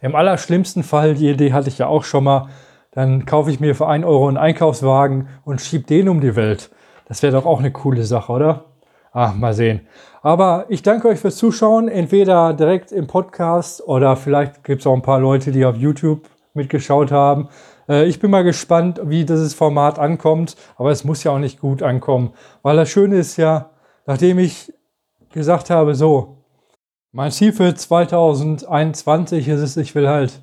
Im 0.00 0.14
allerschlimmsten 0.14 0.82
Fall, 0.82 1.14
die 1.14 1.28
Idee 1.28 1.52
hatte 1.52 1.68
ich 1.68 1.78
ja 1.78 1.86
auch 1.86 2.04
schon 2.04 2.24
mal, 2.24 2.48
dann 2.92 3.26
kaufe 3.26 3.50
ich 3.50 3.60
mir 3.60 3.74
für 3.74 3.86
1 3.86 4.04
Euro 4.04 4.28
einen 4.28 4.36
Einkaufswagen 4.36 5.28
und 5.44 5.60
schiebe 5.60 5.84
den 5.84 6.08
um 6.08 6.20
die 6.20 6.36
Welt. 6.36 6.70
Das 7.06 7.22
wäre 7.22 7.32
doch 7.32 7.46
auch 7.46 7.58
eine 7.58 7.70
coole 7.70 8.04
Sache, 8.04 8.32
oder? 8.32 8.64
Ah, 9.12 9.32
mal 9.36 9.52
sehen. 9.52 9.82
Aber 10.22 10.66
ich 10.68 10.82
danke 10.82 11.08
euch 11.08 11.18
fürs 11.18 11.36
Zuschauen, 11.36 11.88
entweder 11.88 12.54
direkt 12.54 12.92
im 12.92 13.06
Podcast 13.06 13.86
oder 13.86 14.16
vielleicht 14.16 14.64
gibt 14.64 14.80
es 14.80 14.86
auch 14.86 14.94
ein 14.94 15.02
paar 15.02 15.20
Leute, 15.20 15.50
die 15.52 15.64
auf 15.64 15.76
YouTube 15.76 16.28
mitgeschaut 16.54 17.10
haben. 17.10 17.48
Äh, 17.88 18.06
ich 18.06 18.20
bin 18.20 18.30
mal 18.30 18.44
gespannt, 18.44 19.00
wie 19.04 19.24
dieses 19.24 19.54
Format 19.54 19.98
ankommt, 19.98 20.56
aber 20.76 20.90
es 20.90 21.04
muss 21.04 21.24
ja 21.24 21.32
auch 21.32 21.38
nicht 21.38 21.60
gut 21.60 21.82
ankommen, 21.82 22.32
weil 22.62 22.76
das 22.76 22.88
Schöne 22.88 23.16
ist 23.16 23.36
ja, 23.36 23.70
nachdem 24.06 24.38
ich 24.38 24.72
gesagt 25.32 25.70
habe, 25.70 25.94
so, 25.94 26.39
mein 27.12 27.30
Ziel 27.30 27.52
für 27.52 27.74
2021 27.74 29.48
ist 29.48 29.60
es, 29.60 29.76
ich 29.76 29.94
will 29.94 30.08
halt 30.08 30.40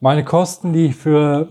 meine 0.00 0.24
Kosten, 0.24 0.72
die 0.72 0.86
ich 0.86 0.96
für 0.96 1.48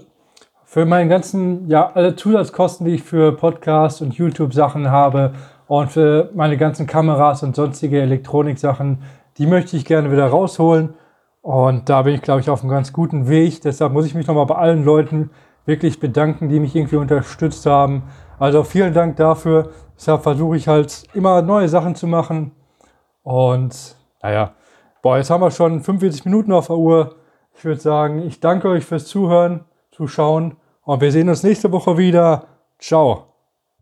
für 0.75 0.85
meine 0.85 1.09
ganzen, 1.09 1.69
ja, 1.69 1.91
alle 1.93 2.17
Zusatzkosten, 2.17 2.85
die 2.85 2.95
ich 2.95 3.03
für 3.03 3.31
Podcast 3.31 4.01
und 4.01 4.15
YouTube-Sachen 4.15 4.91
habe 4.91 5.31
und 5.67 5.89
für 5.89 6.31
meine 6.33 6.57
ganzen 6.57 6.85
Kameras 6.85 7.43
und 7.43 7.55
sonstige 7.55 8.01
Elektronik-Sachen, 8.01 9.01
die 9.37 9.47
möchte 9.47 9.77
ich 9.77 9.85
gerne 9.85 10.11
wieder 10.11 10.27
rausholen. 10.27 10.95
Und 11.41 11.87
da 11.87 12.01
bin 12.01 12.15
ich, 12.15 12.21
glaube 12.21 12.41
ich, 12.41 12.49
auf 12.49 12.61
einem 12.61 12.71
ganz 12.71 12.91
guten 12.91 13.29
Weg. 13.29 13.61
Deshalb 13.61 13.93
muss 13.93 14.05
ich 14.05 14.15
mich 14.15 14.27
nochmal 14.27 14.47
bei 14.47 14.55
allen 14.55 14.83
Leuten 14.83 15.29
wirklich 15.65 16.01
bedanken, 16.01 16.49
die 16.49 16.59
mich 16.59 16.75
irgendwie 16.75 16.97
unterstützt 16.97 17.65
haben. 17.65 18.03
Also 18.37 18.63
vielen 18.63 18.93
Dank 18.93 19.15
dafür. 19.15 19.69
Deshalb 19.95 20.23
versuche 20.23 20.57
ich 20.57 20.67
halt 20.67 21.03
immer 21.13 21.41
neue 21.41 21.69
Sachen 21.69 21.95
zu 21.95 22.05
machen. 22.05 22.51
Und 23.23 23.95
naja, 24.25 24.55
boah, 25.03 25.17
jetzt 25.17 25.29
haben 25.29 25.41
wir 25.41 25.51
schon 25.51 25.81
45 25.81 26.25
Minuten 26.25 26.51
auf 26.51 26.65
der 26.65 26.77
Uhr. 26.77 27.17
Ich 27.55 27.63
würde 27.63 27.79
sagen, 27.79 28.23
ich 28.23 28.39
danke 28.39 28.69
euch 28.69 28.83
fürs 28.83 29.05
Zuhören, 29.05 29.65
Zuschauen 29.91 30.57
und 30.81 30.99
wir 30.99 31.11
sehen 31.11 31.29
uns 31.29 31.43
nächste 31.43 31.71
Woche 31.71 31.99
wieder. 31.99 32.47
Ciao. 32.79 33.34